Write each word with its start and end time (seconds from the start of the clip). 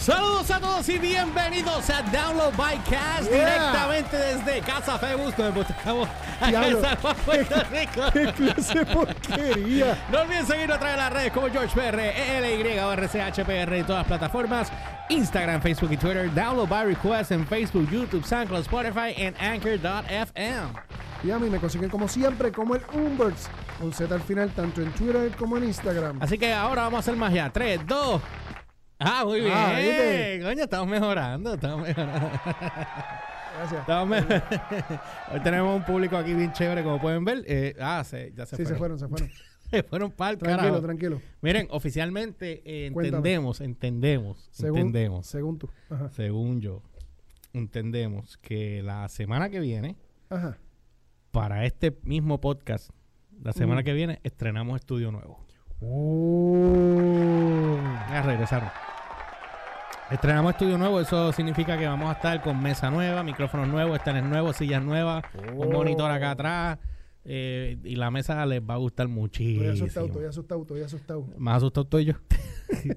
Saludos 0.00 0.50
a 0.50 0.58
todos 0.58 0.88
y 0.88 0.98
bienvenidos 0.98 1.90
a 1.90 2.00
Download 2.02 2.56
by 2.56 2.78
Cast 2.84 3.30
Yeah. 3.30 3.44
directamente 3.44 4.16
desde 4.16 4.60
Casa 4.62 4.98
Febus, 4.98 5.36
donde 5.36 5.60
estamos 5.60 6.08
Diablo. 6.48 6.78
en 6.78 6.82
San 6.82 6.96
Juan, 6.96 7.16
Puerto 7.26 7.54
Rico. 7.70 8.02
¡Qué 8.12 8.32
clase 8.32 8.78
de 8.78 8.86
porquería! 8.86 9.98
No 10.10 10.20
olviden 10.22 10.46
seguirnos 10.46 10.76
a 10.76 10.80
través 10.80 10.96
de 10.96 11.02
las 11.02 11.12
redes 11.12 11.32
como 11.32 11.48
George 11.50 11.74
PR, 11.78 12.00
ELY 12.00 12.78
o 12.78 12.92
RCHPR 12.96 13.74
en 13.76 13.84
todas 13.86 14.00
las 14.00 14.06
plataformas. 14.06 14.72
Instagram, 15.10 15.60
Facebook 15.60 15.92
y 15.92 15.96
Twitter. 15.98 16.32
Download 16.34 16.66
by 16.68 16.86
Request 16.86 17.32
en 17.32 17.46
Facebook, 17.46 17.88
YouTube, 17.90 18.24
SoundCloud, 18.24 18.62
Spotify 18.62 19.10
y 19.16 19.34
Anchor.fm. 19.44 20.68
Y 21.22 21.30
a 21.30 21.38
mí 21.38 21.50
me 21.50 21.58
consiguen 21.58 21.90
como 21.90 22.08
siempre 22.08 22.50
como 22.50 22.74
el 22.74 22.82
Umberts, 22.94 23.50
con 23.78 23.92
Z 23.92 24.14
al 24.14 24.22
final, 24.22 24.48
tanto 24.52 24.80
en 24.80 24.90
Twitter 24.92 25.30
como 25.36 25.58
en 25.58 25.64
Instagram. 25.64 26.22
Así 26.22 26.38
que 26.38 26.54
ahora 26.54 26.84
vamos 26.84 26.96
a 26.96 27.00
hacer 27.00 27.16
magia. 27.16 27.50
3, 27.52 27.86
2. 27.86 28.22
Ah, 29.00 29.24
muy 29.24 29.40
bien. 29.40 29.52
Ah, 29.54 29.76
¿viste? 29.78 30.40
Coño, 30.42 30.62
estamos 30.64 30.88
mejorando, 30.88 31.54
estamos 31.54 31.86
mejorando. 31.86 32.30
Gracias. 33.56 33.80
Estamos 33.80 34.18
Hoy 35.32 35.40
tenemos 35.42 35.76
un 35.76 35.84
público 35.84 36.16
aquí 36.16 36.34
bien 36.34 36.52
chévere, 36.52 36.82
como 36.82 37.00
pueden 37.00 37.24
ver. 37.24 37.42
Eh, 37.46 37.74
ah, 37.80 38.02
se, 38.04 38.32
ya 38.34 38.44
se 38.46 38.56
Sí, 38.56 38.64
se 38.66 38.74
fueron. 38.76 38.78
fueron, 38.78 38.98
se 38.98 39.08
fueron. 39.08 39.30
Se 39.70 39.84
fueron 39.84 40.10
para 40.10 40.32
el 40.32 40.38
Tranquilo, 40.38 40.62
carajo. 40.64 40.82
tranquilo. 40.84 41.22
Miren, 41.42 41.68
oficialmente 41.70 42.60
eh, 42.64 42.86
entendemos, 42.86 43.60
entendemos, 43.60 44.48
Según, 44.50 44.78
entendemos, 44.78 45.26
Según 45.28 45.58
tú. 45.60 45.70
Ajá. 45.88 46.08
según 46.10 46.60
yo, 46.60 46.82
entendemos 47.52 48.36
que 48.38 48.82
la 48.82 49.08
semana 49.08 49.48
que 49.48 49.60
viene, 49.60 49.94
Ajá. 50.28 50.58
para 51.30 51.66
este 51.66 51.96
mismo 52.02 52.40
podcast, 52.40 52.90
la 53.40 53.52
semana 53.52 53.82
Mm. 53.82 53.84
que 53.84 53.92
viene, 53.92 54.18
estrenamos 54.24 54.74
estudio 54.80 55.12
nuevo. 55.12 55.38
Oh. 55.80 57.78
Ya 58.10 58.22
regresaron. 58.22 58.70
Estrenamos 60.10 60.52
estudio 60.52 60.76
nuevo, 60.76 61.00
eso 61.00 61.32
significa 61.32 61.78
que 61.78 61.86
vamos 61.86 62.08
a 62.08 62.12
estar 62.12 62.42
con 62.42 62.60
mesa 62.60 62.90
nueva, 62.90 63.22
micrófonos 63.22 63.68
nuevos, 63.68 63.96
estanes 63.96 64.24
nuevos, 64.24 64.56
sillas 64.56 64.82
nuevas, 64.82 65.22
un 65.56 65.68
Oh. 65.68 65.70
monitor 65.72 66.10
acá 66.10 66.32
atrás. 66.32 66.78
eh, 67.22 67.76
y 67.84 67.96
la 67.96 68.10
mesa 68.10 68.44
les 68.46 68.62
va 68.62 68.74
a 68.74 68.76
gustar 68.78 69.04
Estoy 69.06 69.20
muchísimo. 69.20 69.70
asustado, 69.70 70.06
estoy 70.06 70.24
asustado, 70.24 70.62
estoy 70.62 70.80
asustado. 70.82 71.26
Más 71.36 71.56
asustado 71.58 71.84
estoy 71.84 72.04
yo. 72.06 72.14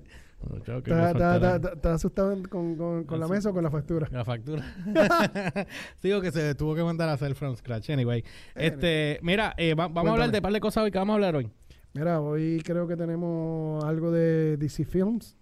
¿Estás 0.84 1.86
asustado 1.94 2.36
con, 2.50 2.76
con, 2.78 3.04
con 3.04 3.20
la 3.20 3.28
mesa 3.28 3.50
o 3.50 3.54
con 3.54 3.64
la 3.64 3.70
factura? 3.70 4.08
La 4.12 4.24
factura. 4.26 4.64
Digo 6.02 6.22
que 6.22 6.32
se 6.32 6.56
tuvo 6.56 6.74
que 6.74 6.84
mandar 6.84 7.10
a 7.10 7.14
hacer 7.14 7.36
from 7.36 7.56
scratch. 7.56 7.90
Anyway. 7.90 8.24
Este, 8.56 9.20
mira, 9.22 9.54
eh, 9.58 9.74
va- 9.76 9.88
vamos 9.90 10.10
a 10.10 10.14
hablar 10.14 10.32
de 10.32 10.38
un 10.38 10.42
par 10.42 10.54
de 10.54 10.60
cosas 10.62 10.86
hoy 10.86 10.92
que 10.92 10.98
vamos 11.00 11.14
a 11.14 11.16
hablar 11.16 11.36
hoy. 11.36 11.50
Mira, 11.94 12.22
hoy 12.22 12.62
creo 12.66 12.88
que 12.88 12.96
tenemos 12.96 13.84
algo 13.84 14.10
de 14.12 14.56
DC 14.58 14.86
Films, 14.86 15.36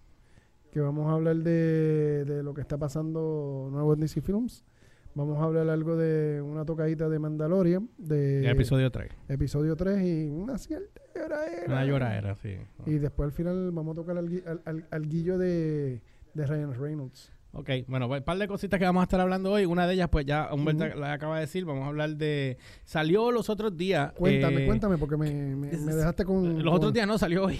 que 0.72 0.80
vamos 0.80 1.06
a 1.08 1.12
hablar 1.12 1.36
de, 1.36 2.24
de 2.24 2.42
lo 2.42 2.54
que 2.54 2.62
está 2.62 2.78
pasando 2.78 3.68
nuevo 3.70 3.92
en 3.94 4.00
DC 4.00 4.20
Films. 4.22 4.64
Vamos 5.14 5.38
a 5.38 5.42
hablar 5.44 5.68
algo 5.68 5.94
de 5.96 6.40
una 6.40 6.64
tocadita 6.64 7.10
de 7.10 7.18
Mandalorian, 7.18 7.90
de 7.98 8.38
El 8.40 8.46
episodio 8.46 8.90
3. 8.90 9.12
episodio 9.28 9.76
3 9.76 10.02
y 10.02 10.28
una 10.30 10.56
cierta 10.56 11.02
lloradera. 11.14 11.66
Una 11.66 11.84
lloradera, 11.84 12.34
sí. 12.34 12.56
Y 12.86 12.94
después 12.94 13.26
al 13.26 13.32
final 13.32 13.70
vamos 13.72 13.92
a 13.92 14.00
tocar 14.00 14.16
al, 14.16 14.42
al, 14.46 14.62
al- 14.64 14.86
al 14.90 15.08
guillo 15.08 15.36
de, 15.36 16.00
de 16.32 16.46
Ryan 16.46 16.72
Reynolds. 16.80 17.30
Ok, 17.54 17.68
bueno, 17.86 18.08
un 18.08 18.22
par 18.22 18.38
de 18.38 18.48
cositas 18.48 18.78
que 18.78 18.86
vamos 18.86 19.02
a 19.02 19.04
estar 19.04 19.20
hablando 19.20 19.52
hoy. 19.52 19.66
Una 19.66 19.86
de 19.86 19.92
ellas, 19.92 20.08
pues 20.10 20.24
ya 20.24 20.48
Humberto 20.54 20.86
Ujú. 20.86 20.98
la 20.98 21.12
acaba 21.12 21.34
de 21.34 21.42
decir. 21.42 21.66
Vamos 21.66 21.84
a 21.84 21.88
hablar 21.88 22.16
de. 22.16 22.56
Salió 22.86 23.30
los 23.30 23.50
otros 23.50 23.76
días. 23.76 24.12
Cuéntame, 24.14 24.62
eh, 24.64 24.66
cuéntame, 24.66 24.96
porque 24.96 25.18
me, 25.18 25.30
me- 25.54 25.70
me 25.76 25.94
dejaste 25.94 26.24
con... 26.24 26.54
Los 26.54 26.64
con- 26.64 26.72
otros 26.72 26.94
días 26.94 27.06
no, 27.06 27.18
salió 27.18 27.44
hoy. 27.44 27.58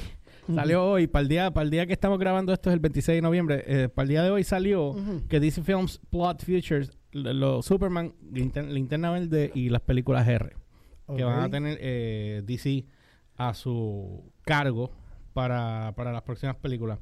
Salió 0.55 0.85
hoy. 0.85 1.07
Para 1.07 1.23
el, 1.23 1.29
día, 1.29 1.51
para 1.53 1.65
el 1.65 1.71
día 1.71 1.87
que 1.87 1.93
estamos 1.93 2.19
grabando 2.19 2.53
esto 2.53 2.71
es 2.71 2.75
el 2.75 2.81
26 2.81 3.17
de 3.19 3.23
noviembre. 3.23 3.63
eh, 3.67 3.89
para 3.89 4.05
el 4.05 4.09
día 4.09 4.23
de 4.23 4.31
hoy 4.31 4.45
salió 4.45 4.95
que 5.29 5.39
DC 5.41 5.63
Films 5.63 6.01
Plot 6.11 6.45
Futures, 6.45 6.91
los 7.13 7.65
Superman, 7.65 8.15
Linter- 8.33 8.69
Linterna 8.71 9.11
Verde 9.11 9.51
y 9.55 9.69
las 9.69 9.83
películas 9.83 10.27
R. 10.27 10.57
que 11.17 11.25
van 11.25 11.41
a 11.41 11.51
tener 11.51 11.79
eh, 11.81 12.43
DC 12.45 12.85
a 13.37 13.55
su 13.55 14.33
cargo 14.43 14.91
para, 15.33 15.93
para 15.97 16.13
las 16.13 16.23
próximas 16.23 16.57
películas. 16.57 16.99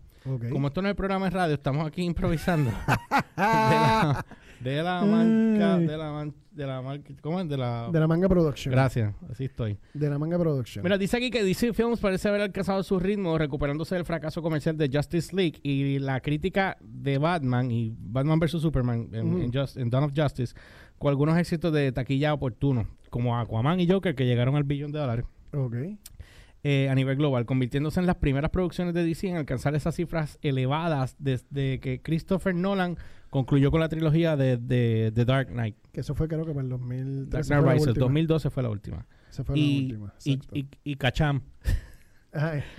Como 0.51 0.69
esto 0.69 0.83
no 0.83 0.89
es 0.89 0.91
el 0.93 0.97
programa 0.97 1.25
de 1.27 1.31
radio, 1.31 1.55
estamos 1.55 1.87
aquí 1.87 2.03
improvisando. 2.03 2.71
de 3.37 3.43
la, 3.43 4.25
de 4.60 4.82
la 4.82 5.00
Ay. 5.00 5.87
de 5.87 5.97
la, 5.97 6.12
man- 6.12 6.34
de 6.50 6.66
la 6.66 6.82
marca, 6.82 7.12
¿cómo 7.22 7.41
es? 7.41 7.48
De 7.48 7.56
la... 7.56 7.88
De 7.93 7.98
la 8.00 8.06
Manga 8.06 8.28
Production. 8.28 8.72
Gracias, 8.72 9.15
así 9.31 9.44
estoy. 9.44 9.78
De 9.94 10.10
la 10.10 10.19
Manga 10.19 10.38
Production. 10.38 10.82
Mira, 10.82 10.98
dice 10.98 11.16
aquí 11.16 11.31
que 11.31 11.43
DC 11.43 11.72
Films 11.72 11.98
parece 12.00 12.28
haber 12.28 12.43
alcanzado 12.43 12.82
su 12.82 12.98
ritmo 12.98 13.38
recuperándose 13.38 13.94
del 13.94 14.04
fracaso 14.04 14.43
comercial 14.43 14.76
de 14.76 14.91
Justice 14.93 15.34
League 15.34 15.60
y 15.62 15.98
la 15.98 16.21
crítica 16.21 16.76
de 16.82 17.19
Batman 17.19 17.71
y 17.71 17.94
Batman 17.98 18.38
vs. 18.41 18.60
Superman 18.60 19.09
en 19.12 19.53
Just- 19.53 19.76
en 19.78 19.88
Dawn 19.91 20.04
of 20.04 20.12
Justice 20.15 20.54
con 20.98 21.09
algunos 21.10 21.38
éxitos 21.38 21.72
de 21.72 21.92
taquilla 21.92 22.34
oportunos 22.34 22.87
como 23.09 23.38
Aquaman 23.38 23.81
y 23.81 23.88
Joker 23.88 24.15
que 24.15 24.27
llegaron 24.27 24.56
al 24.56 24.65
billón 24.65 24.92
de 24.92 24.98
dólares 24.98 25.25
Ok. 25.53 25.75
eh, 26.62 26.88
a 26.91 26.94
nivel 26.94 27.16
global, 27.16 27.47
convirtiéndose 27.47 28.00
en 28.00 28.06
las 28.06 28.16
primeras 28.16 28.50
producciones 28.50 28.92
de 28.92 29.04
DC 29.04 29.28
en 29.28 29.37
alcanzar 29.37 29.75
esas 29.75 29.94
cifras 29.94 30.38
elevadas 30.42 31.16
desde 31.19 31.81
que 31.81 32.03
Christopher 32.03 32.54
Nolan 32.54 32.98
concluyó 33.31 33.71
con 33.71 33.81
la 33.81 33.89
trilogía 33.89 34.37
de, 34.37 34.57
de, 34.59 35.11
de 35.15 35.25
Dark 35.25 35.49
Knight. 35.49 35.77
Que 35.93 36.01
eso 36.01 36.15
fue 36.15 36.29
creo 36.29 36.45
que 36.45 36.53
para 36.53 36.63
el 36.63 36.69
Dark 36.71 36.81
2013. 36.81 37.49
Knight 37.49 37.61
fue 37.63 37.67
la 37.67 37.73
Rises, 37.75 37.89
última. 37.89 38.05
2012 38.05 38.51
fue 38.51 38.63
la 38.63 38.69
última. 38.71 39.07
Esa 39.31 39.45
fue 39.45 39.57
la 39.57 39.63
Y, 39.63 39.83
última. 39.85 40.15
y, 40.25 40.33
exacto. 40.35 40.57
y, 40.57 40.69
y 40.85 40.97
Cacham. 40.97 41.43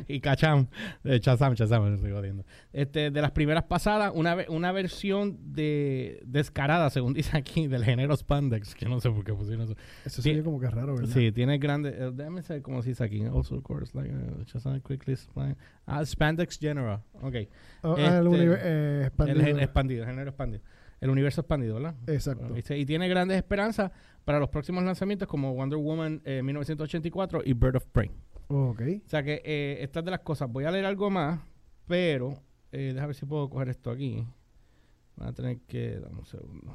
Y 0.08 0.20
Cacham, 0.22 0.68
eh, 1.04 1.20
Chazam, 1.20 1.56
Chazam, 1.56 1.84
me 1.90 1.96
estoy 1.96 2.12
jodiendo. 2.12 2.46
Este, 2.72 3.12
de 3.12 3.22
las 3.22 3.32
primeras 3.32 3.66
pasadas, 3.66 4.12
una, 4.16 4.38
una 4.48 4.72
versión 4.72 5.38
de 5.54 6.22
descarada, 6.26 6.90
según 6.90 7.14
dice 7.14 7.38
aquí, 7.38 7.68
del 7.68 7.84
género 7.84 8.16
spandex, 8.16 8.74
que 8.76 8.86
no 8.88 9.00
sé 9.02 9.10
por 9.10 9.24
qué 9.26 9.34
pusieron 9.34 9.64
eso. 9.66 9.76
eso 10.06 10.22
Sí. 10.22 10.30
se 10.30 10.36
oye 10.36 10.44
como 10.44 10.60
que 10.60 10.70
raro, 10.70 10.96
¿verdad? 10.96 11.10
Sí, 11.14 11.32
tiene 11.32 11.58
grande, 11.58 11.90
eh, 11.90 12.12
déjame 12.14 12.42
saber 12.44 12.62
cómo 12.62 12.82
se 12.82 12.90
dice 12.90 13.04
aquí. 13.04 13.24
Also, 13.26 13.56
of 13.56 13.64
course, 13.64 13.92
like, 13.98 14.14
uh, 14.14 14.44
Shazam 14.46 14.80
quickly 14.82 15.16
Ah, 15.86 16.06
spandex 16.06 16.58
general, 16.58 17.02
ok. 17.22 17.36
Oh, 17.84 17.96
ah, 17.98 18.02
Este, 18.02 18.18
el 18.18 18.28
univer- 18.28 18.60
eh, 18.64 19.02
expandido. 19.08 19.46
El 19.48 19.60
expandido, 19.60 20.04
el 20.04 20.10
género 20.10 20.30
expandido. 20.30 20.64
El 21.02 21.10
universo 21.10 21.42
expandido, 21.42 21.76
¿verdad? 21.76 21.96
Exacto. 22.08 22.54
Y 22.76 22.86
tiene 22.86 23.10
grandes 23.10 23.36
esperanzas 23.38 23.92
para 24.24 24.40
los 24.40 24.50
próximos 24.50 24.84
lanzamientos 24.84 25.28
como 25.28 25.54
Wonder 25.56 25.80
Woman 25.80 26.22
eh, 26.26 26.44
1984 26.44 27.42
y 27.44 27.54
Bird 27.54 27.78
of 27.78 27.86
Prey. 27.88 28.12
Ok. 28.54 28.82
O 29.06 29.10
sea 29.10 29.24
que 29.24 29.42
eh, 29.46 29.78
estas 29.82 30.04
de 30.04 30.12
las 30.12 30.20
cosas. 30.22 30.52
Voy 30.52 30.66
a 30.66 30.72
leer 30.72 30.86
algo 30.86 31.10
más, 31.10 31.40
pero 31.88 32.34
eh, 32.72 32.92
déjame 32.94 33.08
ver 33.08 33.16
si 33.16 33.26
puedo 33.26 33.50
coger 33.50 33.70
esto 33.70 33.92
aquí. 33.92 34.26
Van 35.16 35.30
a 35.30 35.34
tener 35.34 35.60
que. 35.62 36.00
Dame 36.00 36.20
un 36.20 36.26
segundo. 36.26 36.74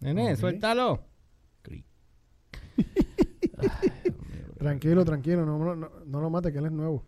Nene, 0.00 0.32
Ok. 0.32 0.38
suéltalo. 0.38 1.04
Ay, 3.58 4.10
mío. 4.10 4.52
Tranquilo, 4.58 5.04
tranquilo. 5.04 5.44
No, 5.46 5.58
no, 5.58 5.76
no, 5.76 5.90
no 6.04 6.20
lo 6.20 6.30
mate, 6.30 6.52
que 6.52 6.58
él 6.58 6.66
es 6.66 6.72
nuevo. 6.72 7.04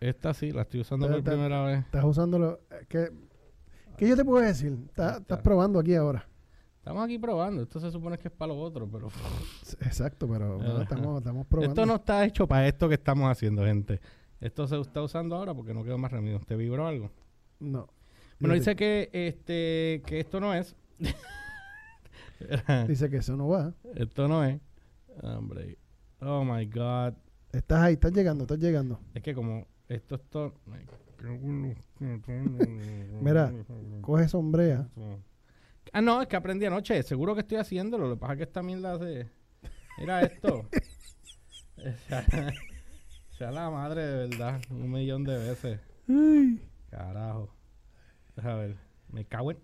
Esta 0.00 0.34
sí, 0.34 0.50
la 0.50 0.62
estoy 0.62 0.80
usando 0.80 1.08
por 1.08 1.22
primera 1.22 1.64
vez. 1.64 1.78
Estás 1.80 2.04
usándolo. 2.04 2.60
eh, 2.70 2.86
¿Qué, 2.88 3.10
¿Qué 3.96 4.08
yo 4.08 4.16
te 4.16 4.24
puedo 4.24 4.44
decir? 4.44 4.72
Estás, 4.88 5.20
estás 5.20 5.38
Está. 5.38 5.42
probando 5.42 5.78
aquí 5.78 5.94
ahora. 5.94 6.26
Estamos 6.82 7.04
aquí 7.04 7.16
probando. 7.16 7.62
Esto 7.62 7.78
se 7.78 7.92
supone 7.92 8.18
que 8.18 8.26
es 8.26 8.34
para 8.34 8.52
lo 8.52 8.60
otro, 8.60 8.88
pero. 8.90 9.06
Exacto, 9.82 10.26
pero 10.28 10.58
no, 10.58 10.72
Ajá. 10.72 10.82
estamos, 10.82 11.18
estamos 11.18 11.46
probando. 11.46 11.70
Esto 11.70 11.86
no 11.86 11.94
está 11.94 12.24
hecho 12.24 12.48
para 12.48 12.66
esto 12.66 12.88
que 12.88 12.96
estamos 12.96 13.30
haciendo, 13.30 13.64
gente. 13.64 14.00
Esto 14.40 14.66
se 14.66 14.80
está 14.80 15.00
usando 15.00 15.36
ahora 15.36 15.54
porque 15.54 15.72
no 15.72 15.84
quedó 15.84 15.96
más 15.96 16.10
remedio. 16.10 16.40
¿Te 16.40 16.56
vibró 16.56 16.88
algo? 16.88 17.12
No. 17.60 17.86
Bueno, 18.40 18.56
dice 18.56 18.74
que 18.74 19.10
este 19.12 20.02
que 20.04 20.18
esto 20.18 20.40
no 20.40 20.52
es. 20.54 20.74
dice 22.88 23.08
que 23.08 23.18
eso 23.18 23.36
no 23.36 23.46
va. 23.46 23.72
esto 23.94 24.26
no 24.26 24.42
es. 24.42 24.60
Hombre. 25.22 25.78
Oh 26.20 26.44
my 26.44 26.66
God. 26.66 27.14
Estás 27.52 27.80
ahí, 27.80 27.92
estás 27.92 28.12
llegando, 28.12 28.42
estás 28.42 28.58
llegando. 28.58 28.98
Es 29.14 29.22
que 29.22 29.36
como 29.36 29.68
esto 29.88 30.16
es 30.16 30.22
todo. 30.28 30.54
Mira, 33.20 33.52
Coge 34.00 34.26
sombrea. 34.26 34.88
Ah, 35.92 36.00
no, 36.00 36.22
es 36.22 36.28
que 36.28 36.36
aprendí 36.36 36.64
anoche. 36.66 37.02
Seguro 37.02 37.34
que 37.34 37.40
estoy 37.42 37.58
haciéndolo. 37.58 38.08
Lo 38.08 38.14
que 38.14 38.20
pasa 38.20 38.32
es 38.32 38.36
que 38.38 38.44
esta 38.44 38.62
mierda 38.62 38.98
se. 38.98 39.28
Mira 39.98 40.22
esto. 40.22 40.68
sea, 42.08 42.24
sea 43.38 43.50
la 43.52 43.70
madre 43.70 44.06
de 44.06 44.28
verdad. 44.28 44.60
Un 44.70 44.90
millón 44.90 45.24
de 45.24 45.36
veces. 45.38 45.80
Carajo. 46.90 47.54
A 48.42 48.54
ver. 48.54 48.76
Me 49.10 49.24
cago 49.26 49.50
en. 49.52 49.58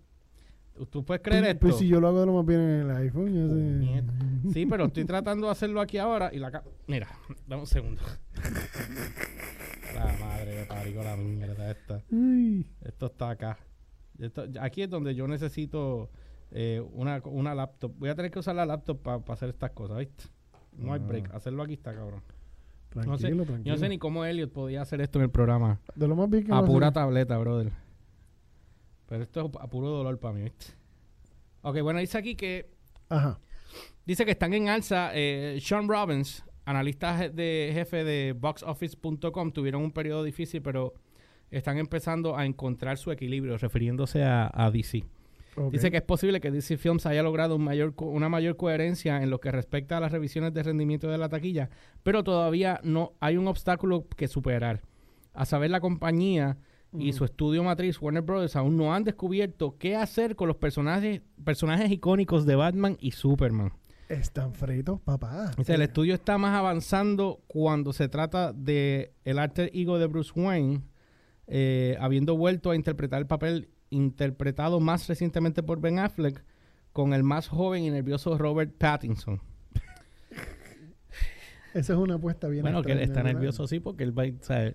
¿Tú 0.91 1.03
puedes 1.03 1.21
creer 1.21 1.41
Pues- 1.41 1.53
esto? 1.55 1.59
Pues 1.67 1.77
si 1.77 1.87
yo 1.87 1.99
lo 1.99 2.07
hago 2.07 2.25
lo 2.25 2.33
más 2.35 2.45
bien 2.45 2.61
en 2.61 2.89
el 2.89 2.95
iPhone, 2.97 3.33
yo 3.33 3.47
sé. 3.47 3.53
Puñeta. 3.53 4.13
Sí, 4.53 4.65
pero 4.65 4.85
estoy 4.85 5.03
tratando 5.05 5.47
de 5.47 5.51
hacerlo 5.51 5.81
aquí 5.81 5.97
ahora 5.97 6.29
y 6.33 6.37
la 6.39 6.51
ca- 6.51 6.63
Mira, 6.87 7.09
dame 7.47 7.61
un 7.63 7.67
segundo. 7.67 8.01
La 9.95 10.05
madre 10.19 10.55
de 10.55 10.65
parió 10.65 11.03
la 11.03 11.17
mierda 11.17 11.71
esta. 11.71 12.01
Esto 12.81 13.07
está 13.07 13.31
acá. 13.31 13.57
Esto- 14.19 14.45
aquí 14.59 14.81
es 14.83 14.89
donde 14.89 15.15
yo 15.15 15.27
necesito 15.27 16.09
eh, 16.51 16.83
una, 16.93 17.21
una 17.25 17.53
laptop. 17.55 17.93
Voy 17.97 18.09
a 18.09 18.15
tener 18.15 18.31
que 18.31 18.39
usar 18.39 18.55
la 18.55 18.65
laptop 18.65 18.99
para 19.01 19.21
hacer 19.33 19.49
estas 19.49 19.71
cosas, 19.71 19.99
¿viste? 19.99 20.25
No 20.77 20.93
hay 20.93 21.01
Ah. 21.03 21.07
break. 21.07 21.33
Hacerlo 21.33 21.63
aquí 21.63 21.73
está, 21.73 21.93
cabrón. 21.93 22.21
Tranquilo, 22.89 23.11
No 23.13 23.17
sé, 23.19 23.27
tranquilo. 23.27 23.63
Yo 23.63 23.73
no 23.73 23.77
sé 23.77 23.87
ni 23.89 23.99
cómo 23.99 24.25
Elliot 24.25 24.51
podía 24.51 24.81
hacer 24.81 24.99
esto 25.01 25.19
en 25.19 25.23
el 25.25 25.29
programa. 25.29 25.79
De 25.95 26.07
lo 26.07 26.15
más 26.15 26.27
bien 26.29 26.43
que 26.45 26.51
A 26.53 26.63
pura 26.63 26.91
tableta, 26.91 27.37
brother. 27.37 27.71
Pero 29.05 29.23
esto 29.23 29.41
es 29.45 29.51
a 29.61 29.67
puro 29.67 29.89
dolor 29.89 30.19
para 30.19 30.33
mí, 30.33 30.41
¿viste? 30.43 30.65
Ok, 31.61 31.81
bueno, 31.81 31.99
dice 31.99 32.17
aquí 32.17 32.35
que 32.35 32.71
Ajá. 33.09 33.39
Dice 34.05 34.25
que 34.25 34.31
están 34.31 34.53
en 34.53 34.69
alza. 34.69 35.11
eh, 35.13 35.59
Sean 35.61 35.87
Robbins, 35.87 36.43
analista 36.65 37.29
de 37.29 37.69
jefe 37.73 38.03
de 38.03 38.33
boxoffice.com, 38.33 39.51
tuvieron 39.51 39.83
un 39.83 39.91
periodo 39.91 40.23
difícil, 40.23 40.61
pero 40.63 40.93
están 41.51 41.77
empezando 41.77 42.37
a 42.37 42.45
encontrar 42.45 42.97
su 42.97 43.11
equilibrio, 43.11 43.57
refiriéndose 43.57 44.23
a, 44.23 44.49
a 44.53 44.71
DC. 44.71 45.03
Dice 45.71 45.91
que 45.91 45.97
es 45.97 46.03
posible 46.03 46.39
que 46.39 46.51
DC 46.51 46.77
Films 46.77 47.05
haya 47.05 47.21
logrado 47.21 47.57
un 47.57 47.63
mayor 47.65 47.93
co- 47.93 48.05
una 48.05 48.29
mayor 48.29 48.55
coherencia 48.55 49.21
en 49.21 49.29
lo 49.29 49.39
que 49.41 49.51
respecta 49.51 49.97
a 49.97 49.99
las 49.99 50.11
revisiones 50.11 50.53
de 50.53 50.63
rendimiento 50.63 51.09
de 51.09 51.17
la 51.17 51.27
taquilla, 51.27 51.69
pero 52.01 52.23
todavía 52.23 52.79
no 52.83 53.11
hay 53.19 53.35
un 53.35 53.47
obstáculo 53.47 54.05
que 54.15 54.29
superar. 54.29 54.81
A 55.33 55.45
saber, 55.45 55.69
la 55.69 55.81
compañía 55.81 56.57
y 56.93 57.09
Ujú. 57.09 57.17
su 57.19 57.25
estudio 57.25 57.61
matriz 57.63 58.01
Warner 58.01 58.23
Bros. 58.23 58.55
aún 58.55 58.77
no 58.77 58.93
han 58.93 59.03
descubierto 59.03 59.75
qué 59.77 59.95
hacer 59.97 60.35
con 60.37 60.47
los 60.47 60.55
personajes, 60.57 61.21
personajes 61.43 61.91
icónicos 61.91 62.45
de 62.45 62.55
Batman 62.55 62.95
y 63.01 63.11
Superman. 63.11 63.73
Están 64.07 64.53
fritos, 64.53 65.01
papá. 65.01 65.51
Dice, 65.57 65.73
el 65.75 65.81
estudio 65.81 66.13
está 66.15 66.37
más 66.37 66.55
avanzando 66.57 67.41
cuando 67.47 67.91
se 67.91 68.07
trata 68.07 68.53
de 68.53 69.11
el 69.25 69.37
alter 69.39 69.69
ego 69.73 69.99
de 69.99 70.07
Bruce 70.07 70.31
Wayne, 70.39 70.81
eh, 71.51 71.97
habiendo 71.99 72.37
vuelto 72.37 72.69
a 72.71 72.75
interpretar 72.75 73.19
el 73.19 73.27
papel 73.27 73.69
interpretado 73.89 74.79
más 74.79 75.07
recientemente 75.07 75.63
por 75.63 75.81
Ben 75.81 75.97
Affleck 75.99 76.43
con 76.93 77.13
el 77.13 77.23
más 77.23 77.47
joven 77.47 77.83
y 77.83 77.89
nervioso 77.89 78.37
Robert 78.37 78.71
Pattinson. 78.77 79.41
Esa 81.73 81.93
es 81.93 81.99
una 81.99 82.15
apuesta 82.15 82.47
bien 82.47 82.63
bueno, 82.63 82.81
que 82.81 82.91
él 82.91 82.99
está 82.99 83.17
¿verdad? 83.21 83.33
nervioso 83.33 83.67
sí, 83.67 83.79
porque 83.79 84.03
él 84.03 84.17
va 84.17 84.23
a 84.23 84.73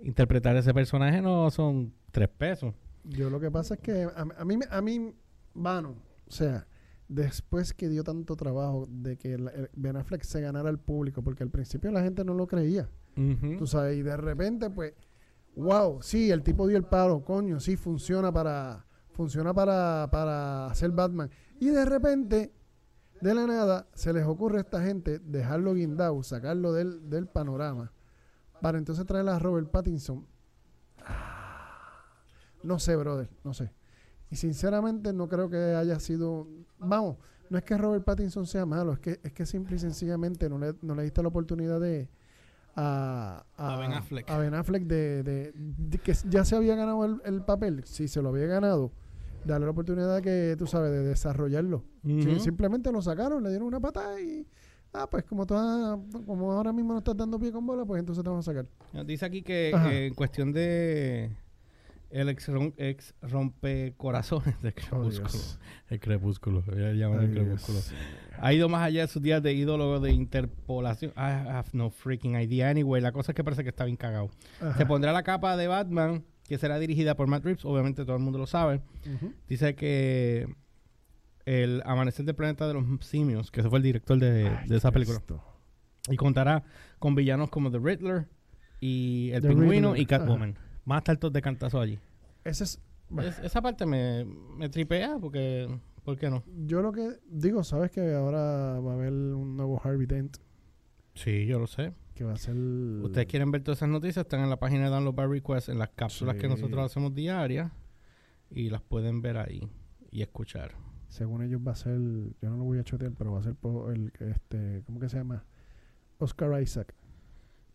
interpretar 0.00 0.56
ese 0.56 0.74
personaje 0.74 1.22
no 1.22 1.50
son 1.50 1.92
tres 2.10 2.28
pesos. 2.28 2.74
Yo 3.04 3.30
lo 3.30 3.38
que 3.38 3.50
pasa 3.50 3.74
es 3.74 3.80
que 3.80 4.02
a, 4.04 4.26
a 4.38 4.44
mí, 4.44 4.58
a 4.68 4.82
mí, 4.82 5.12
vano, 5.54 5.94
o 6.26 6.30
sea, 6.30 6.66
después 7.08 7.72
que 7.72 7.88
dio 7.88 8.02
tanto 8.02 8.34
trabajo 8.34 8.86
de 8.90 9.16
que 9.16 9.34
el- 9.34 9.48
el 9.48 9.70
Ben 9.76 9.96
Affleck 9.96 10.22
se 10.22 10.40
ganara 10.40 10.68
al 10.68 10.80
público, 10.80 11.22
porque 11.22 11.44
al 11.44 11.50
principio 11.50 11.92
la 11.92 12.02
gente 12.02 12.24
no 12.24 12.34
lo 12.34 12.48
creía, 12.48 12.88
tú 13.58 13.66
sabes, 13.68 13.96
y 13.96 14.02
de 14.02 14.16
repente, 14.16 14.68
pues, 14.70 14.94
wow, 15.56 16.02
sí, 16.02 16.30
el 16.30 16.42
tipo 16.42 16.68
dio 16.68 16.76
el 16.76 16.84
paro, 16.84 17.24
coño, 17.24 17.58
sí, 17.58 17.76
funciona 17.76 18.30
para, 18.30 18.86
funciona 19.12 19.52
para, 19.52 20.08
para 20.10 20.66
hacer 20.66 20.90
Batman. 20.92 21.30
Y 21.58 21.70
de 21.70 21.84
repente, 21.84 22.52
de 23.20 23.34
la 23.34 23.46
nada, 23.46 23.88
se 23.94 24.12
les 24.12 24.26
ocurre 24.26 24.58
a 24.58 24.60
esta 24.60 24.82
gente 24.82 25.18
dejarlo 25.18 25.74
guindado, 25.74 26.22
sacarlo 26.22 26.72
del, 26.72 27.08
del 27.08 27.26
panorama, 27.26 27.92
para 28.60 28.78
entonces 28.78 29.04
traer 29.06 29.28
a 29.28 29.38
Robert 29.38 29.70
Pattinson. 29.70 30.26
No 32.62 32.78
sé, 32.78 32.96
brother, 32.96 33.30
no 33.44 33.54
sé. 33.54 33.72
Y 34.30 34.36
sinceramente 34.36 35.12
no 35.12 35.28
creo 35.28 35.48
que 35.48 35.56
haya 35.56 35.98
sido, 36.00 36.48
vamos, 36.78 37.16
no 37.48 37.58
es 37.58 37.64
que 37.64 37.78
Robert 37.78 38.04
Pattinson 38.04 38.46
sea 38.46 38.66
malo, 38.66 38.92
es 38.92 38.98
que 38.98 39.20
es 39.22 39.32
que 39.32 39.46
simple 39.46 39.76
y 39.76 39.78
sencillamente 39.78 40.48
no 40.48 40.58
le, 40.58 40.74
no 40.82 40.94
le 40.94 41.04
diste 41.04 41.22
la 41.22 41.28
oportunidad 41.28 41.80
de 41.80 42.08
a, 42.76 43.44
A 43.56 43.76
Ben 43.76 43.92
Affleck. 43.92 44.30
a 44.30 44.38
Ben 44.38 44.54
Affleck 44.54 44.84
de, 44.84 45.22
de- 45.22 45.52
de 45.54 45.98
que 45.98 46.12
ya 46.28 46.44
se 46.44 46.54
había 46.56 46.74
ganado 46.76 47.04
el, 47.04 47.20
el 47.24 47.42
papel, 47.42 47.82
si 47.84 48.06
se 48.08 48.20
lo 48.22 48.28
había 48.28 48.46
ganado, 48.46 48.92
darle 49.44 49.66
la 49.66 49.72
oportunidad 49.72 50.20
que 50.22 50.54
tú 50.58 50.66
sabes 50.66 50.90
de 50.92 51.02
desarrollarlo. 51.04 51.84
Sí, 52.04 52.38
simplemente 52.40 52.92
lo 52.92 53.00
sacaron, 53.02 53.42
le 53.42 53.48
dieron 53.50 53.66
una 53.68 53.80
patada 53.80 54.20
y 54.20 54.46
ah, 54.92 55.08
pues 55.10 55.24
como 55.24 55.46
toda, 55.46 55.98
como 56.26 56.52
ahora 56.52 56.72
mismo 56.72 56.92
no 56.92 56.98
estás 56.98 57.16
dando 57.16 57.38
pie 57.38 57.50
con 57.52 57.66
bola, 57.66 57.84
pues 57.84 58.00
entonces 58.00 58.22
te 58.22 58.28
vamos 58.30 58.46
a 58.48 58.52
sacar. 58.52 58.66
Dice 59.06 59.24
aquí 59.24 59.42
que 59.42 59.70
en 60.06 60.14
cuestión 60.14 60.52
de 60.52 61.30
el 62.10 62.28
ex, 62.28 62.48
rom- 62.48 62.74
ex 62.76 63.14
rompecorazones 63.22 64.60
de 64.62 64.72
Crepúsculo. 64.72 65.28
el 65.88 66.00
Crepúsculo, 66.00 66.64
ya 66.66 66.72
le 66.74 66.96
llaman 66.96 67.24
el 67.24 67.30
Crepúsculo. 67.32 67.78
Dios. 67.78 67.92
Ha 68.38 68.52
ido 68.52 68.68
más 68.68 68.82
allá 68.82 69.02
de 69.02 69.08
sus 69.08 69.22
días 69.22 69.42
de 69.42 69.52
ídolo 69.54 69.98
de 70.00 70.12
interpolación. 70.12 71.10
I 71.16 71.20
have 71.48 71.68
no 71.72 71.90
freaking 71.90 72.36
idea. 72.40 72.68
Anyway, 72.70 73.00
la 73.02 73.12
cosa 73.12 73.32
es 73.32 73.36
que 73.36 73.42
parece 73.44 73.62
que 73.62 73.70
está 73.70 73.84
bien 73.84 73.96
cagado. 73.96 74.30
Ajá. 74.60 74.76
Se 74.76 74.86
pondrá 74.86 75.12
la 75.12 75.22
capa 75.22 75.56
de 75.56 75.66
Batman, 75.68 76.24
que 76.44 76.58
será 76.58 76.78
dirigida 76.78 77.16
por 77.16 77.26
Matt 77.28 77.44
Reeves. 77.44 77.64
Obviamente 77.64 78.04
todo 78.04 78.16
el 78.16 78.22
mundo 78.22 78.38
lo 78.38 78.46
sabe. 78.46 78.82
Dice 79.48 79.74
que 79.74 80.46
el 81.44 81.82
Amanecer 81.86 82.24
del 82.26 82.34
Planeta 82.34 82.66
de 82.68 82.74
los 82.74 82.84
Simios, 83.06 83.50
que 83.50 83.60
ese 83.60 83.68
fue 83.70 83.78
el 83.78 83.82
director 83.84 84.18
de, 84.18 84.48
Ay, 84.48 84.68
de 84.68 84.76
esa 84.76 84.90
película. 84.92 85.20
Y 86.08 86.16
contará 86.16 86.62
con 86.98 87.14
villanos 87.14 87.50
como 87.50 87.70
The 87.70 87.78
Riddler 87.78 88.26
y 88.80 89.30
el 89.32 89.42
The 89.42 89.48
Pingüino 89.48 89.88
Riddler, 89.94 90.02
y 90.02 90.06
Catwoman. 90.06 90.58
Más 90.86 91.04
tartos 91.04 91.30
de 91.32 91.42
cantazo 91.42 91.78
allí. 91.80 91.98
Ese 92.44 92.64
es, 92.64 92.80
bueno, 93.10 93.28
Es- 93.28 93.38
esa 93.40 93.60
parte 93.60 93.84
me, 93.84 94.24
me 94.24 94.70
tripea 94.70 95.18
porque... 95.20 95.68
¿Por 96.04 96.16
qué 96.16 96.30
no? 96.30 96.44
yo 96.66 96.82
lo 96.82 96.92
que 96.92 97.18
digo, 97.28 97.64
sabes 97.64 97.90
que 97.90 98.14
ahora 98.14 98.78
va 98.78 98.92
a 98.92 98.94
haber 98.94 99.12
un 99.12 99.56
nuevo 99.56 99.78
Harvey 99.82 100.06
Dent 100.06 100.36
Sí, 101.14 101.46
yo 101.46 101.58
lo 101.58 101.66
sé. 101.66 101.92
que 102.14 102.22
va 102.22 102.34
a 102.34 102.36
ser 102.36 102.54
Ustedes 102.56 103.26
quieren 103.26 103.50
ver 103.50 103.62
todas 103.64 103.78
esas 103.80 103.88
noticias, 103.88 104.24
están 104.24 104.40
en 104.40 104.48
la 104.50 104.58
página 104.60 104.84
de 104.84 104.90
Download 104.90 105.14
by 105.14 105.26
Request, 105.26 105.68
en 105.68 105.78
las 105.80 105.88
cápsulas 105.90 106.36
que 106.36 106.46
nosotros 106.48 106.84
hacemos 106.84 107.12
diarias. 107.14 107.72
Y 108.52 108.70
las 108.70 108.80
pueden 108.82 109.20
ver 109.22 109.36
ahí 109.38 109.68
y 110.12 110.22
escuchar. 110.22 110.74
según 111.08 111.42
ellos 111.42 111.60
va 111.66 111.72
a 111.72 111.76
ser, 111.76 111.98
yo 112.40 112.50
no 112.50 112.56
lo 112.56 112.62
voy 112.64 112.78
a 112.78 112.84
chotear, 112.84 113.10
pero 113.18 113.32
va 113.32 113.40
a 113.40 113.42
ser 113.42 113.56
po- 113.56 113.90
el 113.90 114.12
este, 114.20 114.82
¿cómo 114.86 115.00
que 115.00 115.08
se 115.08 115.16
llama? 115.16 115.44
Oscar 116.18 116.62
Isaac, 116.62 116.94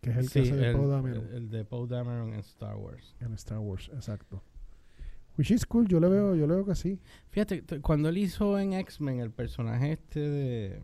que 0.02 0.10
es 0.10 0.16
el 0.18 0.30
que 0.30 0.44
Sí, 0.44 0.50
hace 0.50 0.56
de 0.56 0.72
Poe 0.74 0.86
Dameron 0.88 1.26
el- 1.28 1.34
el 1.34 1.50
de 1.50 1.64
Poe 1.64 1.86
Dameron 1.88 2.34
en 2.34 2.40
Star 2.40 2.76
Wars. 2.76 3.16
en 3.20 3.32
Star 3.32 3.58
Wars, 3.58 3.90
exacto. 3.94 4.42
Which 5.38 5.50
is 5.50 5.64
cool, 5.64 5.88
yo 5.88 5.98
le 5.98 6.08
veo, 6.08 6.34
yo 6.34 6.46
le 6.46 6.54
veo 6.56 6.66
que 6.66 6.74
sí. 6.74 7.00
Fíjate, 7.30 7.64
cuando 7.80 8.10
él 8.10 8.18
hizo 8.18 8.58
en 8.58 8.74
X-Men 8.74 9.20
el 9.20 9.30
personaje 9.30 9.92
este 9.92 10.20
de... 10.20 10.82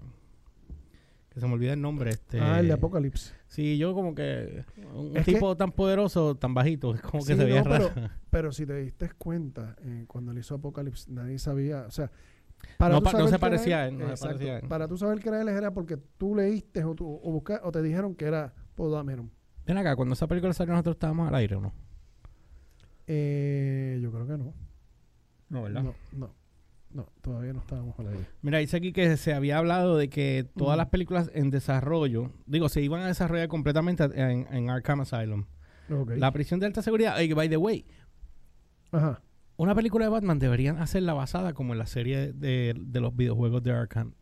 Que 1.28 1.40
se 1.40 1.46
me 1.46 1.52
olvida 1.52 1.74
el 1.74 1.82
nombre. 1.82 2.10
Este, 2.10 2.40
Ah, 2.40 2.58
el 2.60 2.68
de 2.68 2.72
Apocalypse. 2.72 3.34
Sí, 3.46 3.76
yo 3.76 3.92
como 3.92 4.14
que... 4.14 4.64
Un 4.94 5.14
Es 5.16 5.26
que- 5.26 5.34
tipo 5.34 5.54
tan 5.56 5.72
poderoso, 5.72 6.34
tan 6.36 6.54
bajito, 6.54 6.94
es 6.94 7.02
como 7.02 7.22
que 7.24 7.34
Sí, 7.34 7.38
se 7.38 7.44
veía 7.44 7.62
no, 7.62 7.70
pero- 7.70 7.88
raro. 7.90 8.10
Pero 8.30 8.52
si 8.52 8.64
te 8.64 8.74
diste 8.76 9.10
cuenta, 9.18 9.76
eh, 9.82 10.04
cuando 10.08 10.32
él 10.32 10.38
hizo 10.38 10.54
Apocalypse, 10.54 11.10
nadie 11.10 11.38
sabía, 11.38 11.82
o 11.86 11.90
sea, 11.90 12.10
para 12.78 12.94
No 12.94 13.02
pa- 13.02 13.12
no 13.12 13.26
se 13.26 13.34
que 13.34 13.38
parecía 13.38 13.80
a 13.82 13.88
él, 13.88 13.98
no 13.98 14.16
se 14.16 14.24
parecía 14.26 14.56
a 14.56 14.58
él. 14.60 14.68
Para 14.68 14.88
tú 14.88 14.96
saber 14.96 15.20
que 15.20 15.28
era 15.28 15.42
él 15.42 15.48
era 15.48 15.72
porque 15.74 15.96
tú 16.16 16.34
leíste 16.34 16.82
o, 16.84 16.94
tú, 16.94 17.20
o, 17.22 17.30
busca- 17.32 17.60
o 17.64 17.70
te 17.70 17.82
dijeron 17.82 18.14
que 18.14 18.24
era 18.24 18.54
Poe 18.78 18.92
Dameron. 18.92 19.28
Ven 19.66 19.76
acá, 19.76 19.96
cuando 19.96 20.12
esa 20.14 20.28
película 20.28 20.52
salió 20.54 20.72
nosotros 20.72 20.94
estábamos 20.94 21.26
al 21.28 21.34
aire, 21.34 21.56
¿o 21.56 21.60
no? 21.60 21.72
Eh, 23.06 23.98
yo 24.02 24.10
creo 24.12 24.26
que 24.26 24.38
no. 24.38 24.54
No, 25.48 25.68
No, 25.68 25.94
no. 26.12 26.34
No, 26.90 27.06
todavía 27.20 27.52
no 27.52 27.58
estábamos 27.58 27.98
al 27.98 28.08
aire. 28.08 28.24
Mira, 28.40 28.58
dice 28.58 28.76
aquí 28.78 28.92
que 28.94 29.16
se 29.18 29.34
había 29.34 29.58
hablado 29.58 29.98
de 29.98 30.08
que 30.08 30.48
todas 30.56 30.76
Mm. 30.76 30.78
las 30.78 30.88
películas 30.88 31.30
en 31.34 31.50
desarrollo, 31.50 32.30
digo, 32.46 32.68
se 32.70 32.80
iban 32.80 33.02
a 33.02 33.06
desarrollar 33.08 33.48
completamente 33.48 34.04
en, 34.04 34.46
en 34.50 34.70
Arkham 34.70 35.00
Asylum. 35.02 35.44
Ok. 35.90 36.12
La 36.16 36.32
prisión 36.32 36.60
de 36.60 36.66
alta 36.66 36.80
seguridad, 36.80 37.16
by 37.34 37.48
the 37.50 37.56
way, 37.58 37.84
Ajá. 38.90 39.20
una 39.58 39.74
película 39.74 40.06
de 40.06 40.10
Batman 40.10 40.38
deberían 40.38 40.78
hacerla 40.78 41.12
basada 41.12 41.52
como 41.52 41.74
en 41.74 41.78
la 41.78 41.86
serie 41.86 42.32
de, 42.32 42.74
de 42.78 43.00
los 43.00 43.14
videojuegos 43.14 43.62
de 43.62 43.72
Arkham. 43.72 44.14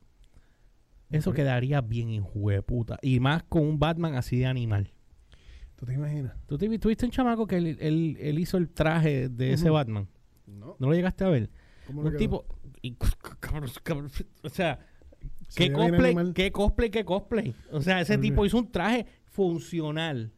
Eso 1.11 1.33
quedaría 1.33 1.81
bien 1.81 2.11
de 2.11 2.63
puta. 2.63 2.99
Y 3.03 3.21
más 3.21 3.43
con 3.45 3.63
un 3.63 3.79
Batman 3.79 4.15
así 4.15 4.39
de 4.39 4.47
animal. 4.47 4.93
¿Tú 5.77 5.87
te 5.87 5.93
imaginas? 5.95 6.35
¿Tú 6.47 6.57
te, 6.59 6.79
tuviste 6.79 7.05
un 7.05 7.11
chamaco 7.13 7.47
que 7.47 7.57
él, 7.59 7.77
él- 7.81 8.17
él 8.21 8.39
hizo 8.39 8.57
el 8.57 8.71
traje 8.71 9.29
de 9.29 9.53
ese. 9.53 9.69
Batman? 9.71 10.09
No. 10.47 10.77
¿No 10.79 10.87
lo 10.89 10.95
llegaste 10.95 11.25
a 11.25 11.29
ver? 11.29 11.51
¿Cómo 11.87 12.03
Un 12.03 12.17
tipo... 12.17 12.47
y- 12.83 12.95
cabrón, 13.41 13.71
cabrón, 13.83 14.11
o 14.43 14.49
sea, 14.49 14.81
Se 15.49 15.67
¿Qué 15.67 15.73
cosplay, 15.73 16.15
qué 16.35 16.51
cosplay, 16.51 16.91
qué 16.91 17.05
cosplay? 17.05 17.55
O 17.71 17.81
sea, 17.83 18.01
ese 18.01 18.19
tipo 18.19 18.45
hizo 18.47 18.59
un 18.59 18.73
traje 18.73 19.07
funcional. 19.27 20.33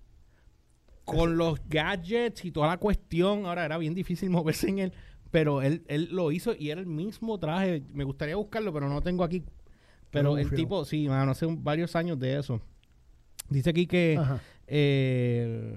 Con 1.04 1.38
los 1.38 1.58
gadgets 1.68 2.44
y 2.44 2.52
toda 2.52 2.66
la 2.68 2.76
cuestión. 2.76 3.46
Ahora 3.46 3.64
era 3.64 3.78
bien 3.78 3.94
difícil 3.94 4.28
moverse 4.28 4.68
en 4.68 4.78
él. 4.80 4.92
Pero 5.30 5.62
él, 5.62 5.82
él 5.88 6.08
lo 6.12 6.32
hizo 6.32 6.54
y 6.58 6.70
era 6.70 6.80
el 6.80 6.86
mismo 6.86 7.38
traje. 7.38 7.82
Me 7.92 8.04
gustaría 8.04 8.36
buscarlo, 8.36 8.72
pero 8.72 8.88
no 8.88 9.00
tengo 9.02 9.24
aquí. 9.24 9.44
Pero 10.10 10.34
Pero 10.34 10.38
el 10.38 10.50
tipo, 10.54 10.84
sí, 10.84 11.08
mano, 11.08 11.32
hace 11.32 11.46
un- 11.46 11.62
varios 11.62 11.94
años 11.96 12.18
de 12.18 12.38
eso. 12.38 12.60
Dice 13.50 13.70
aquí 13.70 13.86
que. 13.86 14.18
Eh, 14.66 15.74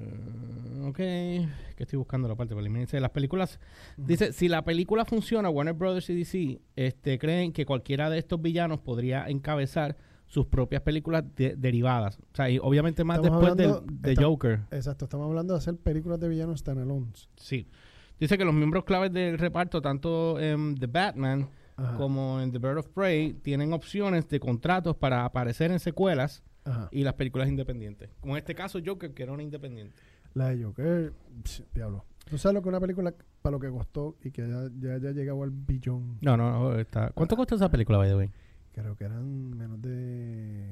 ok, 0.83 0.95
que 0.97 1.47
estoy 1.83 1.97
buscando 1.97 2.27
la 2.27 2.35
parte 2.35 2.53
eliminarse. 2.53 2.99
Las 2.99 3.11
películas. 3.11 3.59
Dice: 3.97 4.33
si 4.33 4.47
la 4.47 4.63
película 4.63 5.05
funciona, 5.05 5.49
Warner 5.49 5.73
Brothers 5.73 6.09
y 6.09 6.15
DC 6.15 6.61
este, 6.75 7.17
creen 7.17 7.53
que 7.53 7.65
cualquiera 7.65 8.09
de 8.09 8.19
estos 8.19 8.41
villanos 8.41 8.79
podría 8.81 9.27
encabezar 9.29 9.95
sus 10.27 10.45
propias 10.47 10.81
películas 10.81 11.23
de- 11.35 11.55
derivadas. 11.57 12.17
O 12.19 12.35
sea, 12.35 12.49
y 12.49 12.57
obviamente 12.59 13.03
más 13.03 13.17
Estamos 13.17 13.41
después 13.41 13.67
hablando- 13.67 13.85
de 13.91 14.11
está- 14.11 14.23
Joker. 14.23 14.59
Exacto, 14.71 15.05
estamos 15.05 15.27
hablando 15.27 15.53
de 15.53 15.57
hacer 15.59 15.75
películas 15.77 16.19
de 16.19 16.29
villanos 16.29 16.59
standalones. 16.61 17.29
Sí. 17.35 17.67
Dice 18.19 18.37
que 18.37 18.45
los 18.45 18.53
miembros 18.53 18.83
claves 18.85 19.11
del 19.11 19.37
reparto, 19.39 19.81
tanto 19.81 20.39
en 20.39 20.75
The 20.75 20.87
Batman 20.87 21.49
Ajá. 21.81 21.97
como 21.97 22.39
en 22.41 22.51
The 22.51 22.59
Bird 22.59 22.77
of 22.77 22.87
Prey, 22.89 23.33
tienen 23.33 23.73
opciones 23.73 24.27
de 24.29 24.39
contratos 24.39 24.95
para 24.95 25.25
aparecer 25.25 25.71
en 25.71 25.79
secuelas 25.79 26.43
Ajá. 26.65 26.89
y 26.91 27.03
las 27.03 27.13
películas 27.15 27.47
independientes. 27.49 28.09
Como 28.19 28.33
en 28.35 28.39
este 28.39 28.55
caso, 28.55 28.79
Joker, 28.85 29.13
que 29.13 29.23
era 29.23 29.31
una 29.31 29.43
independiente. 29.43 29.95
La 30.33 30.49
de 30.49 30.63
Joker, 30.63 31.13
pss, 31.43 31.63
diablo. 31.73 32.05
¿Tú 32.29 32.37
sabes 32.37 32.53
lo 32.53 32.61
que 32.61 32.69
una 32.69 32.79
película 32.79 33.13
para 33.41 33.51
lo 33.51 33.59
que 33.59 33.69
costó 33.69 34.15
y 34.23 34.31
que 34.31 34.47
ya, 34.47 34.69
ya, 34.79 34.97
ya 34.99 35.11
llegado 35.11 35.43
al 35.43 35.51
billón? 35.51 36.17
No, 36.21 36.37
no, 36.37 36.51
no. 36.51 36.79
Está... 36.79 37.09
¿Cuánto 37.11 37.35
costó 37.35 37.55
esa 37.55 37.69
película, 37.69 37.97
by 37.97 38.09
the 38.09 38.15
way? 38.15 38.31
Creo 38.73 38.95
que 38.95 39.03
eran 39.03 39.49
menos 39.57 39.81
de... 39.81 40.69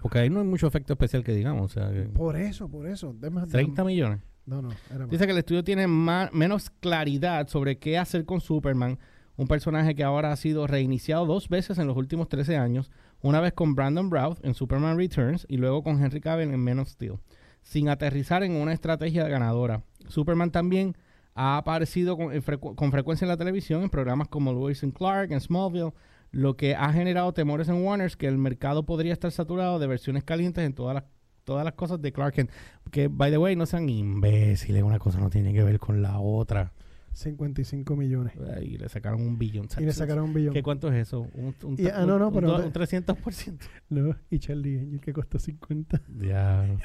Porque 0.00 0.20
ahí 0.20 0.30
no 0.30 0.40
hay 0.40 0.46
mucho 0.46 0.66
efecto 0.66 0.94
especial 0.94 1.22
que 1.22 1.34
digamos. 1.34 1.64
O 1.64 1.68
sea, 1.74 1.92
que 1.92 2.02
Por 2.04 2.36
eso, 2.36 2.68
por 2.70 2.86
eso. 2.86 3.12
De 3.12 3.28
más- 3.28 3.48
30 3.48 3.84
millones. 3.84 4.20
No, 4.46 4.62
no, 4.62 4.70
era 4.90 5.00
más. 5.00 5.10
Dice 5.10 5.26
que 5.26 5.32
el 5.32 5.38
estudio 5.38 5.62
tiene 5.62 5.86
más, 5.86 6.32
menos 6.32 6.70
claridad 6.70 7.46
sobre 7.48 7.78
qué 7.78 7.98
hacer 7.98 8.24
con 8.24 8.40
Superman, 8.40 8.98
un 9.42 9.48
personaje 9.48 9.94
que 9.96 10.04
ahora 10.04 10.30
ha 10.30 10.36
sido 10.36 10.68
reiniciado 10.68 11.26
dos 11.26 11.48
veces 11.48 11.78
en 11.78 11.88
los 11.88 11.96
últimos 11.96 12.28
13 12.28 12.56
años, 12.56 12.90
una 13.20 13.40
vez 13.40 13.52
con 13.52 13.74
Brandon 13.74 14.10
Routh 14.10 14.38
en 14.44 14.54
Superman 14.54 14.96
Returns 14.96 15.46
y 15.48 15.56
luego 15.56 15.82
con 15.82 16.02
Henry 16.02 16.20
Cavill 16.20 16.54
en 16.54 16.60
Men 16.60 16.78
of 16.78 16.88
Steel, 16.88 17.18
sin 17.60 17.88
aterrizar 17.88 18.44
en 18.44 18.52
una 18.52 18.72
estrategia 18.72 19.26
ganadora. 19.26 19.82
Superman 20.08 20.52
también 20.52 20.96
ha 21.34 21.56
aparecido 21.56 22.16
con, 22.16 22.40
con 22.76 22.92
frecuencia 22.92 23.24
en 23.24 23.30
la 23.30 23.36
televisión 23.36 23.82
en 23.82 23.90
programas 23.90 24.28
como 24.28 24.52
Lois 24.52 24.84
and 24.84 24.92
Clark 24.92 25.32
en 25.32 25.40
Smallville, 25.40 25.92
lo 26.30 26.56
que 26.56 26.76
ha 26.76 26.92
generado 26.92 27.32
temores 27.32 27.68
en 27.68 27.82
Warner 27.84 28.16
que 28.16 28.28
el 28.28 28.38
mercado 28.38 28.84
podría 28.84 29.12
estar 29.12 29.32
saturado 29.32 29.80
de 29.80 29.88
versiones 29.88 30.22
calientes 30.22 30.64
en 30.64 30.72
todas 30.72 30.94
las 30.94 31.04
todas 31.44 31.64
las 31.64 31.74
cosas 31.74 32.00
de 32.00 32.12
Clark. 32.12 32.48
Que, 32.92 33.08
by 33.08 33.32
the 33.32 33.38
way, 33.38 33.56
no 33.56 33.66
sean 33.66 33.88
imbéciles. 33.88 34.84
Una 34.84 35.00
cosa 35.00 35.18
no 35.18 35.28
tiene 35.28 35.52
que 35.52 35.64
ver 35.64 35.80
con 35.80 36.00
la 36.00 36.20
otra. 36.20 36.72
55 37.12 37.94
millones. 37.96 38.32
Y 38.62 38.78
le 38.78 38.88
sacaron 38.88 39.20
un 39.22 39.38
billón. 39.38 39.66
Y 39.78 39.84
le 39.84 39.92
sacaron 39.92 40.24
un 40.24 40.34
billón. 40.34 40.52
¿Qué 40.54 40.62
cuánto 40.62 40.92
es 40.92 41.08
eso? 41.08 41.26
Un, 41.34 41.54
un, 41.64 41.74
Y- 41.78 41.86
ah, 41.88 42.04
no, 42.06 42.18
no, 42.18 42.28
un- 42.28 42.34
pero 42.34 42.46
un, 42.48 42.52
no 42.52 42.58
do- 42.62 42.70
te- 42.72 42.78
un 42.78 43.04
300%. 43.06 43.58
No, 43.90 44.16
y 44.30 44.38
Charlie 44.38 44.78
Angel 44.78 45.00
que 45.00 45.12
costó 45.12 45.38
50. 45.38 46.00
Diablo. 46.08 46.78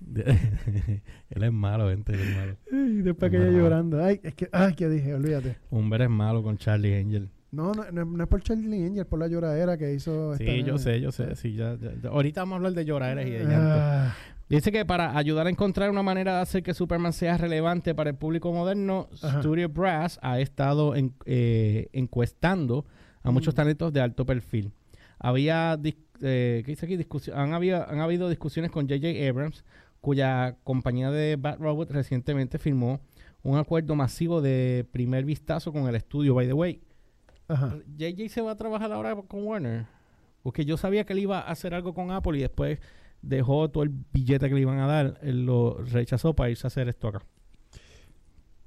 él 1.30 1.42
es 1.42 1.52
malo, 1.52 1.88
gente. 1.88 2.12
Él 2.12 2.20
es 2.20 2.36
malo. 2.36 2.56
Y 2.72 3.02
después 3.02 3.30
que 3.30 3.36
ella 3.38 3.50
llorando. 3.50 4.02
Ay, 4.04 4.20
es 4.22 4.34
que, 4.34 4.48
ay, 4.52 4.74
que 4.74 4.88
dije, 4.88 5.14
olvídate. 5.14 5.56
Humber 5.70 6.02
es 6.02 6.10
malo 6.10 6.42
con 6.42 6.56
Charlie 6.58 6.96
Angel. 6.96 7.30
No, 7.52 7.72
no, 7.74 7.84
no, 7.92 8.04
no 8.06 8.22
es 8.24 8.28
por 8.28 8.42
Charlie 8.42 8.84
Angel, 8.86 9.06
por 9.06 9.18
la 9.18 9.28
lloradera 9.28 9.76
que 9.76 9.92
hizo. 9.94 10.32
esta 10.32 10.44
Sí, 10.44 10.60
yo 10.60 10.66
nena. 10.66 10.78
sé, 10.78 11.00
yo 11.00 11.12
sé. 11.12 11.36
Sí, 11.36 11.54
ya, 11.54 11.76
ya- 11.78 11.92
ya. 12.02 12.08
Ahorita 12.08 12.40
vamos 12.40 12.54
a 12.54 12.56
hablar 12.56 12.72
de 12.72 12.84
lloraderas 12.84 13.26
y 13.26 13.30
de 13.30 13.44
llanto. 13.44 14.14
Dice 14.48 14.70
que 14.70 14.84
para 14.84 15.16
ayudar 15.16 15.46
a 15.46 15.50
encontrar 15.50 15.90
una 15.90 16.02
manera 16.02 16.36
de 16.36 16.42
hacer 16.42 16.62
que 16.62 16.74
Superman 16.74 17.12
sea 17.12 17.38
relevante 17.38 17.94
para 17.94 18.10
el 18.10 18.16
público 18.16 18.52
moderno, 18.52 19.08
Ajá. 19.22 19.40
Studio 19.40 19.68
Brass 19.68 20.18
ha 20.22 20.40
estado 20.40 20.94
en- 20.94 21.14
eh, 21.24 21.88
encuestando 21.92 22.84
a 23.22 23.30
muchos 23.30 23.54
Mm. 23.54 23.56
talentos 23.56 23.92
de 23.92 24.00
alto 24.00 24.26
perfil. 24.26 24.72
Había, 25.18 25.78
eh, 25.82 26.62
¿qué 26.64 26.70
dice 26.72 26.84
aquí? 26.86 26.98
Han, 27.34 27.54
habido, 27.54 27.88
han 27.88 28.00
habido 28.00 28.28
discusiones 28.28 28.70
con 28.70 28.86
J.J. 28.88 29.26
Abrams, 29.28 29.64
cuya 30.00 30.56
compañía 30.64 31.10
de 31.10 31.36
Bat 31.36 31.58
Robot 31.60 31.90
recientemente 31.92 32.58
firmó 32.58 33.00
un 33.44 33.56
acuerdo 33.56 33.94
masivo 33.94 34.40
de 34.42 34.84
primer 34.92 35.24
vistazo 35.24 35.72
con 35.72 35.86
el 35.88 35.94
estudio. 35.94 36.34
By 36.34 36.46
the 36.46 36.52
way, 36.52 36.80
Ajá. 37.48 37.78
JJ 37.96 38.28
se 38.28 38.40
va 38.42 38.50
a 38.52 38.56
trabajar 38.56 38.92
ahora 38.92 39.14
con 39.16 39.44
Warner. 39.46 39.86
Porque 40.42 40.64
yo 40.64 40.76
sabía 40.76 41.04
que 41.04 41.12
él 41.12 41.20
iba 41.20 41.38
a 41.38 41.50
hacer 41.52 41.72
algo 41.72 41.94
con 41.94 42.10
Apple 42.10 42.36
y 42.38 42.40
después 42.42 42.80
dejó 43.22 43.70
todo 43.70 43.84
el 43.84 43.90
billete 44.12 44.48
que 44.48 44.54
le 44.54 44.60
iban 44.60 44.78
a 44.78 44.86
dar. 44.86 45.18
Él 45.22 45.46
lo 45.46 45.78
rechazó 45.84 46.34
para 46.34 46.50
irse 46.50 46.66
a 46.66 46.68
hacer 46.68 46.88
esto 46.88 47.08
acá. 47.08 47.22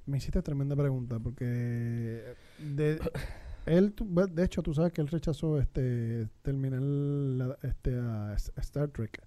Me 0.06 0.18
hiciste 0.18 0.42
tremenda 0.42 0.76
pregunta 0.76 1.20
porque 1.20 2.24
de, 2.60 3.00
él, 3.66 3.94
de 4.32 4.44
hecho, 4.44 4.62
tú 4.62 4.74
sabes 4.74 4.92
que 4.94 5.02
él 5.02 5.08
rechazó 5.08 5.60
este 5.60 6.28
terminar 6.44 6.82
la- 6.82 7.58
este 7.64 7.98
a 8.00 8.36
Star 8.36 8.90
Trek 8.90 9.22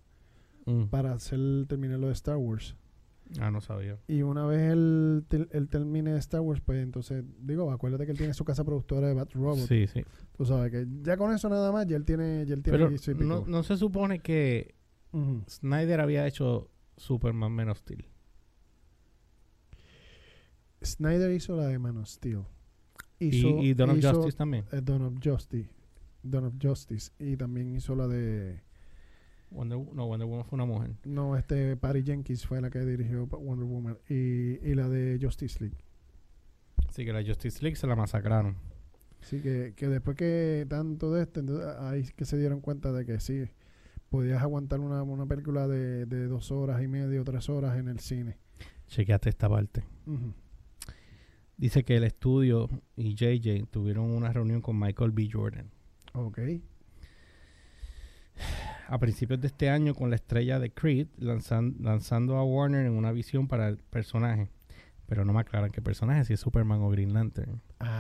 Mm. 0.66 0.85
para 0.85 1.12
hacer 1.12 1.38
terminar 1.66 1.99
lo 1.99 2.06
de 2.08 2.12
Star 2.12 2.37
Wars. 2.37 2.76
Ah, 3.40 3.50
no 3.50 3.61
sabía. 3.61 3.99
Y 4.06 4.23
una 4.23 4.47
vez 4.47 4.70
él, 4.73 5.25
él 5.50 5.68
termine 5.68 6.16
Star 6.18 6.40
Wars, 6.40 6.61
pues 6.64 6.82
entonces, 6.82 7.25
digo, 7.40 7.70
acuérdate 7.73 8.06
que 8.06 8.12
él 8.12 8.18
tiene 8.18 8.32
su 8.35 8.44
casa 8.44 8.64
productora 8.64 9.08
de 9.08 9.14
Bat 9.14 9.32
Robot. 9.35 9.66
Sí, 9.66 9.87
sí. 9.87 10.02
Tú 10.37 10.44
sabes 10.47 10.70
que 10.70 10.87
ya 11.02 11.16
con 11.16 11.35
eso 11.35 11.49
nada 11.49 11.73
más, 11.73 11.87
ya 11.87 11.97
él 11.97 12.04
tiene, 12.04 12.44
ya 12.47 12.54
él 12.54 12.62
tiene 12.62 12.78
Pero 12.78 12.90
no, 13.25 13.44
no 13.47 13.62
se 13.64 13.76
supone 13.76 14.20
que 14.20 14.75
Snyder 15.48 16.00
había 16.00 16.26
hecho 16.26 16.70
Superman 16.96 17.52
Man 17.52 17.68
of 17.70 17.78
Steel. 17.78 18.04
Snyder 20.82 21.32
hizo 21.32 21.56
la 21.56 21.66
de 21.66 21.78
Man 21.78 21.96
of 21.96 22.06
Steel. 22.08 22.44
Y, 23.18 23.30
Hizo- 23.30 23.62
y 23.62 23.74
Dawn 23.74 23.90
of 23.90 23.98
hizo, 23.98 24.14
Justice 24.14 24.36
también. 24.36 24.64
eh, 24.72 24.80
Dawn 24.82 25.02
of 25.02 25.14
Justice. 25.22 25.68
Dawn 26.22 26.44
of 26.44 26.54
Justice. 26.62 27.10
Y 27.18 27.36
también 27.36 27.74
hizo 27.74 27.94
la 27.96 28.06
de... 28.06 28.60
Wonder, 29.50 29.78
no, 29.78 30.06
Wonder 30.06 30.28
Woman 30.28 30.44
fue 30.44 30.56
una 30.56 30.66
mujer. 30.66 30.94
No, 31.04 31.36
este 31.36 31.74
Patty 31.76 32.02
Jenkins 32.02 32.46
fue 32.46 32.60
la 32.60 32.68
que 32.70 32.80
dirigió 32.80 33.26
Wonder 33.26 33.64
Woman. 33.66 33.98
Y, 34.08 34.14
y 34.64 34.74
la 34.74 34.88
de 34.88 35.18
Justice 35.20 35.58
League. 35.60 35.78
Así 36.86 37.04
que 37.04 37.12
la 37.12 37.24
Justice 37.24 37.62
League 37.62 37.76
se 37.76 37.86
la 37.86 37.96
masacraron. 37.96 38.56
Así 39.22 39.40
que, 39.40 39.72
que 39.74 39.88
después 39.88 40.16
que 40.16 40.64
tanto 40.68 41.12
de 41.12 41.22
este, 41.22 41.40
entonces, 41.40 41.66
ahí 41.80 42.04
que 42.14 42.24
se 42.24 42.38
dieron 42.38 42.60
cuenta 42.60 42.92
de 42.92 43.04
que 43.04 43.18
sí, 43.20 43.48
podías 44.10 44.42
aguantar 44.42 44.80
una, 44.80 45.02
una 45.02 45.26
película 45.26 45.66
de, 45.68 46.06
de 46.06 46.26
dos 46.26 46.50
horas 46.50 46.82
y 46.82 46.88
media 46.88 47.20
o 47.20 47.24
tres 47.24 47.48
horas 47.48 47.76
en 47.78 47.88
el 47.88 48.00
cine. 48.00 48.36
Chequeate 48.86 49.28
esta 49.28 49.48
parte. 49.48 49.84
Dice 51.56 51.84
que 51.84 51.96
el 51.96 52.04
estudio 52.04 52.68
y 52.96 53.14
JJ 53.14 53.66
tuvieron 53.70 54.06
una 54.10 54.32
reunión 54.32 54.60
con 54.62 54.78
Michael 54.78 55.10
B. 55.12 55.28
Jordan. 55.32 55.70
Ok. 56.14 56.38
a 58.88 58.98
principios 58.98 59.40
de 59.40 59.48
este 59.48 59.68
año 59.68 59.94
con 59.94 60.08
la 60.10 60.16
estrella 60.16 60.58
de 60.58 60.70
Creed, 60.72 61.08
lanzan- 61.18 61.76
lanzando 61.80 62.36
a 62.36 62.44
Warner 62.44 62.86
en 62.86 62.92
una 62.92 63.12
visión 63.12 63.46
para 63.48 63.68
el 63.68 63.76
personaje. 63.78 64.48
Pero 65.06 65.24
no 65.24 65.32
me 65.32 65.40
aclaran 65.40 65.70
qué 65.70 65.80
personaje, 65.82 66.24
si 66.24 66.34
es 66.34 66.40
Superman 66.40 66.80
o 66.82 66.90
Green 66.90 67.12
Lantern. 67.14 67.60
Ah, 67.80 67.97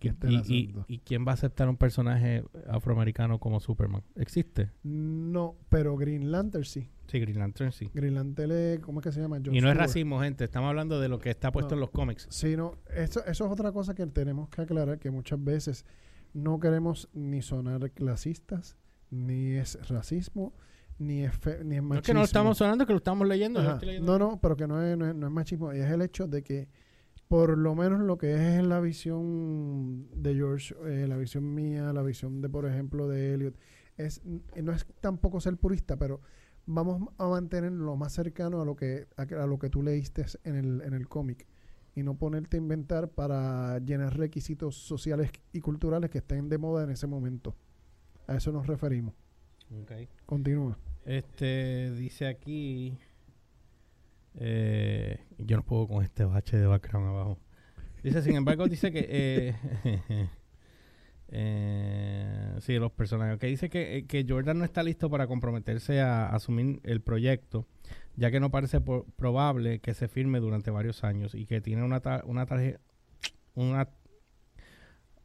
que 0.00 0.08
está 0.08 0.26
el 0.26 0.42
Y, 0.48 0.74
y- 0.88 0.98
quién 0.98 1.24
va 1.26 1.30
a 1.30 1.34
aceptar 1.34 1.68
un 1.68 1.76
personaje 1.76 2.42
afroamericano 2.68 3.38
como 3.38 3.60
Superman? 3.60 4.02
¿Existe? 4.16 4.70
No, 4.82 5.56
pero 5.68 5.96
Green 5.96 6.32
Lantern 6.32 6.64
sí. 6.64 6.88
Sí, 7.06 7.20
Green 7.20 7.38
Lantern 7.38 7.70
sí. 7.72 7.88
Green 7.94 8.14
Lantern 8.14 8.50
es, 8.52 8.78
¿cómo 8.80 9.00
es 9.00 9.04
que 9.04 9.12
se 9.12 9.20
llama? 9.20 9.38
John 9.44 9.54
y 9.54 9.60
no 9.60 9.70
es 9.70 9.76
racismo, 9.76 10.20
gente. 10.20 10.44
Estamos 10.44 10.68
hablando 10.68 10.98
de 11.00 11.08
lo 11.08 11.18
que 11.18 11.30
está 11.30 11.52
puesto 11.52 11.70
No. 11.70 11.76
en 11.76 11.80
los 11.80 11.90
cómics. 11.90 12.26
Sí, 12.30 12.56
no, 12.56 12.76
eso, 12.94 13.24
eso 13.26 13.46
es 13.46 13.50
otra 13.52 13.70
cosa 13.72 13.94
que 13.94 14.06
tenemos 14.06 14.48
que 14.48 14.62
aclarar, 14.62 14.98
que 14.98 15.10
muchas 15.10 15.42
veces 15.42 15.84
no 16.32 16.58
queremos 16.60 17.08
ni 17.12 17.42
sonar 17.42 17.90
clasistas, 17.90 18.76
ni 19.10 19.52
es 19.52 19.76
racismo, 19.88 20.54
ni 20.98 21.22
es, 21.24 21.34
fe- 21.34 21.64
ni 21.64 21.76
es 21.76 21.82
No 21.82 21.88
machismo. 21.88 21.94
es 21.94 22.02
que 22.06 22.14
no 22.14 22.20
lo 22.20 22.24
estamos 22.24 22.58
sonando, 22.58 22.86
que 22.86 22.92
lo 22.92 22.98
estamos 22.98 23.26
leyendo. 23.26 23.60
yo 23.60 23.66
Ajá. 23.66 23.74
estoy 23.74 23.86
leyendo. 23.88 24.18
No, 24.18 24.30
no, 24.30 24.40
pero 24.40 24.56
que 24.56 24.66
no 24.68 24.82
es, 24.82 24.96
no, 24.96 25.08
es, 25.08 25.14
no 25.14 25.26
es 25.26 25.32
machismo, 25.32 25.74
y 25.74 25.78
es 25.80 25.90
el 25.90 26.02
hecho 26.02 26.26
de 26.28 26.42
que 26.42 26.68
por 27.30 27.56
lo 27.56 27.76
menos 27.76 28.00
lo 28.00 28.18
que 28.18 28.56
es 28.58 28.64
la 28.64 28.80
visión 28.80 30.08
de 30.20 30.34
George, 30.34 30.74
eh, 30.84 31.06
la 31.06 31.16
visión 31.16 31.54
mía, 31.54 31.92
la 31.92 32.02
visión 32.02 32.40
de, 32.40 32.48
por 32.48 32.66
ejemplo, 32.66 33.06
de 33.06 33.34
Elliot, 33.34 33.54
es, 33.96 34.20
no 34.24 34.72
es 34.72 34.84
tampoco 35.00 35.40
ser 35.40 35.56
purista, 35.56 35.96
pero 35.96 36.20
vamos 36.66 37.08
a 37.18 37.28
mantener 37.28 37.70
lo 37.70 37.94
más 37.94 38.14
cercano 38.14 38.60
a 38.60 38.64
lo 38.64 38.74
que, 38.74 39.06
a, 39.16 39.22
a 39.22 39.46
lo 39.46 39.60
que 39.60 39.70
tú 39.70 39.80
leíste 39.80 40.26
en 40.42 40.56
el, 40.56 40.80
en 40.80 40.92
el 40.92 41.06
cómic 41.06 41.46
y 41.94 42.02
no 42.02 42.18
ponerte 42.18 42.56
a 42.56 42.58
inventar 42.58 43.08
para 43.10 43.78
llenar 43.78 44.18
requisitos 44.18 44.74
sociales 44.74 45.30
y 45.52 45.60
culturales 45.60 46.10
que 46.10 46.18
estén 46.18 46.48
de 46.48 46.58
moda 46.58 46.82
en 46.82 46.90
ese 46.90 47.06
momento. 47.06 47.54
A 48.26 48.34
eso 48.34 48.50
nos 48.50 48.66
referimos. 48.66 49.14
Continúa. 50.26 50.76
Este 51.04 51.92
dice 51.92 52.26
aquí. 52.26 52.98
Eh, 54.38 55.24
yo 55.38 55.56
no 55.56 55.64
puedo 55.64 55.88
con 55.88 56.04
este 56.04 56.24
bache 56.24 56.56
de 56.56 56.66
background 56.66 57.08
abajo. 57.08 57.38
Dice, 58.02 58.22
sin 58.22 58.36
embargo, 58.36 58.66
dice 58.68 58.90
que. 58.92 59.06
Eh, 59.08 60.28
eh, 61.28 62.54
sí, 62.60 62.78
los 62.78 62.92
personajes. 62.92 63.38
Que 63.38 63.46
dice 63.46 63.68
que, 63.70 63.98
eh, 63.98 64.06
que 64.06 64.24
Jordan 64.28 64.58
no 64.58 64.64
está 64.64 64.82
listo 64.82 65.10
para 65.10 65.26
comprometerse 65.26 66.00
a 66.00 66.28
asumir 66.28 66.80
el 66.84 67.00
proyecto, 67.00 67.66
ya 68.16 68.30
que 68.30 68.40
no 68.40 68.50
parece 68.50 68.80
po- 68.80 69.06
probable 69.16 69.80
que 69.80 69.94
se 69.94 70.08
firme 70.08 70.40
durante 70.40 70.70
varios 70.70 71.04
años 71.04 71.34
y 71.34 71.46
que 71.46 71.60
tiene 71.60 71.82
una, 71.82 72.00
una 72.24 72.46
tarjeta. 72.46 72.80
Una 73.54 73.88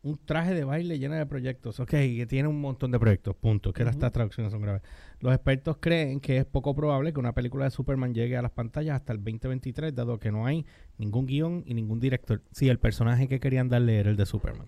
un 0.05 0.19
traje 0.23 0.53
de 0.53 0.63
baile 0.63 0.99
lleno 0.99 1.15
de 1.15 1.25
proyectos. 1.25 1.79
Ok, 1.79 1.89
que 1.89 2.27
tiene 2.29 2.47
un 2.47 2.61
montón 2.61 2.91
de 2.91 2.99
proyectos, 2.99 3.35
punto. 3.35 3.73
Que 3.73 3.81
estas 3.81 4.11
traducciones 4.11 4.51
son 4.51 4.61
graves. 4.61 4.83
Los 5.19 5.33
expertos 5.33 5.77
creen 5.79 6.19
que 6.19 6.37
es 6.37 6.45
poco 6.45 6.75
probable 6.75 7.11
que 7.11 7.19
una 7.19 7.33
película 7.33 7.65
de 7.65 7.71
Superman 7.71 8.13
llegue 8.13 8.37
a 8.37 8.43
las 8.43 8.51
pantallas 8.51 8.97
hasta 8.97 9.13
el 9.13 9.23
2023, 9.23 9.95
dado 9.95 10.19
que 10.19 10.31
no 10.31 10.45
hay 10.45 10.63
ningún 10.99 11.25
guion 11.25 11.63
y 11.65 11.73
ningún 11.73 11.99
director. 11.99 12.43
Sí, 12.51 12.69
el 12.69 12.77
personaje 12.77 13.27
que 13.27 13.39
querían 13.39 13.67
darle 13.67 13.97
era 13.97 14.11
el 14.11 14.15
de 14.15 14.27
Superman. 14.27 14.67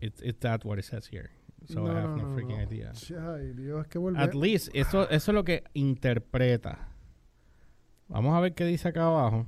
It's, 0.00 0.22
it's 0.22 0.40
that 0.40 0.64
what 0.64 0.78
it 0.78 0.84
says 0.84 1.06
here. 1.12 1.28
So 1.66 1.84
I 1.86 1.90
have 1.90 2.16
no, 2.16 2.34
freaking 2.34 2.58
idea. 2.58 2.92
Ay, 3.10 3.52
Dios, 3.52 3.86
que. 3.88 3.98
At 4.16 4.34
least, 4.34 4.70
eso, 4.72 5.02
eso 5.10 5.30
es 5.30 5.34
lo 5.34 5.44
que 5.44 5.64
interpreta. 5.74 6.88
Vamos 8.08 8.34
a 8.34 8.40
ver 8.40 8.54
qué 8.54 8.64
dice 8.64 8.88
acá 8.88 9.04
abajo. 9.04 9.46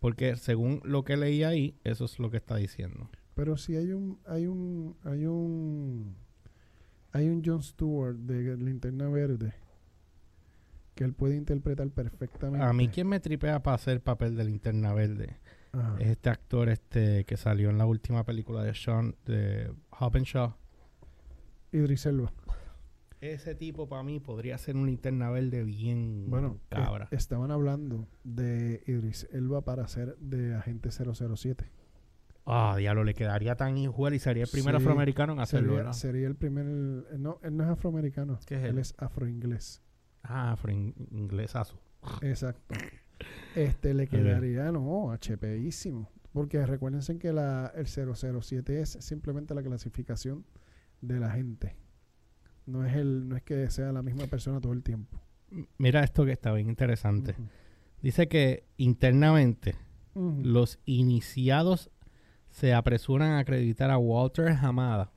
Porque 0.00 0.36
según 0.36 0.80
lo 0.84 1.04
que 1.04 1.16
leí 1.16 1.42
ahí, 1.42 1.74
eso 1.84 2.04
es 2.04 2.18
lo 2.18 2.30
que 2.30 2.36
está 2.36 2.56
diciendo. 2.56 3.10
Pero 3.34 3.56
si 3.56 3.76
hay 3.76 3.92
un, 3.92 4.18
hay 4.26 4.46
un, 4.46 4.96
hay 5.04 5.26
un, 5.26 6.16
hay 7.12 7.28
un 7.28 7.42
John 7.44 7.62
Stewart 7.62 8.16
de 8.16 8.56
Linterna 8.56 9.08
Verde 9.08 9.54
que 10.98 11.04
él 11.04 11.14
puede 11.14 11.36
interpretar 11.36 11.88
perfectamente. 11.90 12.66
A 12.66 12.72
mí 12.72 12.88
quien 12.88 13.06
me 13.06 13.20
tripea 13.20 13.62
para 13.62 13.76
hacer 13.76 13.94
el 13.94 14.00
papel 14.00 14.34
de 14.34 14.42
linterna 14.42 14.92
verde 14.92 15.36
Ajá. 15.70 15.94
es 16.00 16.08
este 16.08 16.28
actor 16.28 16.68
este 16.68 17.24
que 17.24 17.36
salió 17.36 17.70
en 17.70 17.78
la 17.78 17.86
última 17.86 18.24
película 18.24 18.64
de 18.64 18.74
Sean 18.74 19.14
de 19.24 19.72
Hopenshaw. 19.96 20.56
Idris 21.70 22.04
Elba. 22.06 22.32
Ese 23.20 23.54
tipo 23.54 23.88
para 23.88 24.02
mí 24.04 24.20
podría 24.20 24.56
ser 24.58 24.76
un 24.76 24.86
linterna 24.86 25.28
verde 25.30 25.64
bien 25.64 26.26
Bueno, 26.30 26.60
cabra. 26.68 27.06
eh, 27.10 27.16
estaban 27.16 27.50
hablando 27.50 28.06
de 28.24 28.82
Idris 28.86 29.28
Elba 29.32 29.62
para 29.64 29.86
ser 29.88 30.16
de 30.18 30.54
agente 30.54 30.90
007. 30.90 31.70
Ah, 32.46 32.76
diablo, 32.78 33.04
le 33.04 33.14
quedaría 33.14 33.56
tan 33.56 33.76
igual 33.76 34.14
y 34.14 34.18
sería 34.18 34.44
el 34.44 34.48
primer 34.50 34.74
Sí, 34.74 34.80
afroamericano 34.80 35.32
en 35.34 35.40
hacerlo, 35.40 35.66
Sería, 35.68 35.76
¿verdad? 35.78 35.92
sería 35.92 36.26
el 36.28 36.36
primer... 36.36 36.64
No, 37.18 37.38
él 37.42 37.56
no 37.56 37.64
es 37.64 37.70
afroamericano. 37.70 38.38
¿Qué 38.46 38.54
es 38.54 38.62
él 38.62 38.68
él? 38.70 38.78
es 38.78 38.94
afroinglés. 38.98 39.82
Ah, 40.22 40.52
afro 40.52 40.72
inglesazo. 40.72 41.78
Exacto. 42.22 42.74
Este 43.56 43.94
le 43.94 44.06
quedaría, 44.06 44.70
no, 44.70 45.12
HPísimo. 45.12 46.08
Porque 46.32 46.64
recuérdense 46.64 47.18
que 47.18 47.32
la, 47.32 47.72
el 47.74 47.86
007 47.88 48.80
es 48.80 48.90
simplemente 49.00 49.54
la 49.56 49.62
clasificación 49.64 50.44
de 51.00 51.18
la 51.18 51.30
gente. 51.32 51.74
No 52.68 52.84
es, 52.84 52.94
el, 52.94 53.26
no 53.28 53.36
es 53.36 53.42
que 53.42 53.70
sea 53.70 53.92
la 53.92 54.02
misma 54.02 54.26
persona 54.26 54.60
todo 54.60 54.74
el 54.74 54.82
tiempo. 54.82 55.18
Mira 55.78 56.04
esto 56.04 56.26
que 56.26 56.32
está 56.32 56.52
bien 56.52 56.68
interesante. 56.68 57.34
Dice 58.02 58.28
que 58.28 58.64
internamente 58.76 59.74
los 60.14 60.78
iniciados 60.84 61.90
se 62.50 62.74
apresuran 62.74 63.30
a 63.32 63.38
acreditar 63.38 63.90
a 63.90 63.96
Walter 63.96 64.48
Hamada. 64.48 65.10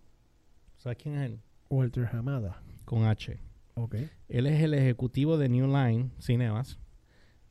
¿Sabes 0.77 0.97
quién 0.97 1.15
es 1.15 1.25
él? 1.25 1.41
Walter 1.69 2.07
Hamada. 2.13 2.63
Con 2.85 3.03
H. 3.03 3.37
Ok. 3.75 3.95
Él 4.29 4.47
es 4.47 4.63
el 4.63 4.73
ejecutivo 4.73 5.37
de 5.37 5.49
New 5.49 5.67
Line 5.67 6.11
Cinemas 6.19 6.79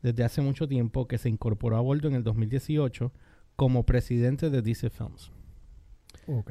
desde 0.01 0.23
hace 0.23 0.41
mucho 0.41 0.67
tiempo 0.67 1.07
que 1.07 1.19
se 1.19 1.29
incorporó 1.29 1.77
a 1.77 1.81
bordo 1.81 2.07
en 2.07 2.15
el 2.15 2.23
2018 2.23 3.13
como 3.55 3.85
presidente 3.85 4.49
de 4.49 4.63
DC 4.63 4.89
Films. 4.89 5.31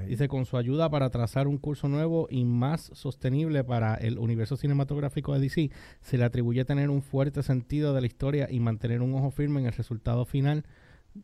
Dice 0.06 0.28
con 0.28 0.44
su 0.46 0.56
ayuda 0.56 0.90
para 0.90 1.10
trazar 1.10 1.46
un 1.48 1.56
curso 1.58 1.88
nuevo 1.88 2.26
y 2.30 2.44
más 2.44 2.90
sostenible 2.94 3.62
para 3.64 3.94
el 3.94 4.18
universo 4.18 4.56
cinematográfico 4.56 5.32
de 5.34 5.40
DC, 5.40 5.70
se 6.02 6.18
le 6.18 6.24
atribuye 6.24 6.64
tener 6.64 6.90
un 6.90 7.02
fuerte 7.02 7.42
sentido 7.42 7.94
de 7.94 8.00
la 8.00 8.06
historia 8.06 8.48
y 8.50 8.60
mantener 8.60 9.00
un 9.00 9.14
ojo 9.14 9.30
firme 9.30 9.60
en 9.60 9.66
el 9.66 9.72
resultado 9.72 10.24
final, 10.24 10.64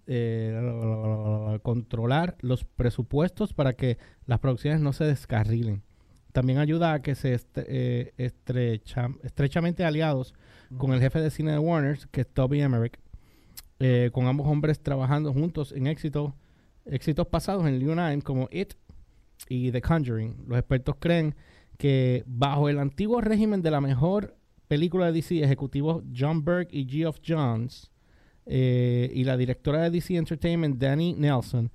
eh, 0.06 1.58
controlar 1.62 2.36
los 2.40 2.64
presupuestos 2.64 3.52
para 3.52 3.72
que 3.74 3.98
las 4.26 4.38
producciones 4.40 4.80
no 4.80 4.92
se 4.92 5.04
descarrilen. 5.04 5.82
También 6.32 6.58
ayuda 6.58 6.92
a 6.92 7.02
que 7.02 7.14
se 7.14 7.34
estre- 7.34 7.64
eh, 7.68 8.12
estrecha- 8.18 9.14
estrechamente 9.22 9.84
aliados 9.84 10.34
con 10.76 10.92
el 10.92 11.00
jefe 11.00 11.20
de 11.20 11.30
cine 11.30 11.52
de 11.52 11.58
Warner, 11.58 11.98
que 12.10 12.22
es 12.22 12.26
Toby 12.28 12.60
Emmerich, 12.60 12.98
eh, 13.78 14.10
con 14.12 14.26
ambos 14.26 14.46
hombres 14.46 14.80
trabajando 14.80 15.32
juntos 15.32 15.72
en 15.72 15.86
éxito, 15.86 16.34
éxitos 16.86 17.26
pasados 17.26 17.66
en 17.66 17.78
Line 17.78 18.22
como 18.22 18.48
It 18.50 18.74
y 19.48 19.70
The 19.70 19.80
Conjuring. 19.80 20.44
Los 20.46 20.58
expertos 20.58 20.96
creen 20.98 21.34
que 21.78 22.24
bajo 22.26 22.68
el 22.68 22.78
antiguo 22.78 23.20
régimen 23.20 23.62
de 23.62 23.70
la 23.70 23.80
mejor 23.80 24.36
película 24.68 25.06
de 25.06 25.12
DC, 25.12 25.42
ejecutivos 25.42 26.02
John 26.16 26.44
Burke 26.44 26.74
y 26.76 26.88
Geoff 26.88 27.18
Johns 27.26 27.90
eh, 28.46 29.10
y 29.14 29.24
la 29.24 29.36
directora 29.36 29.82
de 29.82 29.90
DC 29.90 30.16
Entertainment, 30.16 30.78
Danny 30.78 31.14
Nelson, 31.14 31.70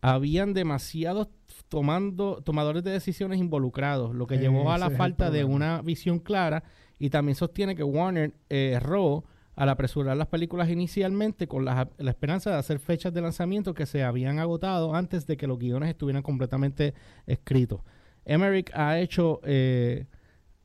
habían 0.00 0.52
demasiados 0.52 1.28
tomando, 1.68 2.42
tomadores 2.42 2.82
de 2.82 2.90
decisiones 2.90 3.38
involucrados, 3.38 4.14
lo 4.14 4.26
que 4.26 4.38
llevó 4.38 4.72
a 4.72 4.78
la 4.78 4.90
falta 4.90 5.30
de 5.30 5.44
una 5.44 5.80
visión 5.82 6.18
clara 6.18 6.64
y 6.98 7.10
también 7.10 7.36
sostiene 7.36 7.76
que 7.76 7.84
Warner 7.84 8.32
eh, 8.48 8.72
erró 8.74 9.24
al 9.54 9.68
apresurar 9.68 10.16
las 10.16 10.28
películas 10.28 10.70
inicialmente 10.70 11.46
con 11.46 11.64
la, 11.64 11.88
la 11.98 12.10
esperanza 12.10 12.50
de 12.50 12.56
hacer 12.56 12.78
fechas 12.78 13.12
de 13.12 13.20
lanzamiento 13.20 13.74
que 13.74 13.86
se 13.86 14.02
habían 14.02 14.38
agotado 14.38 14.94
antes 14.94 15.26
de 15.26 15.36
que 15.36 15.46
los 15.46 15.58
guiones 15.58 15.90
estuvieran 15.90 16.22
completamente 16.22 16.94
escritos. 17.26 17.80
Emmerich 18.24 18.70
ha 18.74 18.98
hecho 18.98 19.40
eh, 19.44 20.06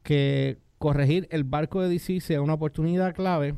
que 0.04 0.60
corregir 0.78 1.28
el 1.32 1.44
barco 1.44 1.82
de 1.82 1.90
DC 1.90 2.22
sea 2.22 2.42
una 2.42 2.54
oportunidad 2.54 3.14
clave 3.16 3.56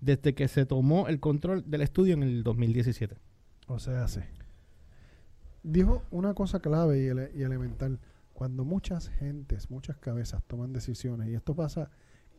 desde 0.00 0.34
que 0.34 0.48
se 0.48 0.66
tomó 0.66 1.08
el 1.08 1.20
control 1.20 1.62
del 1.70 1.82
estudio 1.82 2.14
en 2.14 2.22
el 2.22 2.42
2017. 2.42 3.16
O 3.68 3.78
sea, 3.78 4.08
sí. 4.08 4.20
Dijo 5.62 6.02
una 6.10 6.34
cosa 6.34 6.60
clave 6.60 7.02
y, 7.02 7.06
ele- 7.06 7.30
y 7.34 7.42
elemental. 7.42 7.98
Cuando 8.32 8.64
muchas 8.64 9.08
gentes, 9.08 9.70
muchas 9.70 9.96
cabezas 9.98 10.42
toman 10.46 10.72
decisiones, 10.72 11.28
y 11.28 11.34
esto 11.34 11.54
pasa 11.54 11.90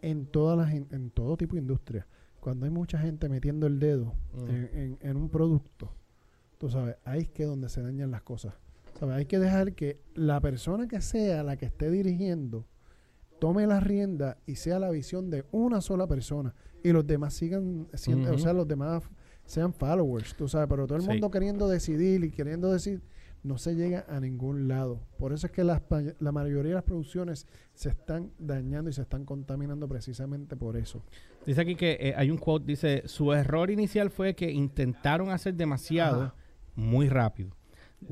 en 0.02 0.26
todas 0.28 0.58
las 0.58 0.74
in- 0.76 0.88
en 0.92 1.10
todo 1.10 1.38
tipo 1.38 1.56
de 1.56 1.62
industria, 1.62 2.06
cuando 2.46 2.66
hay 2.66 2.72
mucha 2.72 3.00
gente 3.00 3.28
metiendo 3.28 3.66
el 3.66 3.80
dedo 3.80 4.14
Mm. 4.36 4.50
en, 4.50 4.70
en- 4.74 4.98
en 5.02 5.18
un 5.18 5.30
producto, 5.30 5.90
tú 6.60 6.70
sabes, 6.70 6.96
ahí 7.04 7.22
es 7.22 7.30
que 7.32 7.44
donde 7.46 7.70
se 7.70 7.82
dañan 7.82 8.12
las 8.12 8.22
cosas. 8.22 8.54
¿Sabes? 9.00 9.16
Hay 9.16 9.26
que 9.26 9.40
dejar 9.40 9.74
que 9.74 10.00
la 10.14 10.40
persona 10.40 10.88
que 10.88 11.02
sea 11.02 11.42
la 11.44 11.58
que 11.58 11.66
esté 11.66 11.90
dirigiendo 11.90 12.68
tome 13.40 13.66
la 13.66 13.80
rienda 13.80 14.38
y 14.46 14.58
sea 14.58 14.78
la 14.78 14.92
visión 14.92 15.32
de 15.32 15.44
una 15.52 15.82
sola 15.82 16.06
persona 16.06 16.54
y 16.84 16.92
los 16.92 17.06
demás 17.08 17.34
sigan 17.34 17.88
siendo, 17.96 18.32
o 18.32 18.38
sea, 18.38 18.54
los 18.54 18.68
demás 18.68 19.02
sean 19.46 19.74
followers, 19.74 20.36
tú 20.36 20.48
sabes, 20.48 20.68
pero 20.70 20.86
todo 20.86 20.98
el 20.98 21.04
Sí. 21.04 21.10
mundo 21.10 21.32
queriendo 21.32 21.68
decidir 21.68 22.24
y 22.24 22.30
queriendo 22.32 22.72
decir, 22.72 23.02
no 23.44 23.58
se 23.60 23.76
llega 23.76 24.06
a 24.08 24.20
ningún 24.20 24.68
lado. 24.68 25.02
Por 25.20 25.32
eso 25.34 25.46
es 25.48 25.52
que 25.52 25.64
las 25.64 25.82
la 26.20 26.32
mayoría 26.32 26.70
de 26.70 26.76
las 26.76 26.84
producciones 26.84 27.46
se 27.76 27.90
están 27.90 28.32
dañando 28.40 28.90
y 28.90 28.94
se 28.94 29.02
están 29.04 29.24
contaminando 29.26 29.88
precisamente 29.88 30.56
por 30.56 30.78
eso. 30.78 31.04
Dice 31.46 31.62
aquí 31.62 31.76
que 31.76 31.98
eh, 32.00 32.14
hay 32.18 32.32
un 32.32 32.38
quote, 32.38 32.66
dice, 32.66 33.04
su 33.06 33.32
error 33.34 33.70
inicial 33.70 34.10
fue 34.10 34.34
que 34.36 34.52
intentaron 34.52 35.30
hacer 35.30 35.54
demasiado 35.56 36.24
Ajá. 36.24 36.36
muy 36.76 37.08
rápido. 37.10 37.52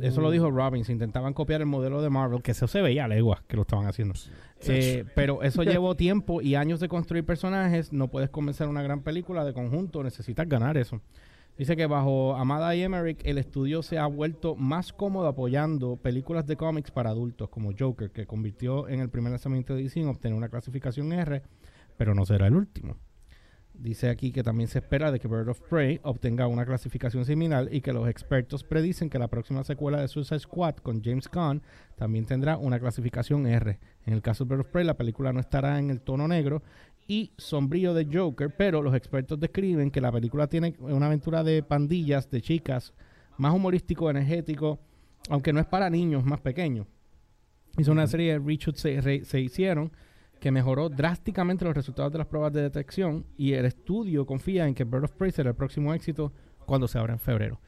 Eso 0.02 0.22
lo 0.22 0.30
Uh. 0.30 0.32
dijo 0.32 0.50
Robbins, 0.50 0.90
intentaban 0.90 1.34
copiar 1.34 1.62
el 1.62 1.68
modelo 1.68 2.02
de 2.02 2.10
Marvel, 2.10 2.42
que 2.42 2.52
eso 2.52 2.68
se 2.68 2.82
veía 2.82 3.06
a 3.06 3.08
leguas 3.08 3.42
que 3.48 3.56
lo 3.56 3.64
estaban 3.64 3.86
haciendo. 3.86 4.16
Eh, 4.68 5.06
pero 5.16 5.44
eso 5.44 5.62
llevó 5.64 5.96
tiempo 5.96 6.42
y 6.42 6.56
años 6.56 6.80
de 6.80 6.88
construir 6.88 7.26
personajes, 7.26 7.92
no 7.94 8.08
puedes 8.08 8.30
comenzar 8.30 8.68
una 8.70 8.82
gran 8.82 9.02
película 9.02 9.44
de 9.46 9.54
conjunto, 9.54 10.02
necesitas 10.04 10.48
ganar 10.48 10.78
eso. 10.78 11.02
Dice 11.58 11.76
que 11.76 11.86
bajo 11.86 12.36
Amada 12.36 12.76
y 12.76 12.82
Emmerich 12.82 13.20
el 13.26 13.38
estudio 13.38 13.84
se 13.84 14.00
ha 14.00 14.08
vuelto 14.08 14.56
más 14.56 14.92
cómodo 14.94 15.28
apoyando 15.28 15.98
películas 15.98 16.48
de 16.48 16.56
cómics 16.58 16.90
para 16.90 17.12
adultos 17.12 17.50
como 17.50 17.72
Joker, 17.78 18.10
que 18.10 18.26
convirtió 18.26 18.88
en 18.88 19.00
el 19.02 19.10
primer 19.10 19.32
lanzamiento 19.32 19.76
de 19.76 19.84
DC 19.84 20.00
en 20.00 20.08
obtener 20.08 20.36
una 20.36 20.50
clasificación 20.50 21.14
R, 21.14 21.44
pero 21.98 22.16
no 22.16 22.26
será 22.26 22.48
el 22.48 22.56
último. 22.56 22.96
Dice 23.84 24.08
aquí 24.08 24.32
que 24.32 24.44
también 24.44 24.70
se 24.70 24.80
espera 24.80 25.12
de 25.12 25.20
que 25.20 25.28
Bird 25.28 25.50
of 25.50 25.60
Prey 25.70 26.00
obtenga 26.04 26.48
una 26.48 26.66
clasificación 26.66 27.26
similar 27.26 27.68
y 27.70 27.82
que 27.82 27.92
los 27.92 28.08
expertos 28.08 28.64
predicen 28.64 29.10
que 29.10 29.20
la 29.20 29.28
próxima 29.28 29.62
secuela 29.66 30.00
de 30.00 30.08
Suicide 30.08 30.40
Squad 30.40 30.76
con 30.76 31.04
James 31.04 31.30
Gunn 31.30 31.62
también 31.98 32.26
tendrá 32.26 32.56
una 32.56 32.80
clasificación 32.80 33.46
R. 33.46 33.78
En 34.06 34.14
el 34.14 34.22
caso 34.22 34.46
de 34.46 34.52
Bird 34.52 34.62
of 34.62 34.72
Prey, 34.72 34.86
la 34.86 34.96
película 34.96 35.34
no 35.34 35.42
estará 35.42 35.80
en 35.80 35.90
el 35.90 36.00
tono 36.00 36.30
negro 36.30 36.64
y 37.10 37.34
sombrío 37.38 37.94
de 37.94 38.08
Joker, 38.10 38.56
pero 38.56 38.82
los 38.82 38.96
expertos 38.96 39.38
describen 39.38 39.92
que 39.92 40.00
la 40.00 40.14
película 40.14 40.48
tiene 40.48 40.76
una 40.80 41.08
aventura 41.08 41.44
de 41.44 41.62
pandillas, 41.62 42.32
de 42.32 42.42
chicas, 42.42 42.94
más 43.36 43.54
humorístico, 43.54 44.10
energético, 44.10 44.80
aunque 45.30 45.52
no 45.52 45.60
es 45.60 45.66
para 45.66 45.90
niños 45.90 46.24
más 46.24 46.40
pequeños. 46.40 46.88
Hizo 47.78 47.92
una 47.92 48.08
serie 48.08 48.40
de 48.40 48.60
se, 48.76 49.02
re- 49.02 49.26
se 49.26 49.42
hicieron 49.42 49.92
que 50.44 50.52
mejoró 50.52 50.90
drásticamente 50.90 51.64
los 51.64 51.74
resultados 51.74 52.12
de 52.12 52.18
las 52.18 52.28
pruebas 52.28 52.52
de 52.52 52.64
detección 52.64 53.26
y 53.38 53.54
el 53.54 53.64
estudio 53.64 54.26
confía 54.26 54.68
en 54.68 54.76
que 54.76 54.84
Bird 54.84 55.06
of 55.06 55.14
Prey 55.14 55.32
será 55.32 55.52
el 55.52 55.56
próximo 55.56 55.94
éxito 55.94 56.34
cuando 56.66 56.86
se 56.90 57.00
abra 57.00 57.14
en 57.14 57.20
febrero. 57.20 57.62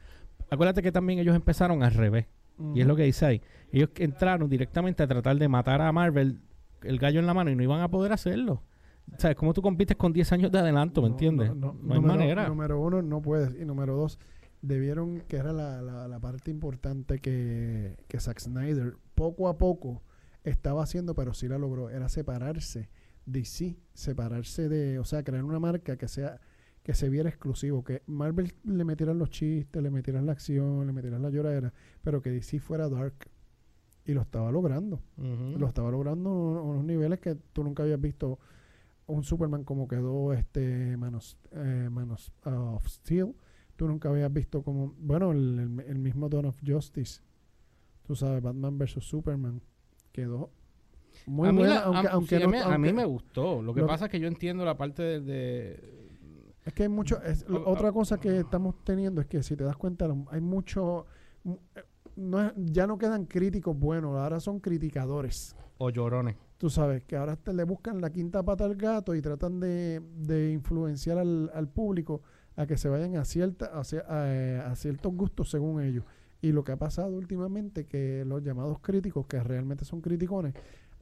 Acuérdate 0.50 0.82
que 0.82 0.92
también 0.92 1.18
ellos 1.18 1.34
empezaron 1.34 1.82
al 1.82 1.92
revés. 1.92 2.26
Y 2.74 2.82
es 2.82 2.86
lo 2.86 2.94
que 2.94 3.04
dice 3.04 3.24
ahí. 3.24 3.42
Ellos 3.72 3.88
entraron 3.96 4.50
directamente 4.50 5.02
a 5.02 5.06
tratar 5.06 5.38
de 5.38 5.48
matar 5.48 5.80
a 5.80 5.90
Marvel 5.90 6.38
el 6.82 6.98
gallo 6.98 7.18
en 7.18 7.26
la 7.26 7.32
mano 7.32 7.50
y 7.50 7.56
no 7.56 7.62
iban 7.62 7.80
a 7.80 7.88
poder 7.88 8.12
hacerlo. 8.12 8.62
¿Sabes? 9.16 9.38
¿Cómo 9.38 9.54
tú 9.54 9.62
compites 9.62 9.96
con 9.96 10.12
10 10.12 10.32
años 10.32 10.52
de 10.52 10.58
adelanto? 10.58 11.00
¿Me 11.00 11.08
entiendes? 11.08 11.48
No, 11.48 11.54
No, 11.54 11.78
no, 11.80 11.94
hay 11.94 12.00
número, 12.00 12.18
manera. 12.18 12.46
Número 12.46 12.78
uno, 12.78 13.00
no 13.00 13.22
puedes. 13.22 13.58
Y 13.58 13.64
número 13.64 13.96
dos, 13.96 14.18
debieron, 14.60 15.22
que 15.28 15.36
era 15.38 15.54
la, 15.54 15.80
la, 15.80 16.08
la 16.08 16.20
parte 16.20 16.50
importante 16.50 17.20
que, 17.20 17.96
que 18.06 18.20
Zack 18.20 18.38
Snyder 18.38 18.96
poco 19.14 19.48
a 19.48 19.56
poco 19.56 20.02
estaba 20.48 20.82
haciendo, 20.82 21.14
pero 21.14 21.34
sí 21.34 21.48
la 21.48 21.58
logró, 21.58 21.90
era 21.90 22.08
separarse 22.08 22.88
de 23.26 23.44
sí, 23.44 23.78
separarse 23.94 24.68
de, 24.68 24.98
o 24.98 25.04
sea, 25.04 25.22
crear 25.24 25.44
una 25.44 25.58
marca 25.58 25.96
que 25.96 26.08
sea 26.08 26.40
que 26.82 26.94
se 26.94 27.08
viera 27.08 27.28
exclusivo, 27.28 27.82
que 27.82 28.02
Marvel 28.06 28.54
le 28.62 28.84
metieran 28.84 29.18
los 29.18 29.28
chistes, 29.30 29.82
le 29.82 29.90
metieran 29.90 30.24
la 30.24 30.30
acción, 30.32 30.86
le 30.86 30.92
metieran 30.92 31.20
la 31.20 31.30
lloradera, 31.30 31.72
pero 32.00 32.22
que 32.22 32.30
DC 32.30 32.60
fuera 32.60 32.88
dark. 32.88 33.28
Y 34.04 34.12
lo 34.14 34.20
estaba 34.22 34.52
logrando. 34.52 35.02
Lo 35.58 35.66
estaba 35.66 35.90
logrando 35.90 36.30
a 36.30 36.62
unos 36.62 36.84
niveles 36.84 37.18
que 37.18 37.34
tú 37.34 37.64
nunca 37.64 37.82
habías 37.82 38.00
visto 38.00 38.38
un 39.06 39.24
Superman 39.24 39.64
como 39.64 39.88
quedó 39.88 40.32
este 40.32 40.96
Manos, 40.96 41.36
eh, 41.50 41.88
Manos 41.90 42.32
of 42.44 42.86
Steel. 42.86 43.34
Tú 43.74 43.88
nunca 43.88 44.08
habías 44.10 44.32
visto 44.32 44.62
como, 44.62 44.94
bueno, 45.00 45.32
el, 45.32 45.58
el- 45.58 45.80
el 45.88 45.98
mismo 45.98 46.28
Dawn 46.28 46.44
of 46.46 46.60
Justice. 46.64 47.20
Tú 48.04 48.14
sabes, 48.14 48.40
Batman 48.40 48.78
vs. 48.78 49.02
Superman 49.02 49.60
quedó 50.16 50.50
Muy 51.26 51.48
a 51.48 51.52
mí, 51.52 51.58
buena, 51.58 51.74
la- 51.74 51.80
aunque, 51.82 52.08
a, 52.08 52.10
aunque 52.12 52.36
sí, 52.38 52.42
a 52.42 52.48
mí- 52.48 52.56
a 52.58 52.66
mí 52.66 52.72
aunque- 52.74 52.92
me 52.92 53.04
gustó. 53.04 53.62
Lo 53.62 53.72
que 53.74 53.80
lo- 53.82 53.86
pasa 53.86 54.06
es 54.06 54.10
que 54.10 54.18
yo 54.20 54.26
entiendo 54.28 54.64
la 54.64 54.76
parte 54.76 55.02
de... 55.02 55.20
de- 55.20 56.06
Es 56.64 56.72
que 56.72 56.82
hay 56.84 56.88
mucho. 56.88 57.22
es- 57.22 57.44
O- 57.48 57.70
otra 57.70 57.90
o- 57.90 57.92
cosa 57.92 58.18
que 58.18 58.38
estamos 58.38 58.74
teniendo 58.84 59.20
es 59.20 59.26
que 59.28 59.42
si 59.42 59.54
te 59.56 59.62
das 59.64 59.76
cuenta, 59.76 60.08
hay 60.30 60.40
mucho. 60.40 61.06
mu- 61.44 61.58
eh, 61.76 61.82
No 62.16 62.42
es- 62.42 62.52
ya 62.56 62.86
no 62.86 62.96
quedan 62.96 63.26
críticos 63.26 63.78
buenos, 63.78 64.16
ahora 64.16 64.40
son 64.40 64.58
criticadores. 64.58 65.54
o 65.78 65.90
llorones. 65.90 66.36
Tú 66.56 66.70
sabes 66.70 67.04
que 67.04 67.16
ahora 67.16 67.36
te 67.36 67.52
le 67.52 67.62
buscan 67.64 68.00
la 68.00 68.08
quinta 68.10 68.42
pata 68.42 68.64
al 68.64 68.74
gato 68.76 69.14
y 69.14 69.20
tratan 69.20 69.60
de, 69.60 70.00
de 70.16 70.50
influenciar 70.52 71.18
al, 71.18 71.50
al 71.54 71.68
público 71.68 72.22
a 72.56 72.66
que 72.66 72.78
se 72.78 72.88
vayan 72.88 73.16
a, 73.18 73.26
cierta, 73.26 73.66
a, 73.66 73.82
a- 74.08 74.70
a 74.70 74.74
ciertos 74.76 75.12
gustos 75.12 75.50
según 75.50 75.82
ellos. 75.82 76.04
Y 76.46 76.52
lo 76.52 76.62
que 76.62 76.70
ha 76.72 76.76
pasado 76.76 77.16
últimamente, 77.16 77.86
que 77.86 78.24
los 78.24 78.40
llamados 78.42 78.78
críticos, 78.80 79.26
que 79.26 79.42
realmente 79.42 79.84
son 79.84 80.00
criticones, 80.00 80.54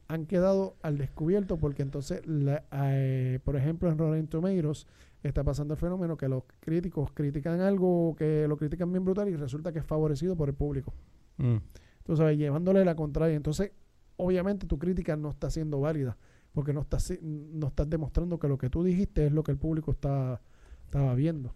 han 0.07 0.25
quedado 0.25 0.75
al 0.81 0.97
descubierto 0.97 1.57
porque 1.57 1.83
entonces, 1.83 2.25
la- 2.25 2.63
eh, 2.71 3.39
por 3.43 3.55
ejemplo, 3.55 3.91
en 3.91 3.97
Rotten 3.99 4.27
Tomatoes 4.27 4.87
está 5.21 5.43
pasando 5.43 5.75
el 5.75 5.79
fenómeno 5.79 6.17
que 6.17 6.27
los 6.29 6.43
críticos 6.59 7.11
critican 7.13 7.61
algo 7.61 8.15
que 8.17 8.47
lo 8.47 8.57
critican 8.57 8.91
bien 8.91 9.03
brutal 9.05 9.29
y 9.29 9.35
resulta 9.35 9.71
que 9.71 9.79
es 9.79 9.85
favorecido 9.85 10.35
por 10.35 10.49
el 10.49 10.55
público. 10.55 10.93
Mm. 11.37 11.57
Tú 12.03 12.15
sabes, 12.15 12.37
llevándole 12.37 12.83
la 12.83 12.95
contraria. 12.95 13.35
Entonces, 13.35 13.71
obviamente 14.17 14.65
tu 14.65 14.79
crítica 14.79 15.15
no 15.15 15.29
está 15.29 15.49
siendo 15.51 15.79
válida 15.79 16.17
porque 16.53 16.73
no 16.73 16.81
estás, 16.81 17.13
no 17.21 17.67
estás 17.67 17.87
demostrando 17.89 18.39
que 18.39 18.47
lo 18.47 18.57
que 18.57 18.69
tú 18.71 18.83
dijiste 18.83 19.27
es 19.27 19.31
lo 19.31 19.43
que 19.43 19.51
el 19.51 19.57
público 19.57 19.91
está, 19.91 20.41
estaba 20.85 21.13
viendo. 21.13 21.53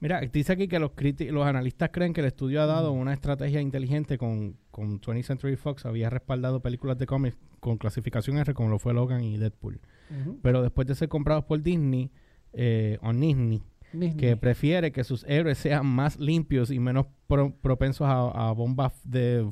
Mira, 0.00 0.20
dice 0.20 0.52
aquí 0.52 0.68
que 0.68 0.78
los, 0.78 0.90
los 1.30 1.46
analistas 1.46 1.90
creen 1.92 2.12
que 2.12 2.20
el 2.20 2.26
estudio 2.26 2.60
ha 2.62 2.66
dado 2.66 2.94
Mm. 2.94 2.98
una 2.98 3.12
estrategia 3.14 3.60
inteligente 3.60 4.18
con, 4.18 4.56
con 4.70 5.00
20th 5.00 5.22
Century 5.24 5.56
Fox. 5.56 5.86
Había 5.86 6.10
respaldado 6.10 6.60
películas 6.60 6.98
de 6.98 7.06
cómics 7.06 7.36
con 7.60 7.78
clasificación 7.78 8.36
R 8.38 8.52
como 8.52 8.68
lo 8.68 8.78
fue 8.78 8.92
Logan 8.92 9.22
y 9.24 9.38
Deadpool. 9.38 9.80
Pero 10.42 10.62
después 10.62 10.86
de 10.86 10.94
ser 10.94 11.08
comprados 11.08 11.44
por 11.44 11.62
Disney, 11.62 12.10
eh, 12.52 12.98
o 13.02 13.12
Disney, 13.12 13.62
Disney. 13.92 14.16
que 14.16 14.36
prefiere 14.36 14.92
que 14.92 15.02
sus 15.02 15.24
héroes 15.24 15.56
sean 15.58 15.86
más 15.86 16.18
limpios 16.20 16.70
y 16.70 16.78
menos 16.78 17.06
pro- 17.26 17.54
propensos 17.56 18.06
a, 18.06 18.48
a 18.48 18.52
bombas 18.52 18.92
de 19.04 19.48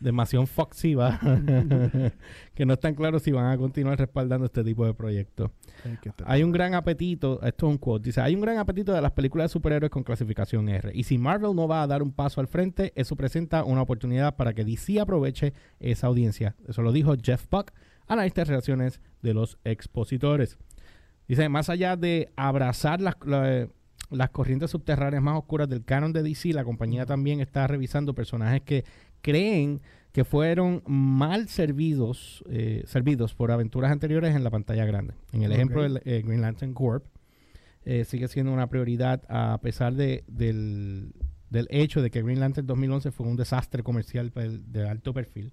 demasiado 0.00 0.46
foxiva, 0.46 1.20
que 2.54 2.66
no 2.66 2.72
están 2.74 2.94
claros 2.94 3.22
si 3.22 3.30
van 3.32 3.46
a 3.52 3.56
continuar 3.58 3.98
respaldando 3.98 4.46
este 4.46 4.64
tipo 4.64 4.84
de 4.86 4.94
proyectos. 4.94 5.50
Hay 6.26 6.42
un 6.42 6.52
gran 6.52 6.74
apetito, 6.74 7.40
esto 7.42 7.66
es 7.66 7.72
un 7.72 7.78
quote, 7.78 8.06
dice, 8.08 8.20
hay 8.20 8.34
un 8.34 8.40
gran 8.40 8.58
apetito 8.58 8.92
de 8.92 9.00
las 9.00 9.12
películas 9.12 9.44
de 9.44 9.52
superhéroes 9.52 9.90
con 9.90 10.02
clasificación 10.02 10.68
R. 10.68 10.90
Y 10.94 11.04
si 11.04 11.18
Marvel 11.18 11.54
no 11.54 11.68
va 11.68 11.82
a 11.82 11.86
dar 11.86 12.02
un 12.02 12.12
paso 12.12 12.40
al 12.40 12.48
frente, 12.48 12.92
eso 12.96 13.14
presenta 13.16 13.64
una 13.64 13.82
oportunidad 13.82 14.36
para 14.36 14.52
que 14.54 14.64
DC 14.64 15.00
aproveche 15.00 15.52
esa 15.78 16.06
audiencia. 16.06 16.56
Eso 16.66 16.82
lo 16.82 16.92
dijo 16.92 17.14
Jeff 17.22 17.46
Buck, 17.50 17.72
analista 18.06 18.40
de 18.40 18.46
relaciones 18.46 19.00
de 19.22 19.34
los 19.34 19.58
expositores. 19.64 20.58
Dice, 21.28 21.48
más 21.48 21.68
allá 21.68 21.96
de 21.96 22.32
abrazar 22.36 23.00
las, 23.00 23.16
la- 23.24 23.68
las 24.10 24.30
corrientes 24.30 24.72
subterráneas 24.72 25.22
más 25.22 25.38
oscuras 25.38 25.68
del 25.68 25.84
canon 25.84 26.12
de 26.12 26.24
DC, 26.24 26.52
la 26.52 26.64
compañía 26.64 27.06
también 27.06 27.38
está 27.38 27.68
revisando 27.68 28.12
personajes 28.12 28.62
que 28.62 28.84
creen 29.20 29.80
que 30.12 30.24
fueron 30.24 30.82
mal 30.86 31.48
servidos, 31.48 32.42
eh, 32.50 32.82
servidos 32.86 33.34
por 33.34 33.52
aventuras 33.52 33.92
anteriores 33.92 34.34
en 34.34 34.42
la 34.44 34.50
pantalla 34.50 34.84
grande. 34.84 35.14
En 35.32 35.42
el 35.42 35.52
ejemplo 35.52 35.82
del 35.82 36.00
eh, 36.04 36.22
Green 36.24 36.40
Lantern 36.42 36.74
Corp, 36.74 37.04
eh, 37.84 38.04
sigue 38.04 38.26
siendo 38.28 38.52
una 38.52 38.68
prioridad 38.68 39.22
a 39.28 39.58
pesar 39.62 39.94
de, 39.94 40.24
del, 40.26 41.12
del 41.48 41.66
hecho 41.70 42.02
de 42.02 42.10
que 42.10 42.22
Green 42.22 42.40
Lantern 42.40 42.66
2011 42.66 43.10
fue 43.12 43.26
un 43.26 43.36
desastre 43.36 43.82
comercial 43.82 44.32
de 44.34 44.88
alto 44.88 45.14
perfil. 45.14 45.52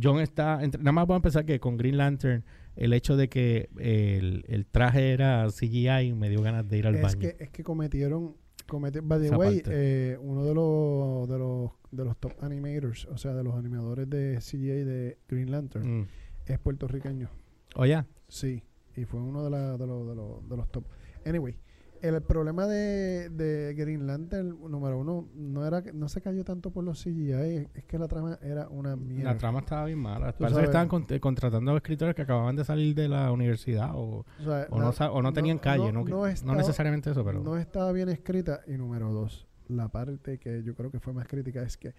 John 0.00 0.20
está, 0.20 0.62
entre- 0.62 0.80
nada 0.82 0.92
más 0.92 1.06
voy 1.06 1.14
a 1.14 1.16
empezar 1.16 1.46
que 1.46 1.58
con 1.58 1.76
Green 1.78 1.96
Lantern, 1.96 2.44
el 2.76 2.92
hecho 2.92 3.16
de 3.16 3.28
que 3.30 3.70
el, 3.78 4.44
el 4.48 4.66
traje 4.66 5.12
era 5.12 5.46
CGI 5.48 6.12
me 6.12 6.28
dio 6.28 6.42
ganas 6.42 6.68
de 6.68 6.76
ir 6.78 6.86
al 6.86 6.96
es 6.96 7.02
baño. 7.02 7.18
que 7.18 7.36
es 7.40 7.48
que 7.50 7.62
cometieron 7.62 8.34
comete, 8.66 9.00
by 9.00 9.20
the 9.20 9.34
way, 9.36 9.62
eh, 9.66 10.18
uno 10.20 10.44
de 10.44 10.54
los 10.54 11.28
de 11.28 11.38
los 11.38 11.70
de 11.90 12.04
los 12.04 12.16
top 12.18 12.32
animators, 12.42 13.06
o 13.06 13.16
sea, 13.16 13.32
de 13.34 13.42
los 13.44 13.54
animadores 13.54 14.08
de 14.10 14.38
CGI 14.40 14.84
de 14.84 15.18
Green 15.28 15.50
Lantern 15.50 16.00
Mm. 16.00 16.06
es 16.46 16.58
puertorriqueño. 16.58 17.28
Oye, 17.76 18.04
Sí, 18.28 18.62
y 18.96 19.04
fue 19.04 19.20
uno 19.20 19.44
de, 19.44 19.50
la- 19.50 19.76
de, 19.78 19.86
los- 19.86 20.08
de, 20.08 20.14
los- 20.16 20.48
de 20.48 20.56
los 20.56 20.68
top. 20.70 20.84
Anyway, 21.24 21.58
el 22.02 22.20
problema 22.22 22.66
de, 22.66 23.28
de 23.30 23.74
Green 23.74 24.06
Lantern, 24.06 24.56
número 24.70 24.98
uno, 24.98 25.28
no 25.34 25.66
era 25.66 25.82
que- 25.82 25.92
no 25.92 26.08
se 26.08 26.20
cayó 26.20 26.44
tanto 26.44 26.70
por 26.70 26.84
los 26.84 27.02
CGI, 27.02 27.68
es 27.74 27.84
que 27.86 27.98
la 27.98 28.08
trama 28.08 28.38
era 28.42 28.68
una 28.68 28.96
mierda. 28.96 29.32
la 29.32 29.38
trama 29.38 29.58
estaba 29.60 29.84
bien 29.86 29.98
mala. 29.98 30.32
Parece 30.32 30.38
sabes. 30.38 30.56
que 30.58 30.64
estaban 30.64 30.88
con- 30.88 31.06
eh, 31.08 31.20
contratando 31.20 31.72
a 31.72 31.76
escritores 31.76 32.14
que 32.14 32.22
acababan 32.22 32.56
de 32.56 32.64
salir 32.64 32.94
de 32.94 33.08
la 33.08 33.30
universidad 33.32 33.90
o, 33.94 34.20
O, 34.20 34.24
sea, 34.44 34.66
o 34.70 34.78
la- 34.80 34.84
no, 34.98 35.12
o 35.12 35.22
no 35.22 35.32
tenían 35.32 35.58
calle. 35.58 35.92
No, 35.92 36.04
no, 36.04 36.26
estaba- 36.26 36.54
necesariamente 36.56 37.10
eso, 37.10 37.24
pero... 37.24 37.40
no 37.42 37.56
estaba 37.56 37.92
bien 37.92 38.08
escrita. 38.08 38.60
Y 38.66 38.72
número 38.72 39.12
dos, 39.12 39.46
la 39.68 39.88
parte 39.88 40.38
que 40.38 40.62
yo 40.62 40.74
creo 40.74 40.90
que 40.90 41.00
fue 41.00 41.12
más 41.12 41.26
crítica 41.26 41.62
es 41.62 41.76
que 41.76 41.94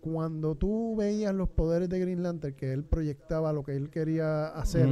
cuando 0.00 0.54
tú 0.54 0.96
veías 0.96 1.34
los 1.34 1.50
poderes 1.50 1.88
de 1.88 1.98
Green 2.00 2.22
Lantern, 2.22 2.54
que 2.54 2.72
él 2.72 2.84
proyectaba 2.84 3.52
lo 3.52 3.62
que 3.62 3.76
él 3.76 3.90
quería 3.90 4.46
hacer, 4.48 4.88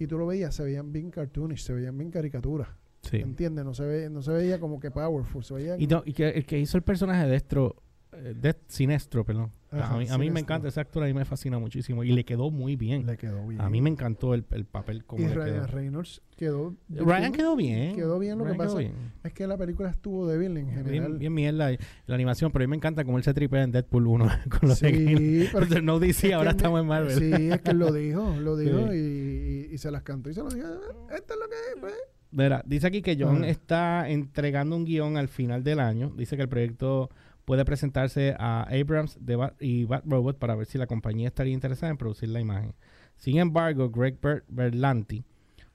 y 0.00 0.06
tú 0.06 0.18
lo 0.18 0.26
veías, 0.26 0.54
se 0.54 0.64
veían 0.64 0.92
bien 0.92 1.10
cartoonish, 1.10 1.62
se 1.62 1.72
veían 1.72 1.96
bien 1.96 2.10
caricaturas. 2.10 2.68
Sí. 3.02 3.18
¿Entiendes? 3.18 3.64
No 3.64 3.74
se, 3.74 3.84
ve, 3.84 4.10
no 4.10 4.22
se 4.22 4.32
veía 4.32 4.58
como 4.60 4.80
que 4.80 4.90
powerful, 4.90 5.44
se 5.44 5.54
veía 5.54 5.76
Y, 5.78 5.86
no- 5.86 6.02
y 6.04 6.12
que 6.12 6.28
el 6.30 6.44
que 6.46 6.58
hizo 6.58 6.76
el 6.76 6.82
personaje 6.82 7.24
de 7.24 7.30
Destro, 7.30 7.76
eh, 8.12 8.34
de 8.36 8.56
Sinestro, 8.66 9.24
perdón. 9.24 9.52
Ajá, 9.70 9.94
a 9.94 9.98
mí, 9.98 10.06
a 10.08 10.16
mí 10.16 10.30
me 10.30 10.40
encanta 10.40 10.68
ese 10.68 10.80
actor, 10.80 11.02
a 11.02 11.06
mí 11.06 11.12
me 11.12 11.26
fascina 11.26 11.58
muchísimo 11.58 12.02
y 12.02 12.10
le 12.12 12.24
quedó 12.24 12.50
muy 12.50 12.74
bien. 12.74 13.04
Le 13.06 13.18
quedó 13.18 13.46
bien. 13.46 13.60
A 13.60 13.68
mí 13.68 13.82
me 13.82 13.90
encantó 13.90 14.32
el, 14.32 14.46
el 14.52 14.64
papel 14.64 15.04
como 15.04 15.22
Y 15.22 15.26
le 15.28 15.34
Ryan 15.34 15.54
quedó. 15.56 15.66
Reynolds 15.66 16.22
quedó. 16.36 16.74
Ryan 16.88 17.32
quedó 17.32 17.54
bien. 17.54 17.94
Quedó 17.94 18.18
bien, 18.18 18.38
lo 18.38 18.44
que 18.44 18.52
Ryan 18.52 18.66
pasa 18.66 18.78
bien. 18.78 18.92
Es 19.22 19.32
que 19.34 19.46
la 19.46 19.58
película 19.58 19.90
estuvo 19.90 20.26
débil 20.26 20.56
en 20.56 20.70
general. 20.70 20.90
Bien, 20.90 21.18
bien 21.18 21.34
mierda 21.34 21.70
y- 21.72 21.78
la 22.06 22.14
animación, 22.14 22.50
pero 22.50 22.64
a 22.64 22.66
mí 22.66 22.70
me 22.70 22.76
encanta 22.76 23.04
cómo 23.04 23.18
él 23.18 23.24
se 23.24 23.34
tripea 23.34 23.62
en 23.62 23.72
Deadpool 23.72 24.06
1 24.06 24.24
con 24.58 24.68
los 24.70 24.80
de 24.80 24.90
Sí, 24.90 25.48
pero- 25.52 25.82
no 25.82 25.98
DC, 26.00 26.28
es 26.28 26.32
ahora 26.34 26.52
estamos 26.52 26.80
en 26.80 26.86
Marvel. 26.86 27.18
Sí, 27.18 27.50
es 27.52 27.60
que 27.60 27.70
él 27.70 27.78
lo 27.78 27.92
dijo, 27.92 28.34
lo 28.40 28.56
dijo 28.56 28.78
Sí. 28.90 28.96
y, 28.96 29.68
y- 29.70 29.74
y 29.74 29.78
se 29.78 29.90
las 29.90 30.02
cantó 30.02 30.30
y 30.30 30.34
se 30.34 30.40
lo 30.42 30.48
dijo. 30.48 30.66
"Ah, 30.66 31.14
Esto 31.14 31.34
es 31.34 31.40
lo 31.40 31.46
que 31.46 31.54
es, 31.54 31.80
pues. 31.80 31.92
Mira, 32.30 32.62
dice 32.66 32.86
aquí 32.86 33.00
que 33.02 33.16
John 33.18 33.44
está 33.44 34.08
entregando 34.08 34.76
un 34.76 34.84
guion 34.84 35.16
al 35.16 35.28
final 35.28 35.64
del 35.64 35.80
año. 35.80 36.10
Dice 36.16 36.36
que 36.36 36.42
el 36.42 36.48
proyecto 36.48 37.08
puede 37.44 37.64
presentarse 37.64 38.34
a 38.38 38.64
Abrams 38.64 39.16
de 39.24 39.36
Bat- 39.36 39.56
y 39.60 39.84
Bat 39.84 40.04
Robot 40.06 40.38
para 40.38 40.54
ver 40.54 40.66
si 40.66 40.76
la 40.76 40.86
compañía 40.86 41.28
estaría 41.28 41.54
interesada 41.54 41.90
en 41.90 41.96
producir 41.96 42.28
la 42.28 42.40
imagen. 42.40 42.74
Sin 43.16 43.38
embargo, 43.38 43.88
Greg 43.90 44.20
Ber- 44.20 44.44
Berlanti, 44.48 45.24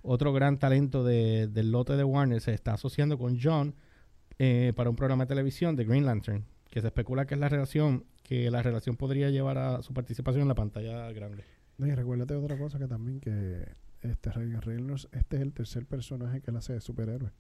otro 0.04 0.32
gran 0.34 0.60
talento 0.60 1.04
de- 1.04 1.48
del 1.48 1.72
lote 1.72 1.96
de 1.96 2.04
Warner, 2.04 2.40
se 2.42 2.54
está 2.54 2.74
asociando 2.74 3.18
con 3.18 3.40
John 3.42 3.74
eh, 4.40 4.74
para 4.76 4.90
un 4.90 4.96
programa 4.96 5.24
de 5.26 5.30
televisión 5.30 5.76
de 5.76 5.86
Green 5.86 6.06
Lantern, 6.06 6.46
que 6.70 6.82
se 6.82 6.88
especula 6.88 7.26
que 7.26 7.34
es 7.36 7.40
la 7.40 7.50
relación 7.50 8.04
que 8.24 8.50
la 8.50 8.62
relación 8.64 8.96
podría 8.96 9.30
llevar 9.30 9.58
a 9.58 9.82
su 9.82 9.94
participación 9.94 10.44
en 10.44 10.48
la 10.48 10.56
pantalla 10.56 11.12
grande. 11.12 11.44
No, 11.78 11.88
y 11.88 11.94
recuérdate 11.96 12.36
otra 12.36 12.58
cosa 12.58 12.80
que 12.80 12.88
también 12.88 13.20
que 13.20 13.66
este 14.12 14.32
Ryan 14.32 14.62
Reynolds, 14.62 15.08
este 15.12 15.38
es 15.38 15.42
el 15.42 15.54
tercer 15.54 15.86
personaje 15.86 16.42
que 16.42 16.52
él 16.52 16.58
hace 16.58 16.74
de 16.74 16.82
superhéroe. 16.82 17.32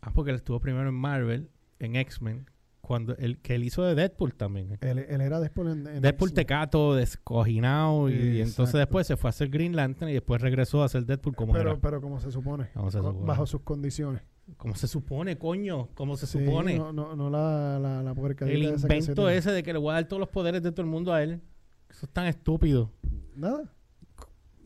Ah, 0.00 0.10
porque 0.12 0.30
él 0.30 0.36
estuvo 0.36 0.60
primero 0.60 0.88
en 0.88 0.94
Marvel, 0.94 1.50
en 1.78 1.96
X-Men, 1.96 2.50
cuando 2.82 3.16
el 3.16 3.38
que 3.38 3.54
él 3.54 3.64
hizo 3.64 3.82
de 3.84 3.94
Deadpool 3.94 4.34
también. 4.34 4.76
Él, 4.82 4.98
él 4.98 5.20
era 5.22 5.40
después 5.40 5.66
en, 5.74 5.86
en 5.86 6.02
Deadpool 6.02 6.34
tecato, 6.34 6.94
descojinado, 6.94 8.10
y 8.10 8.42
entonces 8.42 8.74
después 8.74 9.06
se 9.06 9.16
fue 9.16 9.28
a 9.28 9.30
hacer 9.30 9.48
Green 9.48 9.74
Lantern 9.74 10.10
y 10.10 10.14
después 10.14 10.42
regresó 10.42 10.82
a 10.82 10.86
hacer 10.86 11.06
Deadpool 11.06 11.34
como 11.34 11.54
pero, 11.54 11.70
era. 11.72 11.80
pero 11.80 12.02
como 12.02 12.20
se 12.20 12.30
supone, 12.30 12.68
Como 12.74 12.90
se 12.90 12.98
supone. 12.98 13.24
bajo 13.26 13.46
sus 13.46 13.62
condiciones. 13.62 14.22
Como 14.58 14.74
se 14.74 14.86
supone, 14.88 15.38
coño, 15.38 15.88
como 15.94 16.18
se 16.18 16.26
Sí, 16.26 16.44
supone. 16.44 16.76
No, 16.76 16.92
no, 16.92 17.16
no 17.16 17.30
la, 17.30 17.78
la, 17.78 18.14
el 18.46 18.62
invento 18.62 19.30
ese 19.30 19.50
de 19.52 19.62
que 19.62 19.72
le 19.72 19.78
voy 19.78 19.92
a 19.92 19.94
dar 19.94 20.04
todos 20.06 20.20
los 20.20 20.28
poderes 20.28 20.62
de 20.62 20.70
todo 20.70 20.82
el 20.82 20.88
mundo 20.90 21.14
a 21.14 21.22
él. 21.22 21.40
Eso 21.88 22.04
es 22.04 22.12
tan 22.12 22.26
estúpido. 22.26 22.92
Nada. 23.34 23.72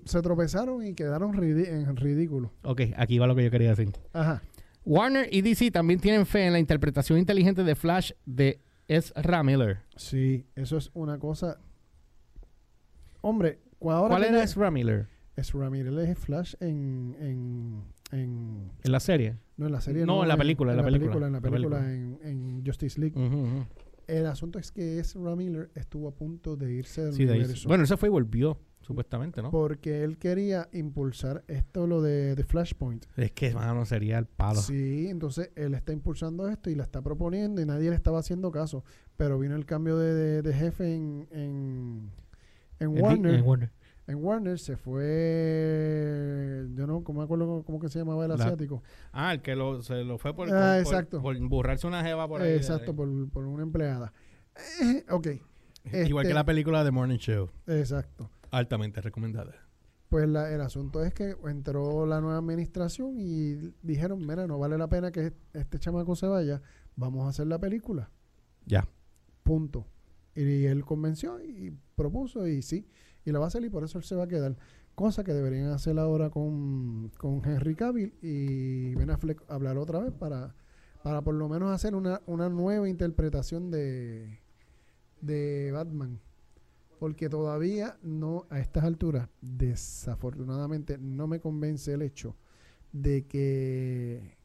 Se 0.09 0.23
tropezaron 0.23 0.85
y 0.87 0.95
quedaron 0.95 1.35
ridi- 1.35 1.69
en 1.69 1.95
ridículo. 1.97 2.53
Ok, 2.65 2.83
aquí 2.97 3.19
va 3.19 3.27
lo 3.27 3.37
que 3.37 3.45
yo 3.45 3.51
quería 3.51 3.71
decir. 3.71 3.93
Ajá. 4.13 4.43
Warner 4.85 5.29
y 5.31 5.43
DC 5.43 5.71
también 5.71 6.01
tienen 6.01 6.25
fe 6.27 6.47
en 6.47 6.53
la 6.55 6.59
interpretación 6.59 7.19
inteligente 7.19 7.63
de 7.63 7.75
Flash 7.75 8.13
de 8.25 8.61
Ezra 8.89 9.43
Miller. 9.43 9.81
Sí, 9.97 10.47
eso 10.57 10.79
es 10.79 10.91
una 10.95 11.19
cosa. 11.19 11.59
Hombre, 13.21 13.59
ahora 13.83 14.09
¿Cuál 14.09 14.25
era 14.25 14.43
Ezra 14.43 14.71
Miller? 14.71 15.07
Es 15.37 15.53
Ramírez 15.53 15.93
es 16.09 16.19
Flash 16.19 16.55
en, 16.61 17.15
en, 17.21 17.83
en- 18.19 18.71
En 18.83 18.93
la 18.93 18.99
serie. 18.99 19.37
No, 19.57 19.67
en 19.67 19.73
la 19.73 19.81
serie. 19.81 20.05
No, 20.05 20.23
en 20.23 20.29
la 20.29 20.37
película, 20.37 20.73
en 20.73 20.79
la 20.79 20.85
película. 20.85 21.15
En 21.15 21.21
la 21.21 21.31
La 21.31 21.41
película, 21.41 21.79
película. 21.81 21.95
en, 21.95 22.19
en 22.59 22.67
Justice 22.67 23.01
League. 23.01 23.15
El 24.09 24.27
asunto 24.27 24.59
es 24.59 24.73
que 24.73 24.99
Ezra 24.99 25.37
Miller 25.37 25.71
estuvo 25.75 26.09
a 26.09 26.13
punto 26.15 26.57
de 26.57 26.73
irse 26.73 27.03
del 27.05 27.13
Sí, 27.13 27.25
de 27.25 27.33
ahí- 27.35 27.39
universo. 27.41 27.69
Bueno, 27.69 27.85
eso 27.85 27.97
fue 27.99 28.09
y 28.09 28.11
volvió, 28.11 28.59
supuestamente, 28.89 29.41
¿no? 29.43 29.51
Porque 29.53 30.03
él 30.03 30.19
quería 30.19 30.69
impulsar 30.73 31.45
esto, 31.47 31.87
lo 31.87 32.03
de, 32.03 32.35
de 32.35 32.43
Flashpoint. 32.45 33.05
Es 33.17 33.31
que, 33.31 33.55
mano, 33.55 33.85
sería 33.85 34.19
el 34.19 34.27
palo. 34.27 34.61
Sí, 34.61 35.07
entonces 35.09 35.51
él 35.55 35.75
está 35.75 35.93
impulsando 35.93 36.49
esto 36.49 36.71
y 36.71 36.75
la 36.75 36.83
está 36.83 37.01
proponiendo 37.03 37.61
y 37.63 37.67
nadie 37.67 37.91
le 37.91 37.97
estaba 37.97 38.19
haciendo 38.19 38.51
caso. 38.51 38.83
Pero 39.17 39.39
vino 39.39 39.55
el 39.55 39.65
cambio 39.67 39.97
de, 39.99 40.13
de- 40.15 40.43
de 40.43 40.53
jefe 40.55 40.95
en, 40.97 41.29
en, 41.31 42.11
En 42.81 42.89
Warner, 43.01 43.35
en 43.35 43.45
Warner. 43.47 43.71
en 44.07 44.25
Warner 44.25 44.59
se 44.59 44.77
fue, 44.77 46.67
yo 46.75 46.87
no 46.87 47.01
me 47.13 47.23
acuerdo 47.23 47.63
cómo 47.65 47.79
que 47.81 47.89
se 47.89 47.99
llamaba 47.99 48.25
el 48.25 48.31
La- 48.31 48.37
asiático. 48.37 48.83
Ah, 49.13 49.35
el 49.35 49.43
que 49.43 49.55
lo, 49.55 49.83
se 49.83 50.05
lo 50.05 50.19
fue 50.19 50.35
por, 50.35 50.49
Ah, 50.49 50.51
por- 50.53 50.61
por- 50.61 50.79
exacto. 50.95 51.23
por 51.23 51.39
burrarse 51.49 51.87
una 51.87 52.03
jeva 52.03 52.27
por 52.29 52.43
ahí. 52.43 52.53
Exacto, 52.55 52.95
por, 52.95 53.09
por 53.31 53.45
una 53.45 53.63
empleada. 53.63 54.13
Eh, 54.83 55.05
ok. 55.11 55.27
Igual 56.07 56.25
Este- 56.25 56.29
que 56.29 56.35
la 56.35 56.45
película 56.45 56.85
de 56.85 56.91
Morning 56.91 57.19
Show. 57.19 57.51
Exacto. 57.67 58.31
Altamente 58.51 59.01
recomendada. 59.01 59.55
Pues 60.09 60.27
la- 60.29 60.51
el 60.53 60.61
asunto 60.63 61.03
es 61.05 61.13
que 61.13 61.37
entró 61.47 62.07
la 62.07 62.21
nueva 62.21 62.39
administración 62.39 63.15
y 63.19 63.75
dijeron, 63.83 64.27
mira, 64.27 64.47
no 64.47 64.59
vale 64.59 64.79
la 64.79 64.89
pena 64.89 65.11
que 65.13 65.33
este 65.53 65.79
chamaco 65.79 66.17
se 66.17 66.27
vaya, 66.27 66.63
vamos 66.97 67.27
a 67.27 67.29
hacer 67.29 67.47
la 67.47 67.59
película. 67.59 68.11
Ya. 68.65 68.89
Punto. 69.43 69.87
Y 70.35 70.65
él 70.65 70.85
convenció 70.85 71.43
y 71.43 71.77
propuso 71.95 72.47
y 72.47 72.63
sí, 72.63 72.89
y 73.25 73.33
la 73.33 73.39
va 73.39 73.47
a 73.47 73.49
hacer 73.49 73.65
y 73.65 73.71
por 73.71 73.85
eso 73.85 73.99
él 73.99 74.05
se 74.05 74.15
va 74.15 74.25
a 74.25 74.29
quedar. 74.29 74.57
Cosa 74.95 75.25
que 75.25 75.33
deberían 75.35 75.71
hacer 75.71 75.99
ahora 75.99 76.31
con, 76.31 77.11
con 77.19 77.45
Henry 77.45 77.75
Cavill 77.75 78.15
y 78.23 78.95
Ben 78.95 79.11
Affleck 79.11 79.43
hablar 79.49 79.77
otra 79.79 80.01
vez 80.01 80.13
para, 80.13 80.55
para 81.03 81.23
por 81.23 81.35
lo 81.35 81.49
menos 81.49 81.71
hacer 81.71 81.95
una, 81.95 82.21
una 82.27 82.49
nueva 82.49 82.89
interpretación 82.89 83.71
de, 83.71 84.41
de 85.21 85.71
Batman. 85.73 86.19
Porque 86.99 87.29
todavía 87.29 87.97
no, 88.03 88.47
a 88.51 88.59
estas 88.59 88.85
alturas, 88.85 89.29
desafortunadamente, 89.41 90.99
no 90.99 91.27
me 91.27 91.41
convence 91.41 91.93
el 91.93 92.03
hecho 92.03 92.37
de 92.93 93.27
que 93.27 94.37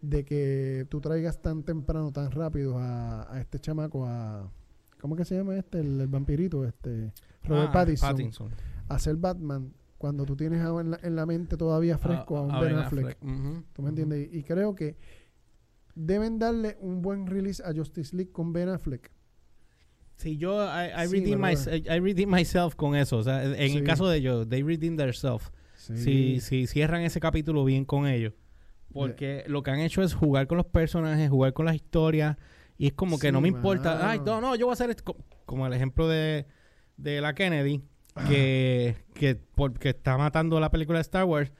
de 0.00 0.24
que 0.24 0.86
tú 0.90 1.00
traigas 1.00 1.40
tan 1.40 1.62
temprano, 1.62 2.12
tan 2.12 2.32
rápido 2.32 2.76
a, 2.76 3.32
a 3.32 3.40
este 3.40 3.60
chamaco, 3.60 4.04
a 4.04 4.50
¿cómo 5.00 5.14
que 5.14 5.24
se 5.24 5.36
llama 5.36 5.56
este? 5.56 5.78
El, 5.80 6.00
el 6.00 6.08
vampirito, 6.08 6.64
este 6.64 7.12
Robert 7.44 7.68
Ah, 7.68 7.72
Pattinson, 7.72 8.50
a 8.88 8.98
ser 8.98 9.16
Batman 9.16 9.72
cuando 9.96 10.26
tú 10.26 10.34
tienes 10.34 10.58
en 10.60 10.90
la, 10.90 10.98
en 11.00 11.14
la 11.14 11.26
mente 11.26 11.56
todavía 11.56 11.96
fresco 11.96 12.36
a, 12.36 12.42
un 12.42 12.60
Ben 12.60 12.76
Affleck. 12.76 13.16
¿Tú 13.72 13.82
me 13.82 13.90
entiendes? 13.90 14.28
Y, 14.32 14.38
y 14.38 14.42
creo 14.42 14.74
que 14.74 14.96
deben 15.94 16.40
darle 16.40 16.76
un 16.80 17.02
buen 17.02 17.28
release 17.28 17.62
a 17.64 17.72
Justice 17.72 18.16
League 18.16 18.32
con 18.32 18.52
Ben 18.52 18.68
Affleck. 18.68 19.12
Sí, 20.22 20.36
yo, 20.36 20.64
I, 20.64 21.02
I, 21.04 21.08
Sí, 21.08 21.16
redeem 21.20 21.40
mys- 21.40 21.66
I 21.68 21.98
redeem 22.00 22.30
myself 22.30 22.74
con 22.76 22.94
eso. 22.94 23.18
O 23.18 23.22
sea, 23.24 23.42
en 23.44 23.70
Sí. 23.70 23.78
el 23.78 23.84
caso 23.84 24.08
de 24.08 24.18
ellos, 24.18 24.48
they 24.48 24.62
redeem 24.62 24.96
themselves. 24.96 25.50
Si, 25.74 26.38
si 26.40 26.66
cierran 26.68 27.02
ese 27.02 27.18
capítulo 27.18 27.64
bien 27.64 27.84
con 27.84 28.06
ellos. 28.06 28.32
Porque 28.92 29.42
lo 29.48 29.62
que 29.62 29.70
han 29.72 29.80
hecho 29.80 30.02
es 30.02 30.14
jugar 30.14 30.46
con 30.46 30.58
los 30.58 30.66
personajes, 30.66 31.28
jugar 31.28 31.52
con 31.54 31.66
las 31.66 31.74
historias. 31.74 32.36
Y 32.78 32.86
es 32.86 32.92
como 32.92 33.18
que 33.18 33.28
Sí, 33.28 33.32
no 33.32 33.40
me 33.40 33.48
importa. 33.48 34.08
Ay, 34.10 34.20
no, 34.24 34.40
no, 34.40 34.54
yo 34.54 34.66
voy 34.66 34.72
a 34.72 34.74
hacer 34.74 34.90
esto. 34.90 35.02
Co- 35.04 35.16
Como 35.44 35.66
el 35.66 35.72
ejemplo 35.72 36.06
de, 36.08 36.46
de 36.96 37.20
la 37.20 37.34
Kennedy, 37.34 37.82
que, 38.28 38.96
que 39.14 39.34
porque 39.34 39.88
está 39.90 40.16
matando 40.18 40.60
la 40.60 40.70
película 40.70 40.98
de 40.98 41.02
Star 41.02 41.24
Wars. 41.24 41.50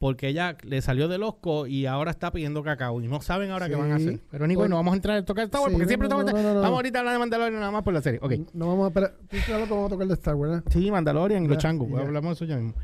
Porque 0.00 0.28
ella 0.28 0.56
le 0.64 0.80
salió 0.80 1.08
del 1.08 1.22
osco 1.22 1.66
y 1.66 1.84
ahora 1.84 2.10
está 2.10 2.32
pidiendo 2.32 2.62
cacao. 2.62 3.02
Y 3.02 3.06
no 3.06 3.20
saben 3.20 3.50
ahora 3.50 3.68
qué 3.68 3.76
van 3.76 3.92
a 3.92 3.98
Sí. 3.98 4.06
hacer. 4.08 4.20
Pero 4.30 4.46
ni 4.46 4.56
bueno, 4.56 4.76
vamos 4.76 4.92
a 4.92 4.96
entrar 4.96 5.18
a 5.18 5.24
tocar 5.26 5.44
Star 5.44 5.60
Wars 5.60 5.72
Sí, 5.72 5.74
porque 5.74 5.84
no, 5.84 5.88
siempre 5.88 6.08
no, 6.08 6.20
estamos. 6.20 6.42
no. 6.42 6.54
Vamos 6.62 6.76
ahorita 6.78 6.98
a 6.98 7.00
hablar 7.00 7.12
de 7.12 7.18
Mandalorian 7.18 7.60
nada 7.60 7.70
más 7.70 7.82
por 7.82 7.92
la 7.92 8.00
serie. 8.00 8.18
Ok. 8.22 8.32
No 8.54 8.68
vamos 8.68 8.84
a 8.86 8.88
esperar. 8.88 9.14
Tú 9.28 9.36
sabes 9.36 9.60
lo 9.60 9.66
que 9.66 9.70
vamos 9.74 9.86
a 9.86 9.90
tocar 9.90 10.06
de 10.08 10.14
Star 10.14 10.34
Wars, 10.36 10.50
¿verdad? 10.52 10.72
Sí, 10.72 10.90
Mandalorian 10.90 11.44
y 11.44 11.48
los 11.48 11.58
changos. 11.58 11.88
Hablamos 12.00 12.30
de 12.30 12.32
eso 12.32 12.44
ya 12.46 12.56
mismo. 12.56 12.80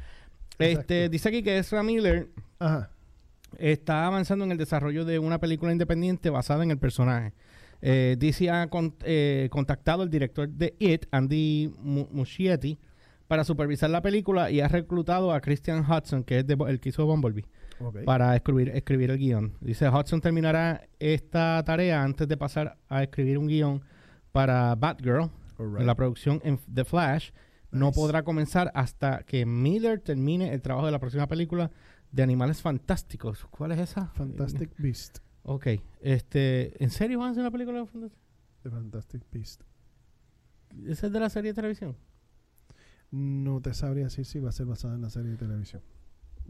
Exacto. 0.59 0.81
Este, 0.81 1.09
dice 1.09 1.29
aquí 1.31 1.43
que 1.43 1.57
Ezra 1.57 1.83
Miller 1.83 2.29
Ajá. 2.59 2.91
está 3.57 4.07
avanzando 4.07 4.45
en 4.45 4.53
el 4.53 4.59
desarrollo 4.59 5.07
de 5.07 5.19
una 5.19 5.39
película 5.39 5.73
independiente 5.73 6.29
basada 6.29 6.65
en 6.65 6.71
el 6.71 6.79
personaje. 6.79 7.33
Eh, 7.81 8.17
DC 8.19 8.51
ha 8.51 8.67
con- 8.69 8.95
eh, 9.05 9.49
contactado 9.51 10.03
al 10.03 10.11
director 10.11 10.49
de 10.51 10.75
It, 10.79 11.07
Andy 11.11 11.73
Mu- 11.79 12.09
Muschietti, 12.11 12.79
para 13.29 13.45
supervisar 13.45 13.91
la 13.91 14.03
película 14.03 14.51
y 14.51 14.61
ha 14.61 14.69
reclutado 14.69 15.33
a 15.33 15.41
Christian 15.41 15.85
Hudson, 15.91 16.23
que 16.25 16.39
es 16.41 16.47
de- 16.47 16.57
el 16.69 16.81
que 16.81 16.91
hizo 16.91 17.05
Bumblebee, 17.07 17.45
para 18.05 18.35
escribir, 18.37 18.69
escribir 18.71 19.11
el 19.11 19.19
guion. 19.19 19.55
Dice, 19.61 19.89
Hudson 19.89 20.21
terminará 20.21 20.89
esta 20.99 21.63
tarea 21.65 22.03
antes 22.03 22.27
de 22.29 22.37
pasar 22.37 22.79
a 22.89 23.03
escribir 23.03 23.39
un 23.39 23.47
guion 23.49 23.83
para 24.33 24.75
Batgirl, 24.75 25.31
en 25.59 25.87
la 25.87 25.95
producción 25.95 26.41
en 26.45 26.59
The 26.73 26.85
Flash. 26.85 27.31
No 27.71 27.91
podrá 27.93 28.23
comenzar 28.23 28.71
hasta 28.75 29.23
que 29.25 29.45
Miller 29.45 30.01
termine 30.01 30.53
el 30.53 30.63
trabajo 30.63 30.87
de 30.87 30.93
la 30.93 30.99
próxima 30.99 31.27
película 31.27 31.71
de 32.13 32.23
Animales 32.23 32.63
Fantásticos. 32.63 33.45
¿Cuál 33.47 33.73
es 33.73 33.81
esa? 33.81 34.07
Fantastic 34.09 34.71
Beast. 34.79 35.19
Ok, 35.43 35.67
este, 36.01 36.83
¿en 36.83 36.91
serio 36.91 37.19
van 37.19 37.29
a 37.29 37.31
hacer 37.33 37.43
una 37.43 37.51
película 37.51 37.85
de 38.63 38.71
Fantastic 38.71 39.23
Beast. 39.33 39.63
¿Esa 40.87 41.07
es 41.07 41.13
de 41.13 41.21
la 41.21 41.29
serie 41.31 41.53
de 41.53 41.55
televisión? 41.55 41.97
No 43.17 43.61
te 43.61 43.73
sabría 43.73 44.05
decir 44.05 44.25
si 44.27 44.39
va 44.41 44.51
a 44.51 44.53
ser 44.53 44.67
basada 44.67 44.95
en 44.95 45.03
la 45.03 45.11
serie 45.11 45.31
de 45.31 45.37
televisión. 45.39 45.81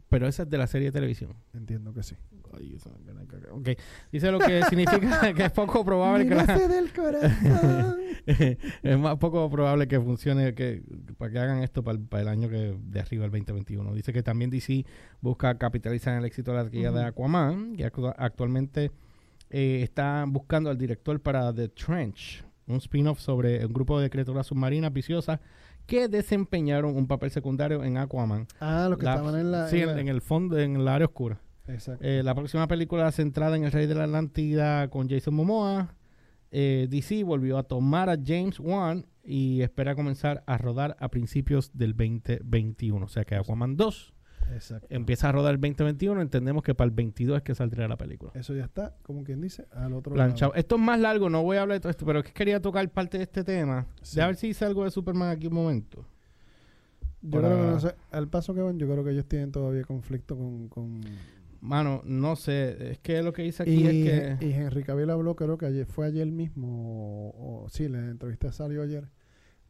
Pero 0.08 0.26
esa 0.28 0.42
es 0.44 0.50
de 0.50 0.58
la 0.58 0.66
serie 0.66 0.88
de 0.88 0.92
televisión. 0.92 1.32
Entiendo 1.54 1.92
que 1.92 2.02
sí. 2.02 2.14
Ay, 2.56 2.74
esa 2.74 2.90
me 3.04 3.12
la 3.14 3.24
cagué. 3.26 3.48
Ok, 3.50 3.68
dice 4.12 4.30
lo 4.30 4.38
que 4.38 4.62
significa 4.68 5.32
que 5.34 5.44
es 5.44 5.52
poco 5.52 5.84
probable 5.84 6.26
que 6.28 6.34
la- 6.34 6.42
Miraste 6.42 6.68
del 6.68 6.92
corazón. 6.92 7.96
es 8.82 8.98
más 8.98 9.16
poco 9.16 9.48
probable 9.50 9.88
que 9.88 10.00
funcione 10.00 10.54
que 10.54 10.82
para 11.16 11.32
que 11.32 11.38
hagan 11.38 11.62
esto 11.62 11.82
para 11.82 11.98
el, 11.98 12.04
para 12.04 12.22
el 12.22 12.28
año 12.28 12.48
que 12.48 12.76
de 12.82 13.00
arriba 13.00 13.24
el 13.24 13.30
2021. 13.30 13.94
Dice 13.94 14.12
que 14.12 14.22
también 14.22 14.50
DC 14.50 14.84
busca 15.20 15.56
capitalizar 15.58 16.12
en 16.14 16.20
el 16.20 16.24
éxito 16.26 16.50
de 16.52 16.56
la 16.58 16.64
taquilla 16.64 16.92
de. 16.92 17.04
Aquaman, 17.04 17.76
que 17.76 17.90
actu- 17.90 18.14
actualmente 18.16 18.90
eh, 19.50 19.80
está 19.82 20.24
buscando 20.28 20.70
al 20.70 20.78
director 20.78 21.20
para 21.20 21.52
The 21.54 21.68
Trench, 21.68 22.44
un 22.66 22.76
spin-off 22.76 23.20
sobre 23.20 23.64
un 23.64 23.72
grupo 23.72 23.98
de 24.00 24.10
criaturas 24.10 24.46
submarinas 24.46 24.92
viciosas 24.92 25.40
que 25.86 26.08
desempeñaron 26.08 26.96
un 26.96 27.06
papel 27.06 27.30
secundario 27.30 27.84
en 27.84 27.96
Aquaman. 27.98 28.46
Ah, 28.60 28.86
los 28.90 28.98
que 28.98 29.04
La- 29.06 29.14
estaban 29.14 29.38
en 29.40 29.50
la. 29.52 29.68
sí, 29.68 29.76
en 29.76 29.88
en, 29.90 29.94
la- 29.96 30.00
en 30.02 30.08
el 30.08 30.20
fondo, 30.20 30.58
en 30.58 30.76
el 30.76 30.88
área 30.88 31.06
oscura. 31.06 31.40
Exacto. 31.68 32.04
Eh, 32.04 32.22
la 32.22 32.34
próxima 32.34 32.68
película 32.68 33.10
centrada 33.12 33.56
en 33.56 33.64
el 33.64 33.72
Rey 33.72 33.86
de 33.86 33.94
la 33.94 34.04
Atlántida 34.04 34.88
con 34.88 35.08
Jason 35.08 35.34
Momoa. 35.34 35.94
Eh, 36.52 36.86
DC 36.90 37.24
volvió 37.24 37.58
a 37.58 37.64
tomar 37.64 38.08
a 38.08 38.16
James 38.24 38.60
Wan 38.60 39.06
y 39.24 39.62
espera 39.62 39.94
comenzar 39.96 40.44
a 40.46 40.58
rodar 40.58 40.96
a 41.00 41.08
principios 41.08 41.70
del 41.76 41.94
2021. 41.96 43.04
O 43.04 43.08
sea 43.08 43.24
que 43.24 43.34
Aquaman 43.34 43.76
2 43.76 44.14
Exacto. 44.52 44.86
empieza 44.90 45.28
a 45.28 45.32
rodar 45.32 45.54
el 45.54 45.60
2021. 45.60 46.20
Entendemos 46.20 46.62
que 46.62 46.74
para 46.74 46.86
el 46.88 46.94
22 46.94 47.38
es 47.38 47.42
que 47.42 47.54
saldría 47.54 47.88
la 47.88 47.96
película. 47.96 48.32
Eso 48.34 48.54
ya 48.54 48.64
está, 48.64 48.96
como 49.02 49.24
quien 49.24 49.40
dice, 49.40 49.66
al 49.72 49.92
otro 49.92 50.12
Planchado. 50.14 50.52
lado. 50.52 50.60
Esto 50.60 50.76
es 50.76 50.80
más 50.82 51.00
largo, 51.00 51.28
no 51.30 51.42
voy 51.42 51.56
a 51.56 51.62
hablar 51.62 51.76
de 51.76 51.80
todo 51.80 51.90
esto, 51.90 52.06
pero 52.06 52.20
es 52.20 52.24
que 52.26 52.32
quería 52.32 52.60
tocar 52.60 52.88
parte 52.90 53.18
de 53.18 53.24
este 53.24 53.44
tema. 53.44 53.86
Sí. 54.02 54.16
De 54.16 54.22
a 54.22 54.26
ver 54.26 54.36
si 54.36 54.48
hice 54.48 54.64
algo 54.64 54.84
de 54.84 54.90
Superman 54.90 55.30
aquí 55.30 55.46
un 55.46 55.54
momento. 55.54 56.06
Yo 57.22 57.40
para- 57.40 57.48
creo 57.54 57.64
que 57.64 57.70
no 57.72 57.80
sé. 57.80 57.94
Al 58.12 58.28
paso 58.28 58.54
que 58.54 58.60
van, 58.60 58.78
yo 58.78 58.86
creo 58.88 59.02
que 59.04 59.10
ellos 59.10 59.26
tienen 59.26 59.50
todavía 59.52 59.82
conflicto 59.84 60.36
con. 60.36 60.68
con 60.68 61.00
Mano, 61.60 62.02
no 62.04 62.36
sé. 62.36 62.92
Es 62.92 62.98
que 62.98 63.22
lo 63.22 63.32
que 63.32 63.44
hice 63.44 63.62
aquí 63.64 63.72
y, 63.72 63.86
es 64.06 64.38
que. 64.38 64.46
y 64.46 64.52
Henry 64.52 64.84
Cavill 64.84 65.10
habló, 65.10 65.34
creo 65.34 65.58
que 65.58 65.66
ayer, 65.66 65.86
fue 65.86 66.06
ayer 66.06 66.26
mismo, 66.30 67.30
o, 67.30 67.64
o- 67.64 67.68
sí, 67.68 67.88
la 67.88 67.98
entrevista 67.98 68.52
salió 68.52 68.82
ayer, 68.82 69.08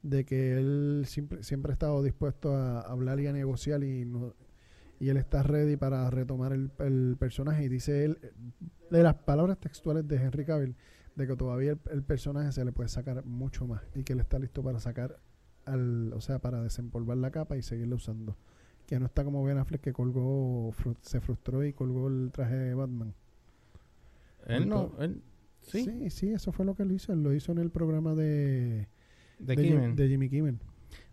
de 0.02 0.24
que 0.26 0.58
él 0.58 1.04
siempre, 1.06 1.42
siempre 1.42 1.72
ha 1.72 1.74
estado 1.74 2.02
dispuesto 2.02 2.54
a 2.54 2.80
hablar 2.80 3.20
y 3.20 3.28
a 3.28 3.32
negociar 3.32 3.82
y 3.84 4.04
no, 4.04 4.34
y 4.98 5.08
él 5.10 5.16
está 5.16 5.42
ready 5.42 5.76
para 5.76 6.08
retomar 6.10 6.52
el, 6.52 6.70
el 6.78 7.16
personaje 7.18 7.64
y 7.64 7.68
dice 7.68 8.04
él, 8.04 8.18
de 8.90 9.02
las 9.02 9.14
palabras 9.14 9.58
textuales 9.58 10.06
de 10.08 10.16
Henry 10.16 10.44
Cavill, 10.44 10.74
de 11.16 11.26
que 11.26 11.36
todavía 11.36 11.72
el, 11.72 11.80
el 11.90 12.02
personaje 12.02 12.52
se 12.52 12.64
le 12.64 12.72
puede 12.72 12.88
sacar 12.88 13.24
mucho 13.24 13.66
más 13.66 13.82
y 13.94 14.04
que 14.04 14.12
él 14.14 14.20
está 14.20 14.38
listo 14.38 14.62
para 14.62 14.80
sacar 14.80 15.18
al, 15.64 16.12
o 16.12 16.20
sea, 16.20 16.38
para 16.38 16.62
desempolvar 16.62 17.16
la 17.16 17.30
capa 17.30 17.56
y 17.56 17.62
seguirla 17.62 17.96
usando. 17.96 18.36
Que 18.86 19.00
no 19.00 19.06
está 19.06 19.24
como 19.24 19.42
Ben 19.42 19.58
Affleck 19.58 19.80
que 19.80 19.92
colgó, 19.92 20.70
fru- 20.72 20.96
se 21.02 21.20
frustró 21.20 21.64
y 21.64 21.72
colgó 21.72 22.06
el 22.08 22.30
traje 22.32 22.54
de 22.54 22.74
Batman. 22.74 23.14
Él 24.46 24.68
no. 24.68 24.92
Él, 25.00 25.22
¿sí? 25.62 25.82
sí, 25.84 26.10
sí, 26.10 26.28
eso 26.32 26.52
fue 26.52 26.64
lo 26.64 26.74
que 26.76 26.84
él 26.84 26.92
hizo. 26.92 27.12
Él 27.12 27.22
lo 27.22 27.34
hizo 27.34 27.50
en 27.52 27.58
el 27.58 27.70
programa 27.70 28.14
de, 28.14 28.86
De, 29.40 29.56
de, 29.56 29.56
Jim- 29.56 29.72
Kimmel. 29.72 29.96
de 29.96 30.08
Jimmy 30.08 30.28
Kimmel. 30.30 30.58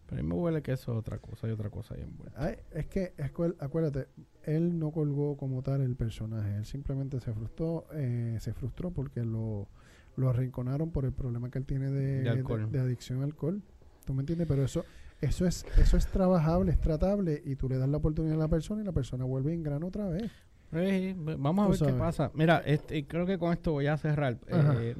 Pero 0.07 0.19
a 0.19 0.23
mí 0.23 0.29
me 0.29 0.35
huele 0.35 0.61
que 0.61 0.73
eso 0.73 0.91
es 0.91 0.97
otra 0.97 1.17
cosa. 1.19 1.47
Hay 1.47 1.53
otra 1.53 1.69
cosa 1.69 1.95
ahí 1.95 2.01
envuelta. 2.01 2.43
Ay, 2.43 2.57
es 2.71 2.87
que, 2.87 3.13
es 3.17 3.31
acuérdate, 3.59 4.07
él 4.43 4.77
no 4.77 4.91
colgó 4.91 5.37
como 5.37 5.61
tal 5.61 5.81
el 5.81 5.95
personaje. 5.95 6.57
Él 6.57 6.65
simplemente 6.65 7.19
se 7.19 7.33
frustró, 7.33 7.85
eh, 7.93 8.37
se 8.39 8.53
frustró 8.53 8.91
porque 8.91 9.23
lo, 9.23 9.67
lo 10.15 10.29
arrinconaron 10.29 10.91
por 10.91 11.05
el 11.05 11.13
problema 11.13 11.49
que 11.49 11.59
él 11.59 11.65
tiene 11.65 11.89
de, 11.89 12.23
De 12.23 12.79
adicción 12.79 13.19
al 13.19 13.25
alcohol. 13.25 13.61
¿Tú 14.05 14.13
me 14.13 14.21
entiendes? 14.21 14.47
Pero 14.47 14.63
eso, 14.63 14.83
eso 15.21 15.45
es, 15.45 15.65
eso 15.77 15.95
es 15.95 16.07
trabajable, 16.07 16.71
es 16.71 16.81
tratable 16.81 17.41
y 17.45 17.55
tú 17.55 17.69
le 17.69 17.77
das 17.77 17.87
la 17.87 17.97
oportunidad 17.97 18.35
a 18.35 18.39
la 18.39 18.47
persona 18.49 18.81
y 18.81 18.85
la 18.85 18.91
persona 18.91 19.23
vuelve 19.23 19.51
y 19.51 19.55
engrana 19.55 19.85
otra 19.85 20.09
vez. 20.09 20.31
Eh, 20.73 21.15
vamos 21.17 21.65
a 21.65 21.85
ver 21.85 21.93
qué 21.93 21.99
pasa. 21.99 22.31
Mira, 22.33 22.61
este, 22.65 23.05
creo 23.05 23.25
que 23.25 23.37
con 23.37 23.53
esto 23.53 23.71
voy 23.71 23.87
a 23.87 23.97
cerrar. 23.97 24.39
Eh, 24.47 24.95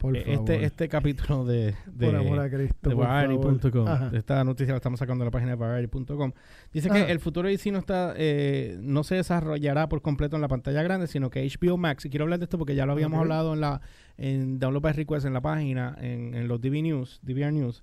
Por 0.00 0.16
eh, 0.16 0.24
favor. 0.24 0.50
este, 0.50 0.64
este 0.64 0.88
capítulo 0.88 1.44
de, 1.44 1.74
de, 1.86 2.06
por 2.06 2.16
amor 2.16 2.40
a 2.40 2.48
Cristo. 2.48 2.88
de. 2.88 2.94
Variety.com. 2.96 3.86
Esta 4.14 4.42
noticia 4.44 4.72
la 4.72 4.78
estamos 4.78 4.98
sacando 4.98 5.24
de 5.24 5.26
la 5.26 5.30
página 5.30 5.50
de 5.50 5.56
Variety.com. 5.56 6.32
Dice 6.72 6.88
Ajá. 6.88 7.04
que 7.04 7.12
el 7.12 7.20
futuro 7.20 7.48
de 7.48 7.52
DC 7.52 7.70
no, 7.70 7.78
está, 7.78 8.14
eh, 8.16 8.78
no 8.80 9.04
se 9.04 9.16
desarrollará 9.16 9.90
por 9.90 10.00
completo 10.00 10.36
en 10.36 10.42
la 10.42 10.48
pantalla 10.48 10.82
grande, 10.82 11.06
sino 11.06 11.28
que 11.28 11.46
HBO 11.46 11.76
Max, 11.76 12.06
y 12.06 12.08
quiero 12.08 12.24
hablar 12.24 12.38
de 12.38 12.44
esto 12.44 12.56
porque 12.56 12.74
ya 12.74 12.86
lo 12.86 12.92
habíamos 12.92 13.20
hablado 13.20 13.52
en 13.52 13.60
la 13.60 13.82
en 14.16 14.58
Download 14.58 14.82
by 14.82 14.94
Request 14.94 15.26
en 15.26 15.34
la 15.34 15.42
página, 15.42 15.94
en, 16.00 16.34
en 16.34 16.48
los 16.48 16.62
DV 16.62 16.82
News, 16.82 17.20
DVR 17.22 17.52
News. 17.52 17.82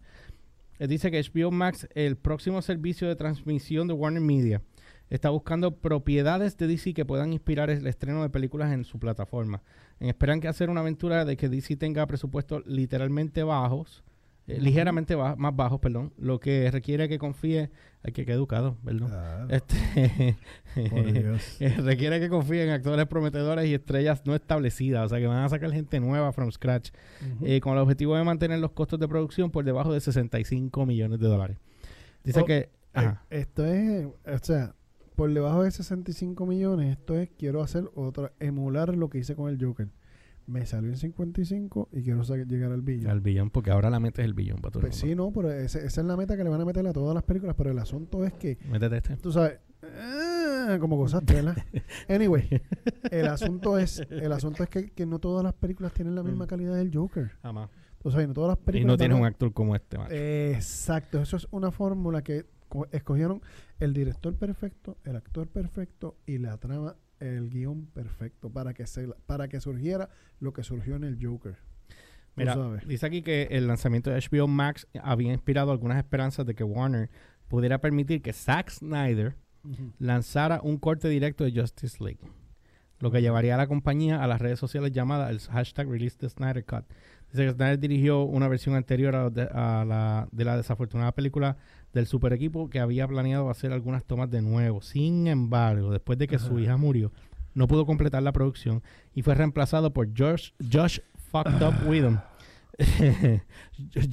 eh, 0.79 0.87
dice 0.87 1.11
que 1.11 1.21
HBO 1.21 1.51
Max, 1.51 1.87
el 1.93 2.17
próximo 2.17 2.63
servicio 2.63 3.07
de 3.07 3.15
transmisión 3.15 3.87
de 3.87 3.93
Warner 3.93 4.21
Media, 4.23 4.63
está 5.09 5.29
buscando 5.29 5.77
propiedades 5.77 6.57
de 6.57 6.67
DC 6.67 6.93
que 6.93 7.05
puedan 7.05 7.31
inspirar 7.31 7.69
el 7.69 7.85
estreno 7.87 8.23
de 8.23 8.29
películas 8.29 8.71
en 8.73 8.83
su 8.85 8.99
plataforma. 8.99 9.61
Esperan 9.99 10.41
que 10.41 10.47
hacer 10.47 10.69
una 10.69 10.81
aventura 10.81 11.25
de 11.25 11.37
que 11.37 11.49
DC 11.49 11.75
tenga 11.75 12.05
presupuestos 12.05 12.65
literalmente 12.65 13.43
bajos 13.43 14.03
eh, 14.47 14.61
ligeramente 14.61 15.17
más 15.17 15.55
bajos, 15.55 15.81
perdón, 15.81 16.13
lo 16.17 16.39
que 16.39 16.71
requiere 16.71 17.09
que 17.09 17.19
confíe, 17.19 17.69
hay 18.01 18.13
que 18.13 18.23
quedar 18.23 18.37
educado, 18.37 18.77
perdón. 18.81 19.11
Este, 19.49 19.75
eh, 20.77 21.75
requiere 21.83 22.21
que 22.21 22.29
confíe 22.29 22.63
en 22.63 22.69
actores 22.69 23.05
prometedores 23.07 23.67
y 23.67 23.73
estrellas 23.73 24.21
no 24.25 24.33
establecidas, 24.33 25.07
o 25.07 25.09
sea 25.09 25.19
que 25.19 25.27
van 25.27 25.43
a 25.43 25.49
sacar 25.49 25.69
gente 25.73 25.99
nueva 25.99 26.31
from 26.31 26.49
scratch, 26.49 26.91
eh, 27.43 27.59
con 27.59 27.73
el 27.73 27.79
objetivo 27.79 28.15
de 28.15 28.23
mantener 28.23 28.59
los 28.59 28.71
costos 28.71 29.01
de 29.01 29.09
producción 29.09 29.51
por 29.51 29.65
debajo 29.65 29.91
de 29.91 29.99
65 29.99 30.85
millones 30.85 31.19
de 31.19 31.27
dólares. 31.27 31.57
Dice 32.23 32.39
oh, 32.39 32.45
que... 32.45 32.69
esto 33.29 33.65
es, 33.65 34.05
o 34.05 34.37
sea, 34.41 34.75
por 35.17 35.33
debajo 35.33 35.63
de 35.63 35.71
65 35.71 36.45
millones, 36.45 36.91
esto 36.91 37.15
es, 37.15 37.31
quiero 37.37 37.63
hacer 37.63 37.89
otra, 37.95 38.33
emular 38.39 38.95
lo 38.95 39.09
que 39.09 39.17
hice 39.17 39.35
con 39.35 39.49
el 39.49 39.57
Joker 39.59 39.89
me 40.45 40.65
salió 40.65 40.89
en 40.89 40.95
55 40.95 41.89
y 41.91 42.03
quiero 42.03 42.21
llegar 42.23 42.71
al 42.71 42.81
billón. 42.81 43.11
Al 43.11 43.19
billón, 43.19 43.49
porque 43.49 43.71
ahora 43.71 43.89
la 43.89 43.99
meta 43.99 44.21
es 44.21 44.27
el 44.27 44.35
billón 44.35 44.59
para 44.59 44.71
todo 44.71 44.81
Pues 44.81 44.95
sí, 44.95 45.13
no, 45.13 45.31
pero 45.31 45.51
esa 45.51 45.79
es 45.79 45.97
la 45.97 46.15
meta 46.15 46.37
que 46.37 46.43
le 46.43 46.49
van 46.51 46.61
a 46.61 46.65
meter 46.65 46.87
a 46.87 46.93
todas 46.93 47.15
las 47.15 47.23
películas, 47.23 47.55
pero 47.57 47.71
el 47.71 47.79
asunto 47.79 48.23
es 48.23 48.33
que... 48.33 48.59
Métete 48.71 48.97
este. 48.97 49.17
Tú 49.17 49.31
sabes, 49.31 49.59
ah, 49.83 50.77
como 50.79 50.97
cosas 50.97 51.25
¿verdad? 51.25 51.57
anyway, 52.07 52.47
el 53.11 53.27
asunto 53.27 53.77
es 53.77 53.99
el 54.09 54.31
asunto 54.31 54.63
es 54.63 54.69
que, 54.69 55.05
no 55.05 55.19
todas 55.19 55.43
las 55.43 55.53
películas 55.53 55.93
tienen 55.93 56.15
la 56.15 56.23
misma 56.23 56.45
mm. 56.45 56.47
calidad 56.47 56.75
del 56.75 56.95
Joker. 56.95 57.31
Jamás. 57.41 57.69
Tú 57.97 58.11
sabes, 58.11 58.27
no 58.27 58.33
todas 58.35 58.49
las 58.49 58.57
películas... 58.57 58.83
Y 58.83 58.87
no 58.87 58.97
tienes 58.97 59.17
un 59.17 59.25
actor 59.25 59.51
como 59.51 59.75
este, 59.75 59.97
macho. 59.97 60.13
Exacto, 60.13 61.19
eso 61.19 61.35
es 61.35 61.47
una 61.51 61.71
fórmula 61.71 62.21
que 62.21 62.45
escogieron 62.91 63.41
el 63.79 63.93
director 63.93 64.35
perfecto, 64.35 64.97
el 65.03 65.15
actor 65.15 65.47
perfecto 65.47 66.17
y 66.25 66.37
la 66.37 66.57
trama 66.57 66.95
el 67.19 67.49
guion 67.49 67.87
perfecto 67.87 68.49
para 68.49 68.73
que, 68.73 68.85
se, 68.85 69.07
para 69.25 69.47
que 69.47 69.59
surgiera 69.59 70.09
lo 70.39 70.53
que 70.53 70.63
surgió 70.63 70.95
en 70.95 71.03
el 71.03 71.17
Joker. 71.21 71.57
Mira, 72.35 72.55
dice 72.85 73.05
aquí 73.05 73.23
que 73.23 73.47
el 73.49 73.65
lanzamiento 73.65 74.11
de 74.11 74.19
HBO 74.19 74.47
Max 74.47 74.87
había 75.01 75.33
inspirado 75.33 75.71
algunas 75.71 75.97
esperanzas 75.97 76.45
de 76.45 76.53
que 76.53 76.63
Warner 76.63 77.09
pudiera 77.47 77.81
permitir 77.81 78.21
que 78.21 78.31
Zack 78.31 78.69
Snyder 78.69 79.35
lanzara 79.97 80.61
un 80.61 80.77
corte 80.77 81.09
directo 81.09 81.43
de 81.43 81.59
Justice 81.59 81.97
League, 81.99 82.19
lo 82.99 83.09
que 83.09 83.21
llevaría 83.21 83.55
a 83.55 83.57
la 83.57 83.67
compañía 83.67 84.23
a 84.23 84.27
las 84.27 84.39
redes 84.39 84.59
sociales 84.59 84.91
llamada 84.91 85.31
el 85.31 85.39
hashtag 85.39 85.89
Release 85.89 86.15
the 86.17 86.29
Snyder 86.29 86.63
Cut. 86.63 86.85
Dice 87.31 87.45
que 87.45 87.51
Snyder 87.53 87.79
dirigió 87.79 88.23
una 88.23 88.47
versión 88.47 88.75
anterior 88.75 89.15
a, 89.15 89.85
la, 89.85 90.27
de 90.31 90.45
la 90.45 90.57
desafortunada 90.57 91.13
película 91.13 91.57
del 91.93 92.07
super 92.07 92.33
equipo 92.33 92.69
que 92.69 92.79
había 92.79 93.07
planeado 93.07 93.49
hacer 93.49 93.71
algunas 93.71 94.03
tomas 94.03 94.29
de 94.29 94.41
nuevo. 94.41 94.81
Sin 94.81 95.27
embargo, 95.27 95.91
después 95.91 96.17
de 96.17 96.27
que 96.27 96.39
su 96.39 96.59
hija 96.59 96.77
murió, 96.77 97.11
no 97.53 97.67
pudo 97.67 97.85
completar 97.85 98.21
la 98.23 98.31
producción 98.31 98.83
y 99.13 99.21
fue 99.23 99.35
reemplazado 99.35 99.91
por 99.91 100.07
Josh, 100.15 100.51
Josh 100.71 100.99
Fucked 101.31 101.61
Up 101.63 101.87
Whedon. 101.87 102.21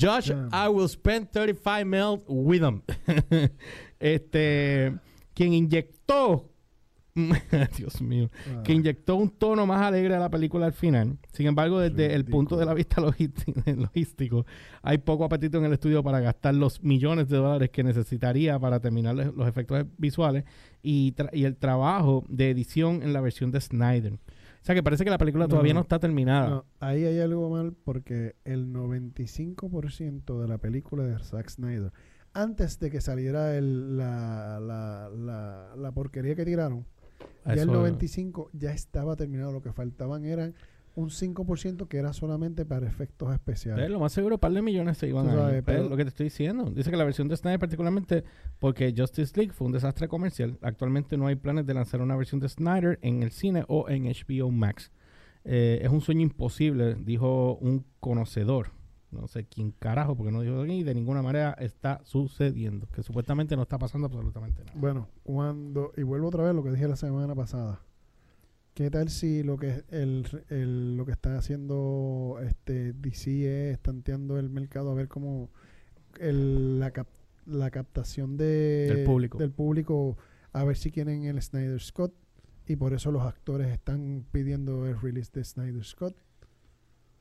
Josh, 0.00 0.30
I 0.30 0.68
will 0.68 0.88
spend 0.88 1.30
35 1.30 1.84
mil 1.84 2.22
with 2.26 2.62
him. 2.62 2.82
este, 4.00 4.98
quien 5.34 5.52
inyectó 5.52 6.53
Dios 7.77 8.03
mío, 8.03 8.29
que 8.64 8.72
ah. 8.72 8.74
inyectó 8.74 9.14
un 9.14 9.31
tono 9.31 9.66
más 9.66 9.83
alegre 9.83 10.16
a 10.16 10.18
la 10.18 10.29
película 10.29 10.66
al 10.66 10.72
final. 10.72 11.16
Sin 11.33 11.46
embargo, 11.46 11.79
desde 11.79 12.12
el 12.12 12.24
punto 12.24 12.57
de 12.57 12.66
la 12.66 12.74
vista 12.74 13.00
logístico, 13.77 14.46
hay 14.83 14.98
poco 14.98 15.24
apetito 15.24 15.59
en 15.59 15.66
el 15.66 15.74
estudio 15.74 16.03
para 16.03 16.18
gastar 16.18 16.57
los 16.57 16.83
millones 16.83 17.29
de 17.29 17.37
dólares 17.37 17.70
que 17.70 17.85
necesitaría 17.85 18.59
para 18.59 18.81
terminar 18.81 19.14
los 19.14 19.46
efectos 19.46 19.87
visuales 19.96 20.44
y, 20.83 21.14
el 21.33 21.57
trabajo 21.57 22.24
de 22.29 22.50
edición 22.50 23.03
en 23.03 23.12
la 23.12 23.20
versión 23.20 23.53
de 23.53 23.61
Snyder. 23.61 24.14
O 24.14 24.66
sea 24.66 24.74
que 24.74 24.83
parece 24.83 25.05
que 25.05 25.11
la 25.11 25.18
película 25.18 25.46
todavía 25.46 25.74
no 25.74 25.83
está 25.83 26.00
terminada. 26.00 26.64
ahí 26.81 27.05
hay 27.05 27.20
algo 27.20 27.48
mal 27.50 27.74
porque 27.85 28.35
el 28.44 28.72
95% 28.72 30.40
de 30.40 30.48
la 30.48 30.59
película 30.59 31.05
de 31.05 31.18
Zack 31.20 31.48
Snyder, 31.50 31.92
antes 32.33 32.81
de 32.81 32.90
que 32.90 33.00
saliera 33.00 33.57
el, 33.57 33.96
la, 33.96 34.59
la, 34.59 35.77
la 35.77 35.92
porquería 35.92 36.35
que 36.35 36.44
tiraron, 36.44 36.87
ya 37.46 37.62
el 37.62 37.66
95 37.66 38.50
ya 38.53 38.72
estaba 38.72 39.16
terminado. 39.16 39.53
Lo 39.53 39.62
que 39.62 39.72
faltaban 39.72 40.24
eran 40.24 40.55
un 40.96 41.11
5% 41.11 41.88
que 41.88 41.96
era 41.96 42.12
solamente 42.12 42.64
para 42.64 42.87
efectos 42.87 43.33
especiales. 43.33 43.90
lo 43.90 43.98
más 43.98 44.12
seguro, 44.12 44.37
un 44.37 44.40
par 44.40 44.53
de 44.53 44.62
millones 44.62 44.98
se 44.98 45.09
iban 45.09 45.29
a 45.29 45.62
pero 45.62 45.88
lo 45.88 45.96
que 45.96 46.05
te 46.05 46.11
estoy 46.11 46.24
diciendo. 46.24 46.70
Dice 46.70 46.90
que 46.90 46.96
la 46.96 47.05
versión 47.05 47.29
de 47.29 47.37
Snyder, 47.37 47.59
particularmente 47.59 48.24
porque 48.59 48.94
Justice 48.96 49.33
League 49.37 49.53
fue 49.53 49.66
un 49.66 49.72
desastre 49.72 50.07
comercial. 50.07 50.57
Actualmente 50.62 51.16
no 51.16 51.27
hay 51.27 51.35
planes 51.35 51.66
de 51.66 51.74
lanzar 51.74 52.00
una 52.00 52.16
versión 52.16 52.40
de 52.40 52.48
Snyder 52.48 52.98
en 53.03 53.22
el 53.22 53.33
cine 53.33 53.64
o 53.68 53.88
en 53.88 54.05
HBO 54.05 54.50
Max. 54.50 54.92
Eh, 55.44 55.81
es 55.83 55.90
un 55.90 56.00
sueño 56.00 56.22
imposible, 56.22 56.94
dijo 56.94 57.57
un 57.57 57.85
conocedor 58.00 58.70
no 59.20 59.29
sé 59.29 59.44
quién 59.44 59.70
carajo, 59.72 60.16
porque 60.16 60.33
no 60.33 60.42
dijo 60.42 60.61
aquí, 60.61 60.83
de 60.83 60.94
ninguna 60.94 61.22
manera 61.22 61.53
está 61.59 62.00
sucediendo. 62.05 62.87
Que 62.88 63.03
supuestamente 63.03 63.57
no 63.57 63.62
está 63.62 63.79
pasando 63.79 64.07
absolutamente 64.07 64.64
nada. 64.64 64.79
Bueno, 64.79 65.09
cuando, 65.22 65.92
y 65.96 66.03
vuelvo 66.03 66.29
otra 66.29 66.44
vez 66.44 66.55
lo 66.55 66.62
que 66.62 66.70
dije 66.70 66.88
la 66.88 66.96
semana 66.96 67.35
pasada. 67.35 67.81
¿Qué 68.74 68.90
tal 68.90 69.09
si 69.09 69.44
lo 69.44 69.57
que 69.57 69.85
el, 69.90 70.96
lo 70.96 71.07
que 71.07 71.12
está 71.12 71.38
haciendo 71.38 72.38
este 72.42 72.92
DC 72.92 73.70
es 73.70 73.79
tanteando 73.79 74.37
el 74.37 74.50
mercado 74.50 74.90
a 74.90 74.94
ver 74.94 75.07
cómo 75.07 75.48
el, 76.18 76.81
la, 76.81 76.92
la 77.46 77.70
captación 77.70 78.37
de, 78.37 78.92
del, 78.92 79.05
público. 79.05 79.38
del 79.38 79.53
público 79.53 80.18
a 80.53 80.64
ver 80.64 80.77
si 80.77 80.90
quieren 80.90 81.24
el 81.24 81.40
Snyder 81.40 81.81
Scott 81.81 82.14
y 82.66 82.74
por 82.74 82.94
eso 82.94 83.12
los 83.12 83.22
actores 83.22 83.68
están 83.68 84.24
pidiendo 84.33 84.87
el 84.87 85.00
release 85.00 85.31
de 85.33 85.44
Snyder 85.44 85.85
Scott 85.85 86.16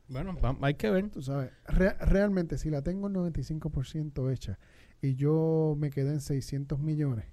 bueno, 0.08 0.36
hay 0.60 0.74
que 0.74 0.90
ver. 0.90 1.10
Tú 1.10 1.22
sabes, 1.22 1.50
realmente 1.66 2.58
si 2.58 2.70
la 2.70 2.82
tengo 2.82 3.08
el 3.08 3.14
95% 3.14 4.32
hecha 4.32 4.58
y 5.00 5.14
yo 5.14 5.76
me 5.78 5.90
quedé 5.90 6.10
en 6.12 6.20
600 6.20 6.78
millones, 6.78 7.26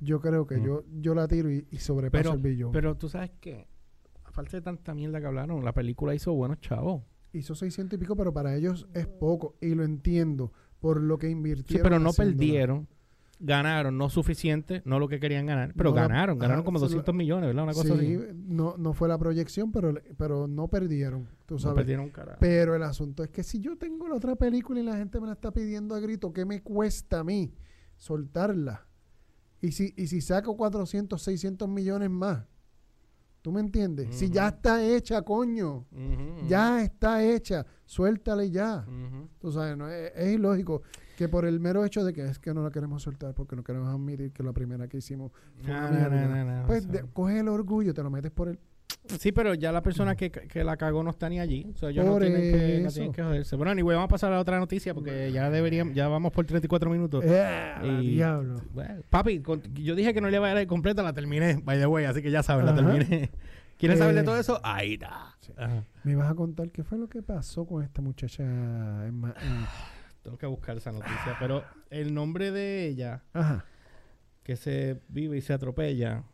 yo 0.00 0.20
creo 0.20 0.46
que 0.46 0.58
mm. 0.58 0.64
yo 0.64 0.84
yo 1.00 1.14
la 1.14 1.26
tiro 1.28 1.50
y, 1.50 1.64
sobrepaso 1.78 2.34
el 2.34 2.40
billón. 2.40 2.72
Pero 2.72 2.96
tú 2.96 3.08
sabes 3.08 3.30
que, 3.40 3.66
a 4.24 4.30
falta 4.30 4.56
de 4.56 4.62
tanta 4.62 4.94
mierda 4.94 5.20
que 5.20 5.26
hablaron, 5.26 5.64
la 5.64 5.72
película 5.72 6.14
hizo 6.14 6.32
buenos 6.34 6.60
chavos. 6.60 7.02
Hizo 7.32 7.54
600 7.54 7.96
y 7.96 8.00
pico, 8.00 8.16
pero 8.16 8.32
para 8.32 8.56
ellos 8.56 8.88
es 8.94 9.06
poco 9.06 9.56
y 9.60 9.74
lo 9.74 9.84
entiendo 9.84 10.52
por 10.80 11.00
lo 11.00 11.18
que 11.18 11.28
invirtieron. 11.28 11.78
Sí, 11.78 11.82
pero 11.82 11.98
no 11.98 12.12
perdieron 12.12 12.88
ganaron, 13.38 13.98
no 13.98 14.08
suficiente, 14.08 14.82
no 14.84 14.98
lo 14.98 15.08
que 15.08 15.20
querían 15.20 15.46
ganar, 15.46 15.74
pero 15.76 15.92
ganaron, 15.92 16.38
ganaron 16.38 16.64
como 16.64 16.78
200 16.78 17.14
millones, 17.14 17.48
¿verdad? 17.48 17.64
Una 17.64 17.74
cosa 17.74 17.96
sí, 17.98 18.18
No, 18.34 18.76
no 18.78 18.92
fue 18.94 19.08
la 19.08 19.18
proyección, 19.18 19.72
pero, 19.72 19.94
pero 20.16 20.46
no 20.46 20.68
perdieron, 20.68 21.28
tú 21.44 21.58
sabes. 21.58 21.72
No 21.72 21.76
perdieron 21.76 22.10
carajo. 22.10 22.38
Pero 22.40 22.74
el 22.74 22.82
asunto 22.82 23.22
es 23.22 23.30
que 23.30 23.42
si 23.42 23.60
yo 23.60 23.76
tengo 23.76 24.08
la 24.08 24.14
otra 24.14 24.36
película 24.36 24.80
y 24.80 24.84
la 24.84 24.96
gente 24.96 25.20
me 25.20 25.26
la 25.26 25.34
está 25.34 25.52
pidiendo 25.52 25.94
a 25.94 26.00
grito, 26.00 26.32
¿qué 26.32 26.44
me 26.44 26.62
cuesta 26.62 27.20
a 27.20 27.24
mí 27.24 27.52
soltarla? 27.96 28.86
Y 29.60 29.72
si, 29.72 29.92
y 29.96 30.06
si 30.06 30.20
saco 30.20 30.56
400, 30.56 31.20
600 31.20 31.68
millones 31.68 32.10
más, 32.10 32.44
¿tú 33.42 33.52
me 33.52 33.60
entiendes? 33.60 34.14
Si 34.16 34.30
ya 34.30 34.48
está 34.48 34.84
hecha, 34.84 35.22
coño, 35.22 35.86
ya 36.48 36.82
está 36.82 37.22
hecha, 37.22 37.66
suéltale 37.84 38.50
ya. 38.50 38.86
Tú 39.38 39.52
sabes, 39.52 39.76
no, 39.76 39.88
es 39.88 40.32
ilógico 40.32 40.82
que 41.16 41.28
por 41.28 41.46
el 41.46 41.58
mero 41.58 41.84
hecho 41.84 42.04
de 42.04 42.12
que 42.12 42.24
es 42.24 42.38
que 42.38 42.54
no 42.54 42.62
la 42.62 42.70
queremos 42.70 43.02
soltar 43.02 43.34
porque 43.34 43.56
no 43.56 43.64
queremos 43.64 43.88
admitir 43.88 44.32
que 44.32 44.42
la 44.42 44.52
primera 44.52 44.86
que 44.86 44.98
hicimos 44.98 45.32
fue 45.62 45.74
una 45.74 46.08
mierda. 46.08 46.64
pues 46.66 46.86
coge 47.12 47.40
el 47.40 47.48
orgullo, 47.48 47.92
te 47.94 48.02
lo 48.02 48.10
metes 48.10 48.30
por 48.30 48.48
el... 48.48 48.58
Sí, 49.18 49.32
pero 49.32 49.54
ya 49.54 49.72
la 49.72 49.82
persona 49.82 50.16
que, 50.16 50.30
que 50.30 50.64
la 50.64 50.76
cagó 50.76 51.02
no 51.02 51.10
está 51.10 51.28
ni 51.28 51.38
allí. 51.38 51.66
O 51.74 51.78
sea, 51.78 51.90
ellos 51.90 52.04
no 52.04 52.18
tienen, 52.18 52.40
que, 52.40 52.80
no 52.82 52.90
tienen, 52.90 53.12
que, 53.12 53.22
joderse. 53.22 53.56
Bueno, 53.56 53.74
ni 53.74 53.82
vamos 53.82 54.04
a 54.04 54.08
pasar 54.08 54.32
a 54.32 54.36
la 54.36 54.40
otra 54.40 54.58
noticia 54.58 54.94
porque 54.94 55.30
ya 55.32 55.48
deberíamos, 55.48 55.94
ya 55.94 56.08
vamos 56.08 56.32
por 56.32 56.44
34 56.44 56.90
minutos. 56.90 57.24
Eh, 57.24 57.98
diablo. 58.00 58.60
papi, 59.08 59.42
yo 59.74 59.94
dije 59.94 60.12
que 60.12 60.20
no 60.20 60.28
le 60.28 60.36
iba 60.36 60.50
a 60.50 60.54
dar 60.54 60.66
completa, 60.66 61.02
la 61.02 61.12
terminé, 61.12 61.60
by 61.62 61.78
the 61.78 61.86
way, 61.86 62.04
así 62.04 62.20
que 62.20 62.30
ya 62.30 62.42
saben, 62.42 62.66
la 62.66 62.74
terminé. 62.74 63.30
¿Quieres 63.78 63.98
saber 63.98 64.14
de 64.14 64.22
eh, 64.22 64.24
todo 64.24 64.38
eso? 64.38 64.60
Ahí 64.62 64.94
está. 64.94 65.36
Me 66.02 66.16
vas 66.16 66.30
a 66.30 66.34
contar 66.34 66.70
qué 66.70 66.82
fue 66.82 66.98
lo 66.98 67.08
que 67.08 67.22
pasó 67.22 67.66
con 67.66 67.82
esta 67.82 68.00
muchacha 68.00 68.42
en, 68.42 69.22
tengo 70.26 70.38
que 70.38 70.46
buscar 70.46 70.76
esa 70.76 70.90
noticia. 70.90 71.36
Pero 71.38 71.64
el 71.88 72.12
nombre 72.12 72.50
de 72.50 72.86
ella, 72.86 73.22
que 74.42 74.56
se 74.56 75.00
vive 75.08 75.36
y 75.38 75.40
se 75.40 75.52
atropella, 75.52 76.24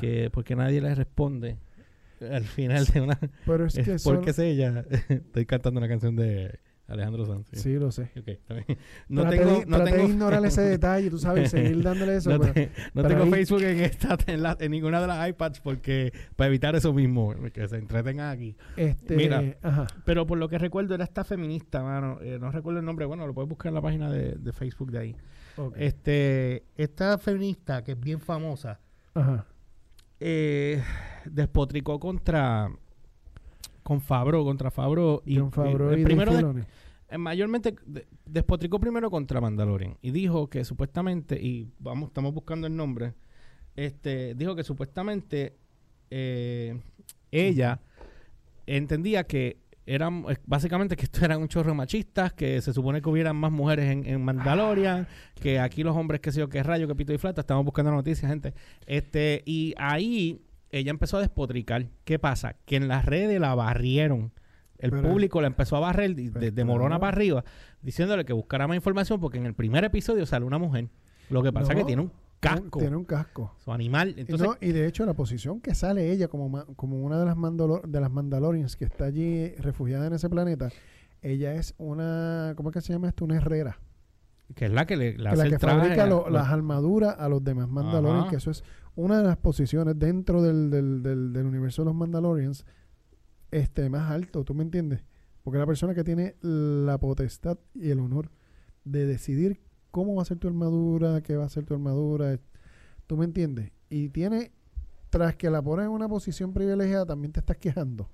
que 0.00 0.30
porque 0.30 0.54
nadie 0.54 0.80
le 0.80 0.94
responde 0.94 1.58
al 2.20 2.44
final 2.44 2.86
de 2.86 3.00
una. 3.00 3.18
Pero 3.44 3.66
es 3.66 3.74
que 3.74 3.96
porque 4.04 4.30
es 4.30 4.38
ella. 4.38 4.84
Estoy 5.08 5.44
cantando 5.44 5.78
una 5.78 5.88
canción 5.88 6.14
de 6.14 6.60
Alejandro 6.92 7.26
Sanz. 7.26 7.46
Sí, 7.52 7.74
lo 7.74 7.90
sé. 7.90 8.10
No 9.08 9.22
traté 9.22 9.38
tengo, 9.38 9.62
no 9.66 9.76
traté 9.76 9.90
de 9.92 9.96
tengo, 9.98 10.08
ignorar 10.10 10.44
ese 10.46 10.60
detalle, 10.62 11.10
tú 11.10 11.18
sabes, 11.18 11.50
seguir 11.50 11.82
dándole 11.82 12.16
eso. 12.16 12.30
no 12.30 12.40
pero- 12.40 12.52
te- 12.52 12.70
no 12.94 13.02
pero 13.02 13.08
tengo 13.08 13.22
ahí- 13.24 13.30
Facebook 13.30 13.62
en 13.62 13.80
esta 13.80 14.18
en, 14.26 14.42
la- 14.42 14.56
en 14.60 14.70
ninguna 14.70 15.00
de 15.00 15.06
las 15.06 15.28
iPads 15.28 15.60
porque 15.60 16.12
para 16.36 16.48
evitar 16.48 16.74
eso 16.76 16.92
mismo, 16.92 17.34
que 17.52 17.66
se 17.68 17.76
entretengan 17.76 18.30
aquí. 18.30 18.56
este, 18.76 19.16
Mira. 19.16 19.42
ajá. 19.62 19.86
Pero 20.04 20.26
por 20.26 20.38
lo 20.38 20.48
que 20.48 20.58
recuerdo 20.58 20.94
era 20.94 21.04
esta 21.04 21.24
feminista, 21.24 21.82
mano. 21.82 22.18
eh, 22.22 22.38
no 22.40 22.50
recuerdo 22.50 22.80
el 22.80 22.84
nombre, 22.86 23.06
bueno, 23.06 23.26
lo 23.26 23.34
puedes 23.34 23.48
buscar 23.48 23.68
en 23.70 23.74
la 23.74 23.82
página 23.82 24.10
de, 24.10 24.32
de 24.36 24.52
Facebook 24.52 24.90
de 24.90 24.98
ahí. 24.98 25.16
Este, 25.76 26.64
esta 26.76 27.18
feminista 27.18 27.82
que 27.84 27.92
es 27.92 28.00
bien 28.00 28.20
famosa, 28.20 28.80
Ajá. 29.14 29.44
eh, 30.20 30.82
despotricó 31.26 31.98
contra 32.00 32.70
con 33.82 34.00
Fabro, 34.00 34.44
contra 34.44 34.70
Fabro 34.70 35.22
y, 35.26 35.38
Dave 35.38 36.04
primero 36.04 36.32
de- 36.54 36.64
mayormente 37.18 37.74
de- 37.86 38.06
despotricó 38.26 38.78
primero 38.80 39.10
contra 39.10 39.40
Mandalorian 39.40 39.96
y 40.02 40.10
dijo 40.10 40.48
que 40.48 40.64
supuestamente 40.64 41.40
y 41.40 41.68
vamos 41.78 42.08
estamos 42.08 42.32
buscando 42.34 42.66
el 42.66 42.74
nombre 42.76 43.14
este 43.76 44.34
dijo 44.34 44.54
que 44.54 44.64
supuestamente 44.64 45.56
eh, 46.10 46.78
ella 47.30 47.80
entendía 48.66 49.24
que 49.24 49.58
eran 49.84 50.24
eh, 50.28 50.36
básicamente 50.46 50.94
que 50.96 51.04
esto 51.04 51.24
eran 51.24 51.40
un 51.40 51.48
chorro 51.48 51.74
machistas 51.74 52.32
que 52.32 52.60
se 52.60 52.72
supone 52.72 53.02
que 53.02 53.08
hubieran 53.08 53.34
más 53.36 53.50
mujeres 53.50 53.86
en, 53.90 54.06
en 54.06 54.24
Mandalorian 54.24 55.06
que 55.40 55.58
aquí 55.58 55.82
los 55.82 55.96
hombres 55.96 56.20
que 56.20 56.30
sé 56.30 56.38
yo 56.40 56.48
que 56.48 56.62
rayo 56.62 56.86
que 56.86 56.94
pito 56.94 57.12
y 57.12 57.18
flata 57.18 57.40
estamos 57.40 57.64
buscando 57.64 57.90
noticias 57.90 58.30
gente. 58.30 58.54
Este 58.86 59.42
y 59.44 59.74
ahí 59.78 60.40
ella 60.70 60.90
empezó 60.90 61.16
a 61.18 61.20
despotricar. 61.20 61.88
Qué 62.04 62.18
pasa 62.18 62.54
que 62.64 62.76
en 62.76 62.88
las 62.88 63.04
redes 63.04 63.38
la 63.40 63.54
barrieron 63.54 64.32
el 64.82 64.90
Pero- 64.90 65.08
público 65.08 65.40
la 65.40 65.46
empezó 65.46 65.76
a 65.76 65.80
barrer 65.80 66.14
desde 66.14 66.64
Morona 66.64 66.90
claro. 66.90 67.00
para 67.00 67.16
arriba 67.16 67.44
diciéndole 67.80 68.24
que 68.26 68.32
buscara 68.34 68.66
más 68.68 68.74
información 68.76 69.18
porque 69.20 69.38
en 69.38 69.46
el 69.46 69.54
primer 69.54 69.84
episodio 69.84 70.26
sale 70.26 70.44
una 70.44 70.58
mujer 70.58 70.88
lo 71.30 71.42
que 71.42 71.52
pasa 71.52 71.72
es 71.72 71.78
que 71.78 71.84
tiene 71.84 72.02
un 72.02 72.12
casco 72.40 72.80
Tiene 72.80 72.96
un 72.96 73.04
casco. 73.04 73.54
su 73.64 73.72
animal 73.72 74.14
Y 74.16 74.20
entonces 74.22 74.46
no, 74.46 74.56
y 74.60 74.72
de 74.72 74.86
hecho 74.86 75.06
la 75.06 75.14
posición 75.14 75.60
que 75.60 75.74
sale 75.74 76.10
ella 76.12 76.28
como, 76.28 76.66
como 76.76 77.00
una 77.00 77.18
de 77.18 77.24
las, 77.24 77.36
Mandalo- 77.36 77.82
de 77.82 78.00
las 78.00 78.10
Mandalorians 78.10 78.76
que 78.76 78.84
está 78.84 79.04
allí 79.06 79.54
refugiada 79.56 80.06
en 80.08 80.12
ese 80.14 80.28
planeta, 80.28 80.68
ella 81.22 81.54
es 81.54 81.74
una, 81.78 82.52
¿cómo 82.56 82.70
es 82.70 82.74
que 82.74 82.80
se 82.80 82.92
llama 82.92 83.08
esto? 83.08 83.24
Una 83.24 83.36
herrera. 83.36 83.78
que 84.56 84.64
es 84.66 84.72
la 84.72 84.84
que 84.86 84.96
le, 84.96 85.12
le 85.12 85.22
que 85.22 85.28
hace 85.28 85.36
la 85.36 85.44
el 85.44 85.50
que 85.52 85.58
traje 85.58 85.78
fabrica 85.80 86.06
lo- 86.06 86.28
las 86.28 86.48
armaduras 86.48 87.14
a 87.18 87.28
los 87.28 87.42
demás 87.44 87.68
Mandalorians, 87.68 88.22
Ajá. 88.22 88.30
que 88.30 88.36
eso 88.36 88.50
es 88.50 88.64
una 88.96 89.18
de 89.22 89.28
las 89.28 89.36
posiciones 89.38 89.96
dentro 89.98 90.42
del, 90.42 90.68
del, 90.68 91.02
del, 91.02 91.32
del 91.32 91.46
universo 91.46 91.82
de 91.82 91.86
los 91.86 91.94
Mandalorians 91.94 92.66
este 93.52 93.88
más 93.88 94.10
alto, 94.10 94.44
¿tú 94.44 94.54
me 94.54 94.62
entiendes? 94.64 95.04
Porque 95.44 95.58
es 95.58 95.60
la 95.60 95.66
persona 95.66 95.94
que 95.94 96.02
tiene 96.04 96.34
la 96.42 96.98
potestad 96.98 97.58
y 97.74 97.90
el 97.90 98.00
honor 98.00 98.30
de 98.84 99.06
decidir 99.06 99.60
cómo 99.90 100.14
va 100.16 100.22
a 100.22 100.24
ser 100.24 100.38
tu 100.38 100.48
armadura, 100.48 101.20
qué 101.22 101.36
va 101.36 101.44
a 101.44 101.48
ser 101.48 101.64
tu 101.64 101.74
armadura, 101.74 102.38
¿tú 103.06 103.16
me 103.16 103.24
entiendes? 103.24 103.70
Y 103.90 104.08
tiene, 104.08 104.52
tras 105.10 105.36
que 105.36 105.50
la 105.50 105.60
pones 105.62 105.86
en 105.86 105.92
una 105.92 106.08
posición 106.08 106.52
privilegiada, 106.52 107.06
también 107.06 107.32
te 107.32 107.40
estás 107.40 107.58
quejando. 107.58 108.08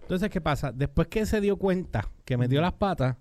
entonces 0.00 0.30
qué 0.30 0.40
pasa 0.40 0.72
después 0.72 1.08
que 1.08 1.26
se 1.26 1.40
dio 1.40 1.56
cuenta 1.56 2.08
que 2.24 2.36
metió 2.36 2.58
Ujú. 2.58 2.62
las 2.62 2.72
patas 2.74 3.16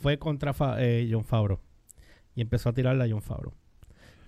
fue 0.00 0.18
contra 0.18 0.54
eh, 0.78 1.08
John 1.10 1.24
Favreau 1.24 1.58
y 2.34 2.40
empezó 2.42 2.68
a 2.68 2.72
tirarle 2.72 3.04
a 3.04 3.08
John 3.10 3.22
Favreau 3.22 3.52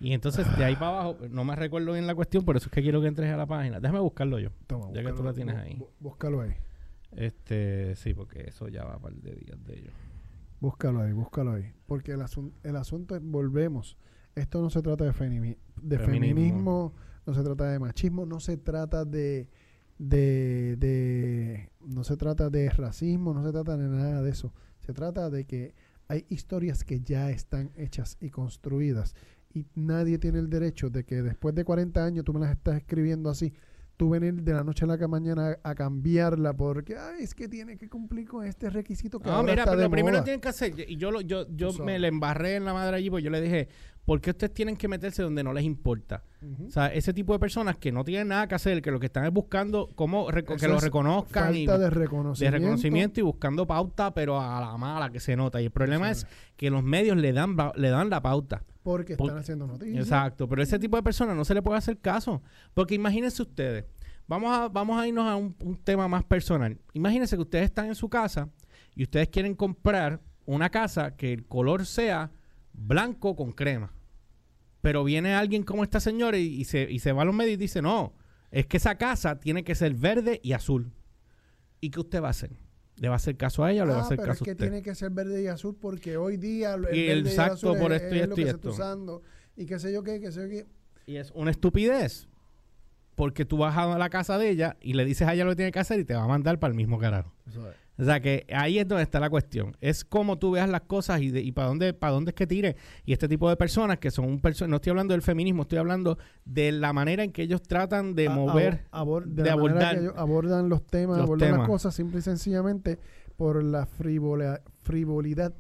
y 0.03 0.13
entonces 0.13 0.45
de 0.59 0.65
ahí 0.65 0.75
para 0.75 0.89
abajo 0.89 1.17
no 1.31 1.45
me 1.45 1.55
recuerdo 1.57 1.93
bien 1.93 2.07
la 2.07 2.15
cuestión 2.15 2.45
por 2.45 2.57
eso 2.57 2.67
es 2.67 2.73
que 2.73 2.83
quiero 2.83 3.01
que 3.01 3.07
entres 3.07 3.31
a 3.33 3.37
la 3.37 3.47
página 3.47 3.79
déjame 3.81 4.01
buscarlo 4.01 4.39
yo 4.39 4.51
Toma, 4.67 4.89
Ya 4.93 5.03
que 5.05 5.13
tú 5.13 5.23
la 5.23 5.33
tienes 5.33 5.57
ahí. 5.57 5.77
bú- 5.79 5.89
Búscalo 6.01 6.41
ahí. 6.43 6.53
este 7.13 7.95
sí 7.97 8.13
porque 8.15 8.45
eso 8.49 8.69
ya 8.69 8.85
va 8.85 8.99
para 8.99 9.15
el 9.15 9.23
de 9.23 9.35
días 9.37 9.65
de 9.65 9.79
ellos 9.79 9.93
Búscalo 10.61 11.01
ahí, 11.03 11.13
búscalo 11.13 11.55
ahí. 11.55 11.73
Porque 11.87 12.13
el, 12.13 12.21
asun- 12.21 12.53
el 12.63 12.77
asunto 12.77 13.17
es, 13.17 13.23
volvemos, 13.25 13.99
esto 14.37 14.63
no 14.63 14.71
se 14.71 14.81
trata 14.81 15.05
de 15.05 15.13
Feminismo. 15.13 15.57
feminismo. 15.99 16.95
no 17.27 17.35
se 17.35 17.43
trata 17.43 17.69
de 17.69 17.81
machismo, 17.81 18.27
no 18.27 18.39
se 18.39 18.57
trata 18.59 19.05
de, 19.05 19.49
de, 19.99 20.77
de- 20.79 21.71
no 21.85 22.05
se 22.05 22.17
trata 22.17 22.49
de 22.49 22.71
racismo, 22.71 23.35
no 23.35 23.43
se 23.45 23.51
trata 23.51 23.77
de 23.77 23.89
nada 23.89 24.23
de 24.23 24.31
eso. 24.31 24.55
Se 24.79 24.93
trata 24.93 25.31
de 25.31 25.47
que 25.47 25.75
hay 26.07 26.27
historias 26.29 26.85
que 26.85 27.01
ya 27.01 27.31
están 27.31 27.73
hechas 27.77 28.17
y 28.21 28.31
construidas 28.31 29.17
y 29.55 29.67
nadie 29.75 30.19
tiene 30.19 30.39
el 30.39 30.49
derecho 30.49 30.91
de 30.91 31.05
que 31.05 31.23
después 31.23 31.55
de 31.55 31.65
40 31.65 32.05
años 32.05 32.25
tú 32.25 32.33
me 32.33 32.41
las 32.41 32.51
estás 32.53 32.77
escribiendo 32.77 33.29
así, 33.31 33.53
tú 33.97 34.09
venir 34.11 34.43
de 34.43 34.53
la 34.55 34.65
noche 34.65 34.85
a 34.85 34.89
la 34.89 35.09
mañana 35.09 35.57
a, 35.63 35.71
a 35.71 35.75
cambiarla 35.75 36.55
porque 36.55 36.97
ay, 36.97 37.23
es 37.23 37.35
que 37.35 37.47
tiene 37.49 37.77
que 37.77 37.89
cumplir 37.89 38.27
con 38.27 38.45
este 38.45 38.71
requisito 38.71 39.21
que 39.21 39.29
Ah, 39.29 39.35
ahora 39.37 39.43
mira, 39.53 39.63
está 39.63 39.71
pero 39.73 39.79
de 39.83 39.85
lo 39.85 39.91
primero 39.91 40.25
tienen 40.25 40.41
que 40.41 40.49
hacer, 40.49 40.73
y 40.89 40.97
yo, 40.97 41.11
lo- 41.11 41.21
yo, 41.21 41.47
yo 41.55 41.73
me 41.85 41.99
le 41.99 42.09
embarré 42.09 42.57
en 42.57 42.65
la 42.65 42.73
madre 42.73 42.97
allí, 42.97 43.11
porque 43.11 43.23
yo 43.25 43.31
le 43.31 43.41
dije, 43.41 43.69
¿por 44.05 44.21
qué 44.21 44.31
ustedes 44.31 44.53
tienen 44.55 44.77
que 44.77 44.89
meterse 44.89 45.23
donde 45.23 45.45
no 45.45 45.53
les 45.53 45.63
importa? 45.65 46.25
O 46.67 46.71
sea, 46.71 46.87
ese 46.89 47.13
tipo 47.13 47.33
de 47.35 47.39
personas 47.39 47.77
que 47.77 47.93
no 47.93 48.03
tienen 48.03 48.29
nada 48.29 48.49
que 48.49 48.55
hacer, 48.57 48.83
que 48.83 48.91
lo 48.91 48.99
que 48.99 49.07
están 49.07 49.25
es 49.27 49.33
buscando 49.33 49.91
cómo 49.95 50.27
que 50.27 50.67
lo 50.67 50.81
reconozcan 50.81 51.45
falta 51.55 51.79
de 51.79 51.85
de 51.85 51.91
reconocimiento. 51.91 52.59
reconocimiento 52.59 53.21
y 53.21 53.23
buscando 53.23 53.67
pauta, 53.67 54.13
pero 54.15 54.41
a 54.41 54.61
la 54.61 54.77
mala 54.79 55.11
que 55.11 55.21
se 55.21 55.37
nota. 55.37 55.61
Y 55.61 55.67
el 55.67 55.71
problema 55.71 56.11
es 56.11 56.27
que 56.57 56.71
los 56.71 56.83
medios 56.83 57.17
le 57.19 57.33
dan 57.33 57.57
le 57.77 57.91
dan 57.91 58.11
la 58.11 58.21
pauta. 58.23 58.65
Porque 58.83 59.17
Por- 59.17 59.29
están 59.29 59.41
haciendo 59.41 59.67
noticias. 59.67 60.05
Exacto, 60.07 60.49
pero 60.49 60.63
ese 60.63 60.79
tipo 60.79 60.97
de 60.97 61.03
personas 61.03 61.37
no 61.37 61.45
se 61.45 61.55
le 61.55 61.63
puede 61.63 61.79
hacer 61.79 61.99
caso. 61.99 62.43
Porque 62.75 62.95
imagínense 62.95 63.43
ustedes, 63.43 63.85
vamos 64.27 64.57
a, 64.57 64.69
vamos 64.69 65.01
a 65.01 65.07
irnos 65.07 65.27
a 65.27 65.37
un, 65.37 65.55
un 65.63 65.77
tema 65.77 66.09
más 66.09 66.25
personal. 66.25 66.79
Imagínense 66.93 67.37
que 67.37 67.43
ustedes 67.43 67.65
están 67.67 67.87
en 67.87 67.95
su 67.95 68.09
casa 68.09 68.49
y 68.95 69.05
ustedes 69.05 69.29
quieren 69.29 69.55
comprar 69.55 70.21
una 70.45 70.71
casa 70.71 71.15
que 71.17 71.33
el 71.33 71.47
color 71.47 71.87
sea 71.87 72.33
blanco 72.73 73.37
con 73.37 73.53
crema. 73.53 73.93
Pero 74.81 75.05
viene 75.05 75.35
alguien 75.35 75.63
como 75.63 75.85
esta 75.85 76.01
señora 76.01 76.37
y, 76.39 76.47
y 76.47 76.65
se, 76.65 76.91
y 76.91 76.99
se 76.99 77.13
va 77.13 77.23
a 77.23 77.25
los 77.25 77.35
medios 77.35 77.55
y 77.55 77.59
dice, 77.59 77.81
no, 77.83 78.15
es 78.51 78.67
que 78.67 78.79
esa 78.79 78.97
casa 78.97 79.39
tiene 79.39 79.63
que 79.63 79.77
ser 79.77 79.95
verde 79.95 80.41
y 80.43 80.55
azul. 80.55 80.93
¿Y 81.81 81.91
qué 81.91 82.01
usted 82.01 82.21
va 82.21 82.29
a 82.29 82.31
hacer? 82.31 82.51
¿Le 82.97 83.09
va 83.09 83.15
a 83.15 83.17
hacer 83.17 83.37
caso 83.37 83.65
a 83.65 83.73
ella 83.73 83.83
o 83.83 83.87
le 83.87 83.93
va 83.93 83.99
a 83.99 84.03
Ah, 84.03 84.05
hacer 84.07 84.17
pero 84.19 84.33
es 84.33 84.39
caso 84.39 84.45
que 84.45 84.51
a 84.51 84.55
usted? 84.55 84.65
tiene 84.69 84.83
que 84.83 84.95
ser 84.95 85.11
verde 85.11 85.43
y 85.43 85.47
azul 85.49 85.77
porque 85.81 86.17
hoy 86.17 86.37
día 86.37 86.75
el 86.75 86.81
Y 86.83 86.85
verde 86.85 87.13
el 87.13 87.27
y 87.27 87.29
exacto 87.29 87.71
azul 87.73 87.79
por 87.79 87.93
es, 87.93 88.03
esto 88.03 88.15
y 88.15 88.19
es 88.19 88.23
esto 88.25 88.35
lo 88.37 88.41
y 88.41 88.45
que 88.45 88.51
se 88.51 88.57
esto. 88.57 88.69
está 88.71 88.83
usando 88.83 89.23
y 89.57 89.67
qué 89.67 89.79
sé 89.79 89.93
yo 89.93 90.03
qué, 90.03 90.21
qué 90.21 90.31
sé 90.33 90.43
yo 90.43 90.49
qué. 90.49 90.67
Y 91.07 91.17
es 91.17 91.31
una 91.35 91.51
estupidez. 91.51 92.29
Porque 93.15 93.45
tú 93.45 93.59
vas 93.59 93.77
a 93.77 93.99
la 93.99 94.09
casa 94.09 94.39
de 94.39 94.49
ella 94.49 94.77
y 94.81 94.95
le 94.95 95.05
dices 95.05 95.29
a 95.29 95.35
ella 95.35 95.45
lo 95.45 95.51
que 95.51 95.57
tiene 95.57 95.73
que 95.73 95.79
hacer 95.81 96.01
y 96.01 96.05
te 96.05 96.15
va 96.15 96.25
a 96.25 96.29
mandar 96.29 96.59
para 96.59 96.71
el 96.71 96.77
mismo 96.77 96.99
carajo. 96.99 97.33
O 98.03 98.05
sea 98.05 98.21
que 98.21 98.45
ahí 98.53 98.79
es 98.79 98.87
donde 98.89 99.05
está 99.05 99.21
la 99.21 99.31
cuestión. 99.31 99.77
Es 99.81 100.05
como 100.05 100.39
tú 100.39 100.51
veas 100.51 100.69
las 100.69 100.83
cosas 100.83 101.21
y, 101.21 101.31
de- 101.31 101.41
y 101.41 101.53
para 101.53 101.69
dónde 101.69 101.95
para 101.95 102.13
dónde 102.13 102.31
es 102.31 102.35
que 102.35 102.47
tire. 102.47 102.77
Y 103.05 103.13
este 103.13 103.29
tipo 103.29 103.49
de 103.49 103.57
personas 103.57 103.99
que 103.99 104.11
son 104.11 104.25
un 104.27 104.41
perso- 104.43 104.67
no 104.69 104.77
estoy 104.77 104.91
hablando 104.91 105.13
del 105.15 105.23
feminismo, 105.23 105.63
estoy 105.63 105.79
hablando 105.79 106.19
de 106.45 106.73
la 106.73 106.93
manera 106.93 107.23
en 107.25 107.33
que 107.33 107.43
ellos 107.43 107.63
tratan 107.63 108.15
de 108.15 108.27
A- 108.27 108.31
mover. 108.31 108.85
abor- 108.91 109.25
de, 109.27 109.43
de 109.45 109.49
la 109.51 109.57
manera 109.57 109.73
abordar 109.75 109.95
que 109.95 110.01
ellos 110.03 110.15
abordan 110.17 110.69
los 110.69 110.87
temas, 110.87 111.17
los 111.19 111.25
abordan 111.27 111.49
temas. 111.49 111.59
las 111.61 111.69
cosas 111.69 111.95
simple 111.95 112.19
y 112.19 112.23
sencillamente 112.23 112.99
por 113.37 113.63
la 113.63 113.87
frivola- 113.87 114.61
frivolidad 114.83 115.55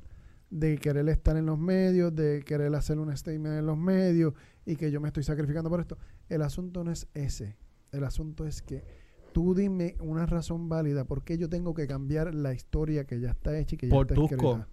de 0.51 0.76
querer 0.78 1.09
estar 1.09 1.36
en 1.36 1.47
los 1.47 1.59
medios, 1.59 2.14
de 2.14 2.43
querer 2.45 2.74
hacer 2.74 2.99
un 2.99 3.16
statement 3.16 3.59
en 3.61 3.66
los 3.66 3.78
medios 3.78 4.34
y 4.66 4.76
que 4.76 4.90
yo 4.90 5.01
me 5.01 5.09
estoy 5.09 5.22
sacrificando 5.22 5.70
por 5.70 5.80
esto. 5.80 5.97
El 6.28 6.43
asunto 6.43 6.84
no 6.84 6.90
es 6.93 7.09
ese. 7.14 7.57
El 7.90 8.05
asunto 8.05 8.47
es 8.47 8.61
que 8.62 8.84
tú 9.33 9.55
dime 9.55 9.97
una 10.01 10.26
razón 10.26 10.68
válida 10.68 11.05
por 11.05 11.24
qué 11.24 11.39
yo 11.39 11.49
tengo 11.49 11.74
que 11.74 11.87
cambiar 11.87 12.35
la 12.35 12.53
historia 12.55 13.05
que 13.05 13.20
ya 13.20 13.30
está 13.30 13.59
hecha 13.59 13.74
y 13.74 13.78
que 13.78 13.89
ya 13.89 13.95
Por 13.95 14.07
está 14.07 14.14
tusco, 14.14 14.35
escrita. 14.35 14.68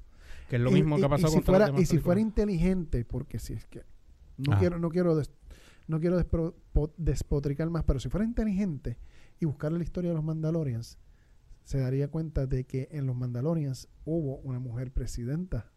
que 0.50 0.56
es 0.58 0.62
lo 0.62 0.70
Y- 0.72 0.74
mismo 0.74 0.98
y- 0.98 1.00
que 1.00 1.06
ha 1.06 1.08
y 1.08 1.12
pasado 1.12 1.30
si 1.30 1.36
con 1.38 1.44
todas 1.46 1.60
fuera, 1.62 1.72
las 1.74 1.82
y 1.82 1.86
si 1.86 1.98
fuera 2.00 2.22
inteligente, 2.22 3.06
porque 3.06 3.40
si 3.40 3.54
es 3.54 3.66
que 3.66 3.84
no 4.38 4.52
Ajá. 4.54 4.60
quiero, 4.60 4.80
no 4.80 4.90
quiero 4.90 5.16
des- 5.16 5.32
no 5.88 6.00
quiero 6.00 6.20
despro- 6.22 6.54
po- 6.74 6.94
despotricar 6.98 7.70
más, 7.70 7.84
pero 7.84 8.00
si 8.00 8.10
fuera 8.10 8.24
inteligente 8.26 8.98
y 9.40 9.46
buscar 9.46 9.72
la 9.72 9.82
historia 9.84 10.12
de 10.12 10.16
los 10.16 10.24
Mandalorians, 10.24 10.98
se 11.64 11.80
daría 11.80 12.08
cuenta 12.10 12.46
de 12.48 12.64
que 12.66 12.88
en 12.92 13.06
los 13.08 13.16
Mandalorians 13.16 13.88
hubo 14.06 14.38
una 14.38 14.60
mujer 14.60 14.92
presidenta 14.92 15.72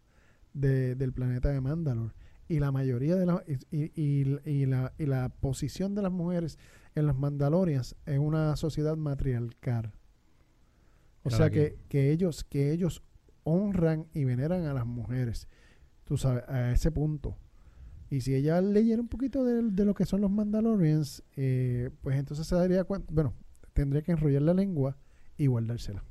de- 0.53 0.95
del 0.95 1.13
planeta 1.13 1.49
de 1.49 1.61
Mandalore. 1.61 2.13
Y 2.47 2.59
la 2.59 2.71
mayoría 2.71 3.15
de 3.15 3.25
la, 3.25 3.43
y, 3.47 3.53
y- 3.75 3.91
y- 3.95 4.37
y 4.49 4.65
la, 4.65 4.93
y 4.99 5.05
la 5.05 5.29
posición 5.29 5.95
de 5.95 6.01
las 6.03 6.11
mujeres 6.11 6.59
en 6.95 7.07
los 7.07 7.17
Mandalorians 7.17 7.95
es 8.05 8.19
una 8.19 8.55
sociedad 8.55 8.95
matriarcal. 8.97 9.93
O 11.23 11.29
sea 11.29 11.49
que, 11.49 11.77
que 11.89 12.11
ellos, 12.11 12.43
que 12.43 12.71
ellos 12.71 13.01
honran 13.43 14.07
y 14.13 14.25
veneran 14.25 14.65
a 14.65 14.73
las 14.73 14.85
mujeres. 14.85 15.47
Tú 16.03 16.17
sabes, 16.17 16.43
a 16.49 16.71
ese 16.71 16.91
punto. 16.91 17.37
Y 18.09 18.21
si 18.21 18.35
ella 18.35 18.61
leyera 18.61 19.01
un 19.01 19.07
poquito 19.07 19.43
de, 19.43 19.61
de 19.71 19.85
lo 19.85 19.93
que 19.93 20.05
son 20.05 20.21
los 20.21 20.29
Mandalorians, 20.29 21.23
eh, 21.35 21.89
pues 22.01 22.17
entonces 22.19 22.45
se 22.45 22.55
daría 22.55 22.83
cuenta, 22.83 23.07
bueno, 23.13 23.33
tendría 23.73 24.01
que 24.01 24.11
enrollar 24.11 24.41
la 24.43 24.53
lengua 24.53 24.97
y 25.37 25.47
guardársela. 25.47 26.03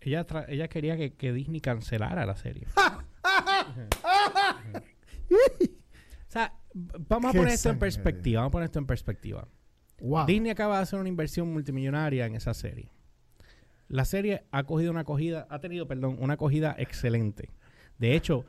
Ella, 0.00 0.26
tra- 0.26 0.46
ella 0.48 0.66
quería 0.68 0.96
que, 0.96 1.14
que 1.14 1.32
Disney 1.32 1.60
cancelara 1.60 2.24
la 2.26 2.36
serie. 2.36 2.66
o 5.30 6.32
sea, 6.32 6.54
vamos 6.74 7.30
a 7.30 7.32
poner 7.38 7.48
esto 7.54 7.68
en 7.70 7.78
perspectiva. 7.78 8.40
Vamos 8.40 8.50
a 8.50 8.52
poner 8.52 8.64
esto 8.66 8.78
en 8.78 8.86
perspectiva. 8.86 9.46
Wow. 10.00 10.26
Disney 10.26 10.50
acaba 10.50 10.76
de 10.78 10.82
hacer 10.82 10.98
una 10.98 11.08
inversión 11.08 11.52
multimillonaria 11.52 12.26
en 12.26 12.34
esa 12.34 12.54
serie. 12.54 12.90
La 13.88 14.04
serie 14.04 14.44
ha 14.50 14.62
cogido 14.64 14.90
una 14.90 15.00
acogida, 15.00 15.46
ha 15.50 15.58
tenido, 15.58 15.86
perdón, 15.88 16.16
una 16.20 16.34
acogida 16.34 16.74
excelente. 16.78 17.50
De 17.98 18.14
hecho, 18.14 18.44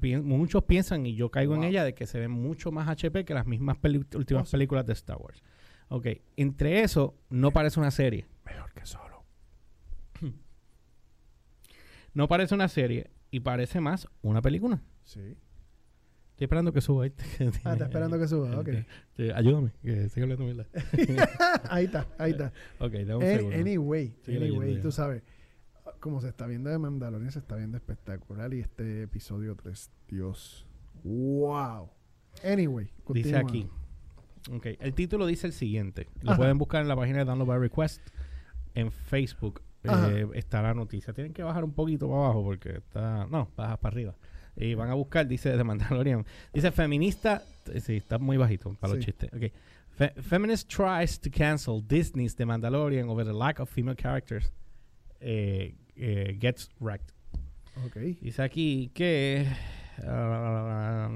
pi- 0.00 0.16
muchos 0.16 0.64
piensan, 0.64 1.06
y 1.06 1.14
yo 1.14 1.30
caigo 1.30 1.54
en 1.54 1.62
ella, 1.64 1.84
de 1.84 1.94
que 1.94 2.06
se 2.06 2.18
ve 2.18 2.26
mucho 2.28 2.72
más 2.72 2.88
HP 2.88 3.24
que 3.24 3.34
las 3.34 3.46
mismas 3.46 3.76
últimas 4.14 4.42
Oh, 4.42 4.46
sí. 4.46 4.50
películas 4.52 4.86
de 4.86 4.94
Star 4.94 5.18
Wars. 5.18 5.42
Ok, 5.88 6.06
entre 6.36 6.82
eso, 6.82 7.14
no 7.30 7.50
parece 7.52 7.78
una 7.78 7.90
serie. 7.90 8.26
Mejor 8.44 8.72
que 8.72 8.84
solo. 8.86 9.24
No 12.14 12.26
parece 12.28 12.54
una 12.54 12.68
serie 12.68 13.10
y 13.30 13.40
parece 13.40 13.80
más 13.80 14.08
una 14.22 14.42
película. 14.42 14.82
Sí. 15.04 15.36
Estoy 16.38 16.44
esperando 16.44 16.72
que 16.72 16.80
suba. 16.80 17.04
Ah, 17.64 17.72
está 17.72 17.86
esperando 17.86 18.16
que 18.16 18.28
suba, 18.28 18.60
ok. 18.60 18.68
Sí, 19.16 19.28
ayúdame, 19.34 19.72
que 19.82 20.08
siga 20.08 20.22
hablando 20.22 20.44
mierda. 20.44 20.66
ahí 21.68 21.86
está, 21.86 22.06
ahí 22.16 22.30
está. 22.30 22.52
Ok, 22.78 22.92
dame 22.92 23.16
un 23.16 23.22
segundo. 23.22 23.56
anyway, 23.56 24.14
Sigue 24.22 24.38
anyway, 24.38 24.80
tú 24.80 24.92
sabes, 24.92 25.24
como 25.98 26.20
se 26.20 26.28
está 26.28 26.46
viendo 26.46 26.70
de 26.70 26.78
Mandalorian, 26.78 27.32
se 27.32 27.40
está 27.40 27.56
viendo 27.56 27.76
espectacular 27.76 28.54
y 28.54 28.60
este 28.60 29.02
episodio 29.02 29.56
3, 29.56 29.90
Dios, 30.06 30.64
wow. 31.02 31.90
Anyway, 32.44 32.88
Dice 33.08 33.36
aquí. 33.36 33.68
Ok, 34.52 34.66
el 34.78 34.94
título 34.94 35.26
dice 35.26 35.48
el 35.48 35.52
siguiente. 35.52 36.06
Lo 36.22 36.30
Ajá. 36.30 36.38
pueden 36.38 36.56
buscar 36.56 36.82
en 36.82 36.88
la 36.88 36.94
página 36.94 37.18
de 37.18 37.24
Download 37.24 37.48
by 37.48 37.58
Request. 37.58 38.00
En 38.76 38.92
Facebook 38.92 39.60
eh, 39.82 40.24
está 40.34 40.62
la 40.62 40.72
noticia. 40.72 41.12
Tienen 41.12 41.32
que 41.32 41.42
bajar 41.42 41.64
un 41.64 41.72
poquito 41.72 42.08
para 42.08 42.26
abajo 42.26 42.44
porque 42.44 42.76
está. 42.76 43.26
No, 43.26 43.48
baja 43.56 43.76
para 43.78 43.92
arriba. 43.92 44.14
Y 44.60 44.74
van 44.74 44.90
a 44.90 44.94
buscar, 44.94 45.26
dice 45.28 45.50
de 45.56 45.62
Mandalorian. 45.64 46.26
Dice 46.52 46.70
feminista. 46.72 47.42
eh, 47.72 47.80
Sí, 47.80 47.96
está 47.96 48.18
muy 48.18 48.36
bajito 48.36 48.74
para 48.80 48.94
los 48.94 49.04
chistes. 49.04 49.30
Ok. 49.32 49.52
Fe- 49.96 50.14
feminist 50.22 50.68
tries 50.68 51.18
to 51.20 51.30
cancel 51.30 51.80
Disney's 51.80 52.34
The 52.36 52.44
Mandalorian 52.44 53.08
over 53.08 53.24
the 53.24 53.32
lack 53.32 53.58
of 53.60 53.68
female 53.70 53.96
characters. 53.96 54.52
eh, 55.20 55.74
eh, 55.96 56.36
gets 56.38 56.68
wrecked. 56.80 57.12
Ok. 57.86 57.96
Dice 58.20 58.40
aquí 58.42 58.90
que. 58.94 59.46
ah, 60.06 61.08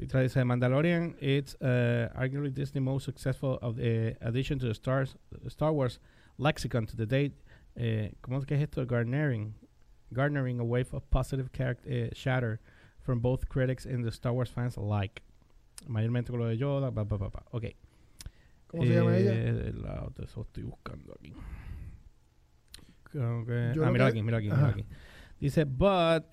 estoy 0.00 0.22
dice 0.22 0.44
Mandalorian. 0.44 1.16
It's 1.20 1.54
uh, 1.60 2.08
arguably 2.14 2.52
Disney's 2.52 2.82
most 2.84 3.04
successful 3.04 3.58
of 3.62 3.76
the 3.76 4.16
addition 4.20 4.58
to 4.60 4.66
the 4.66 4.74
stars, 4.74 5.16
Star 5.48 5.72
Wars 5.72 6.00
lexicon 6.38 6.86
to 6.86 6.96
the 6.96 7.06
date. 7.06 7.32
Eh, 7.76 8.12
¿Cómo 8.20 8.38
es 8.38 8.46
que 8.46 8.56
es 8.56 8.62
esto? 8.62 8.84
Garnering. 8.86 9.54
Garnering 10.12 10.58
a 10.60 10.64
wave 10.64 10.92
of 10.92 11.08
positive 11.10 11.52
character, 11.52 11.88
eh, 11.88 12.08
shatter 12.12 12.58
from 13.00 13.20
both 13.20 13.48
critics 13.48 13.86
and 13.86 14.04
the 14.04 14.10
Star 14.10 14.32
Wars 14.32 14.50
fans 14.50 14.76
alike. 14.76 15.22
Mayormente 15.88 16.28
con 16.30 16.40
lo 16.40 16.48
de 16.48 16.56
Yoda. 16.56 16.92
Pa, 16.92 17.04
pa, 17.04 17.16
pa. 17.18 17.42
Ok. 17.52 17.74
¿Cómo 18.68 18.84
se 18.86 18.94
llama 18.94 19.16
ella? 19.16 19.32
Eh, 19.32 19.72
la 19.74 20.04
otra, 20.04 20.24
eso 20.24 20.42
estoy 20.42 20.62
buscando 20.64 21.12
aquí. 21.14 21.34
Yo 23.12 23.84
ah, 23.84 23.90
mira 23.90 24.06
aquí, 24.06 24.22
mira 24.22 24.38
aquí, 24.38 24.48
mira 24.48 24.68
aquí. 24.68 24.84
Dice, 25.40 25.64
but 25.64 26.32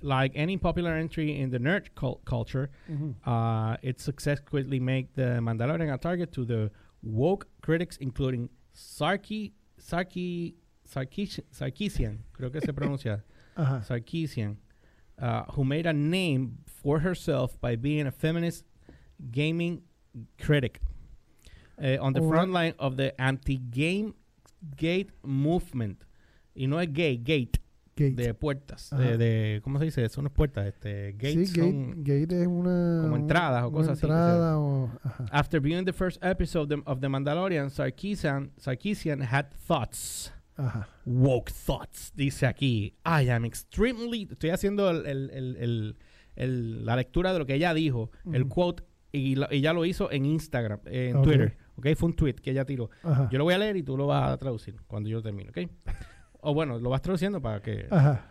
like 0.00 0.32
any 0.34 0.56
popular 0.56 0.94
entry 0.96 1.38
in 1.40 1.50
the 1.50 1.58
nerd 1.58 1.94
cul- 1.94 2.20
culture, 2.24 2.70
Ujú. 2.90 3.14
uh, 3.26 3.76
its 3.82 4.02
success 4.02 4.40
quickly 4.40 4.80
make 4.80 5.12
the 5.14 5.38
Mandalorian 5.40 5.92
a 5.92 5.98
target 5.98 6.32
to 6.32 6.44
the 6.44 6.70
woke 7.02 7.46
critics, 7.60 7.96
including 7.98 8.48
Sarki, 8.74 9.52
Sarki, 9.80 10.54
Sarkis- 10.86 11.44
Sarkisian, 11.50 12.18
creo 12.32 12.50
que 12.50 12.60
se 12.60 12.72
pronuncia, 12.72 13.24
Ajá. 13.56 13.82
Sarkisian, 13.82 14.58
uh, 15.20 15.42
who 15.54 15.64
made 15.64 15.86
a 15.86 15.92
name 15.92 16.58
for 16.66 17.00
herself 17.00 17.58
by 17.60 17.76
being 17.76 18.06
a 18.06 18.12
feminist 18.12 18.64
gaming 19.32 19.82
critic 20.38 20.80
uh, 21.78 21.96
on 22.00 22.12
the 22.12 22.20
Alright. 22.20 22.28
front 22.30 22.52
line 22.52 22.74
of 22.78 22.96
the 22.96 23.18
anti-game 23.20 24.14
gate 24.76 25.10
movement. 25.22 26.04
Y 26.54 26.66
no 26.66 26.78
es 26.78 26.88
gay, 26.92 27.16
gate, 27.18 27.58
Gate. 27.96 28.14
de 28.16 28.34
puertas, 28.34 28.90
de, 28.90 29.16
de- 29.18 29.60
¿cómo 29.62 29.78
se 29.78 29.86
dice? 29.86 30.04
Eso 30.04 30.20
no 30.22 30.28
es 30.28 30.34
puertas, 30.34 30.66
este, 30.66 31.12
gates 31.12 31.50
sí, 31.50 31.60
son... 31.60 32.02
gate, 32.04 32.20
gate 32.26 32.42
es 32.42 32.46
una... 32.46 33.00
como 33.02 33.16
entradas 33.16 33.64
o 33.64 33.72
cosas 33.72 33.92
así 33.98 34.04
entrada 34.06 34.58
o... 34.58 34.90
Ajá. 35.02 35.24
After 35.32 35.60
viewing 35.60 35.84
the 35.86 35.92
first 35.94 36.22
episode 36.22 36.70
of 36.72 36.82
the, 36.84 36.90
of 36.90 37.00
the 37.00 37.08
Mandalorian, 37.08 37.70
Sarkisian, 37.70 38.50
Sarkisian 38.58 39.22
had 39.22 39.50
thoughts. 39.66 40.30
Ajá. 40.56 40.88
Woke 41.04 41.52
thoughts, 41.52 42.12
dice 42.14 42.46
aquí. 42.46 42.94
I 43.04 43.28
am 43.30 43.44
extremely. 43.44 44.28
Estoy 44.30 44.50
haciendo 44.50 44.90
el, 44.90 45.06
el- 45.06 45.30
el- 45.30 45.56
el- 45.56 45.96
el- 46.36 46.84
la 46.86 46.96
lectura 46.96 47.32
de 47.32 47.38
lo 47.38 47.46
que 47.46 47.54
ella 47.54 47.74
dijo, 47.74 48.10
el 48.32 48.46
quote, 48.48 48.84
y, 49.12 49.36
ella 49.50 49.72
lo 49.72 49.84
hizo 49.84 50.10
en 50.10 50.24
Instagram, 50.26 50.80
eh, 50.86 51.10
en. 51.14 51.22
Twitter. 51.22 51.56
¿Ok? 51.76 51.86
Fue 51.96 52.08
un 52.08 52.16
tweet 52.16 52.34
que 52.34 52.50
ella 52.50 52.64
tiró. 52.64 52.90
Ajá. 53.02 53.28
Yo 53.30 53.38
lo 53.38 53.44
voy 53.44 53.54
a 53.54 53.58
leer 53.58 53.76
y 53.76 53.82
tú 53.82 53.96
lo 53.96 54.06
vas 54.06 54.30
a 54.32 54.36
traducir 54.38 54.76
cuando 54.86 55.08
yo 55.10 55.22
termine, 55.22 55.50
¿ok? 55.50 55.58
o 56.40 56.54
bueno, 56.54 56.78
lo 56.78 56.90
vas 56.90 57.02
traduciendo 57.02 57.40
para 57.40 57.60
que. 57.60 57.86
Ajá. 57.90 58.30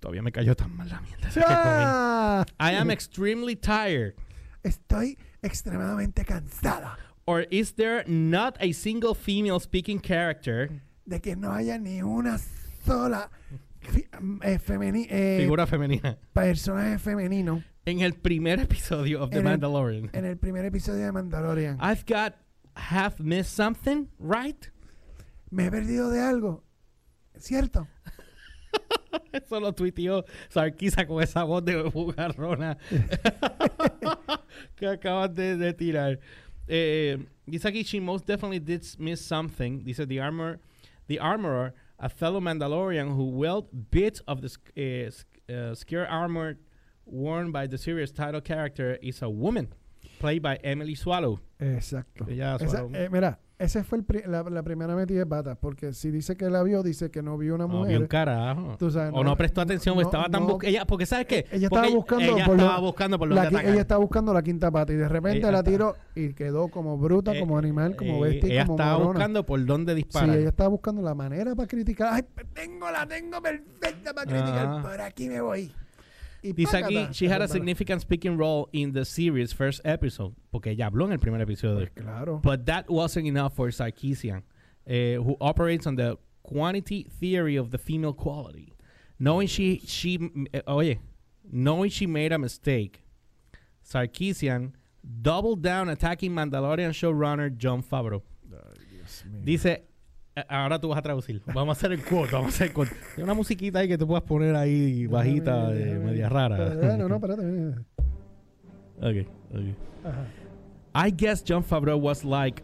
Todavía 0.00 0.22
me 0.22 0.30
cayó 0.32 0.54
tan 0.54 0.76
mal 0.76 0.88
la 0.88 1.00
mierda. 1.00 1.28
esa 1.28 1.40
que 1.40 1.46
comí. 1.46 1.56
¡Ah! 1.62 2.44
I 2.60 2.74
am 2.76 2.90
extremely 2.90 3.56
tired. 3.56 4.14
Estoy 4.62 5.16
extremadamente 5.42 6.24
cansada 6.24 6.98
Or 7.24 7.46
is 7.50 7.74
there 7.74 8.04
not 8.06 8.56
a 8.60 8.72
single 8.72 9.14
female 9.14 9.60
speaking 9.60 10.00
character, 10.00 10.70
de 11.08 11.20
que 11.20 11.36
no 11.36 11.52
haya 11.52 11.78
ni 11.78 12.02
una 12.02 12.38
sola 12.84 13.30
eh, 14.42 14.58
femeni- 14.58 15.06
eh, 15.08 15.38
figura 15.40 15.66
femenina, 15.66 16.18
personaje 16.32 16.98
femenino 16.98 17.62
en 17.86 18.00
el 18.00 18.12
primer 18.14 18.60
episodio 18.60 19.22
of 19.22 19.30
The 19.30 19.36
En 19.38 19.46
el- 19.46 19.52
Mandalorian? 19.52 20.10
en 20.12 20.24
el 20.26 20.36
primer 20.36 20.64
episodio 20.66 21.04
de 21.06 21.12
Mandalorian. 21.12 21.78
I've 21.80 22.04
got 22.06 22.34
half 22.74 23.18
missed 23.20 23.52
something, 23.56 24.06
right? 24.18 24.66
Me 25.50 25.66
he 25.66 25.70
perdido 25.70 26.10
de 26.10 26.20
algo. 26.20 26.62
¿Cierto? 27.38 27.86
Eso 29.32 29.58
lo 29.60 29.72
tuiteó 29.72 30.24
Sarkisa 30.50 31.06
con 31.06 31.22
esa 31.22 31.44
voz 31.44 31.64
de 31.64 31.82
bugarrona 31.84 32.76
que 34.76 34.86
acabas 34.86 35.34
de, 35.34 35.56
de 35.56 35.72
tirar. 35.72 36.18
Eh, 36.66 37.16
dice 37.46 37.68
aquí, 37.68 37.82
she 37.84 38.00
most 38.00 38.26
definitely 38.26 38.58
did 38.58 38.82
miss 38.98 39.20
something. 39.20 39.82
Dice, 39.84 40.06
the 40.06 40.20
armor, 40.20 40.60
the 41.08 41.18
armorer, 41.18 41.74
a 41.98 42.08
fellow 42.08 42.40
Mandalorian 42.40 43.14
who 43.16 43.30
wield 43.30 43.90
bits 43.90 44.20
of 44.28 44.40
the 44.42 45.12
uh, 45.50 45.74
scare 45.74 46.06
armor 46.08 46.56
worn 47.04 47.50
by 47.50 47.66
the 47.66 47.78
series 47.78 48.12
title 48.12 48.40
character 48.40 48.98
is 49.02 49.20
a 49.22 49.28
woman, 49.28 49.72
played 50.20 50.42
by 50.42 50.56
Emily 50.62 50.94
Swallow. 50.94 51.40
Exacto. 51.60 52.28
Ella 52.30 52.54
Esa- 52.54 52.68
Swallow. 52.68 52.90
eh, 52.94 53.08
mira, 53.10 53.38
esa 53.58 53.82
fue 53.84 53.98
el 53.98 54.04
pri- 54.04 54.22
la, 54.26 54.42
la 54.44 54.62
primera 54.62 54.94
metida 54.94 55.18
de 55.20 55.26
patas, 55.26 55.58
porque 55.60 55.92
si 55.92 56.10
dice 56.10 56.36
que 56.36 56.48
la 56.48 56.62
vio, 56.62 56.82
dice 56.82 57.10
que 57.10 57.22
no 57.22 57.36
vio 57.36 57.54
una 57.56 57.66
No, 57.66 57.74
mujer. 57.74 57.88
vio 57.90 58.00
un 58.00 58.06
carajo. 58.06 58.76
Tú 58.78 58.90
sabes, 58.90 59.12
o 59.14 59.24
no 59.24 59.36
prestó 59.36 59.60
atención, 59.60 59.96
no- 59.96 60.02
estaba 60.02 60.28
tan 60.28 60.46
no- 60.46 60.58
ella 60.62 60.84
Porque 60.86 61.06
¿sabes 61.06 61.26
qué? 61.26 61.46
Ella 61.50 61.68
Porque 61.68 61.86
estaba 61.86 61.88
buscando 61.94 62.24
ella 62.36 62.44
por 62.46 62.56
lo- 62.56 62.62
estaba 62.62 62.80
buscando 62.80 63.18
por 63.18 63.28
la 63.32 63.48
ella 63.48 63.80
estaba 63.80 64.00
buscando 64.00 64.32
la 64.32 64.42
quinta 64.42 64.70
pata 64.70 64.92
y 64.92 64.96
de 64.96 65.08
repente 65.08 65.38
Ella 65.38 65.50
la 65.52 65.62
tiró 65.62 65.96
y 66.14 66.34
quedó 66.34 66.68
como 66.68 66.96
bruta, 66.98 67.34
Eh, 67.34 67.40
como 67.40 67.58
animal, 67.58 67.96
como 67.96 68.24
Eh, 68.24 68.30
bestia, 68.30 68.52
ella 68.52 68.62
como 68.66 68.76
estaba 68.78 68.92
morona. 68.98 69.12
buscando 69.12 69.44
por 69.46 69.64
dónde 69.66 69.92
Sí, 69.92 69.96
disparar. 69.96 70.36
ella 70.38 70.48
estaba 70.48 70.68
buscando 70.68 71.02
la 71.02 71.14
manera 71.14 71.54
para 71.54 71.66
criticar. 71.66 72.14
Ay, 72.14 72.22
pues 72.34 72.46
tengo, 72.54 72.90
la 72.90 73.06
tengo 73.06 73.40
perfecta 73.42 74.14
para 74.14 74.26
criticar. 74.30 74.66
Ah. 74.68 74.82
Por 74.82 75.00
aquí 75.00 75.28
me 75.28 75.40
voy. 75.40 75.72
Dice 76.42 76.74
aquí, 76.74 77.14
she 77.14 77.26
had 77.28 77.42
a 77.42 77.48
significant 77.48 78.00
speaking 78.00 78.36
role 78.36 78.68
in 78.72 78.92
the 78.92 79.04
series' 79.04 79.52
first 79.52 79.80
episode. 79.84 80.34
Porque 80.50 80.68
ella 80.68 80.90
habló 80.90 81.06
en 81.06 81.12
el 81.12 81.18
primer 81.18 81.40
episodio. 81.40 81.86
Pues 81.86 82.04
claro. 82.04 82.40
But 82.42 82.66
that 82.66 82.88
wasn't 82.88 83.26
enough 83.26 83.54
for 83.56 83.68
Sarkisian, 83.68 84.42
eh, 84.86 85.16
who 85.16 85.36
operates 85.40 85.86
on 85.86 85.96
the 85.96 86.16
quantity 86.42 87.06
theory 87.20 87.56
of 87.56 87.70
the 87.70 87.78
female 87.78 88.12
quality. 88.12 88.74
Knowing 89.18 89.48
she, 89.48 89.80
she, 89.84 90.18
eh, 90.54 90.60
oye, 90.68 91.00
knowing 91.50 91.90
she 91.90 92.06
made 92.06 92.32
a 92.32 92.38
mistake, 92.38 93.02
Sarkisian 93.84 94.72
doubled 95.22 95.62
down 95.62 95.88
attacking 95.88 96.32
Mandalorian 96.32 96.90
showrunner 96.90 97.56
John 97.56 97.82
Favreau. 97.82 98.22
Dice, 99.44 99.78
ahora 100.48 100.78
tú 100.80 100.88
vas 100.88 100.98
a 100.98 101.02
traducir. 101.02 101.40
Vamos 101.46 101.68
a 101.68 101.72
hacer 101.78 101.92
el 101.92 102.02
quote, 102.04 102.32
vamos 102.32 102.46
a 102.52 102.54
hacer 102.54 102.66
el 102.68 102.72
quote. 102.72 102.90
Hay 103.16 103.22
una 103.24 103.34
musiquita 103.34 103.78
ahí 103.80 103.88
que 103.88 103.96
tú 103.98 104.06
puedas 104.06 104.22
poner 104.24 104.54
ahí 104.56 105.06
bajita, 105.06 105.72
eh, 105.72 105.74
déjame- 105.94 106.04
media 106.04 106.28
rara. 106.28 106.56
No, 106.96 107.08
no, 107.08 107.14
espérate. 107.16 107.42
ok, 108.98 109.28
ok. 109.52 110.04
Ajá. 110.04 111.06
I 111.06 111.10
guess 111.10 111.44
John 111.46 111.62
Favreau 111.62 111.98
was 111.98 112.24
like, 112.24 112.62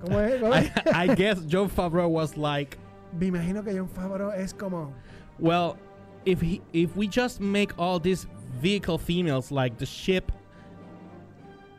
¿Cómo 0.00 0.20
es? 0.20 0.40
¿Cómo 0.40 0.54
es? 0.54 0.66
I, 0.66 0.90
I 1.10 1.14
guess 1.14 1.38
John 1.50 1.68
Favreau 1.68 2.08
was 2.08 2.36
like, 2.36 2.76
Me 3.18 3.26
imagino 3.26 3.62
que 3.62 3.72
John 3.76 3.88
Favreau 3.88 4.32
es 4.32 4.52
como... 4.54 4.92
well, 5.38 5.76
if 6.24 6.40
he, 6.40 6.60
if 6.72 6.96
we 6.96 7.06
just 7.06 7.40
make 7.40 7.72
all 7.78 7.98
these 8.00 8.26
vehicle 8.60 8.96
females 8.98 9.50
like 9.52 9.76
the 9.78 9.86
ship, 9.86 10.30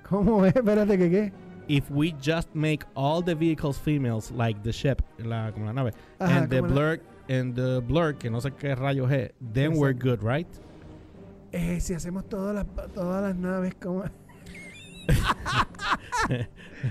¿Cómo 0.09 0.45
es? 0.45 0.53
Espérate, 0.53 0.97
¿qué 0.97 1.09
qué? 1.09 1.31
If 1.67 1.89
we 1.91 2.13
just 2.21 2.53
make 2.53 2.83
all 2.95 3.21
the 3.21 3.35
vehicles 3.35 3.77
females 3.77 4.31
like 4.31 4.61
the 4.63 4.71
ship, 4.71 5.01
la, 5.19 5.51
como 5.51 5.65
la 5.65 5.71
nave, 5.73 5.93
Ajá, 6.19 6.37
and 6.37 6.49
the 6.49 6.61
la- 6.61 6.67
blur, 6.67 6.99
and 7.29 7.55
the 7.55 7.81
blur, 7.87 8.13
que 8.13 8.29
no 8.29 8.39
sé 8.39 8.51
qué 8.57 8.75
rayos 8.75 9.11
es, 9.11 9.31
then 9.39 9.73
we're 9.77 9.93
good, 9.93 10.21
right? 10.23 10.47
Eh, 11.51 11.79
si 11.79 11.93
hacemos 11.93 12.27
todas 12.29 12.55
las, 12.55 12.65
todas 12.93 13.21
las 13.23 13.35
naves 13.35 13.73
como... 13.79 14.03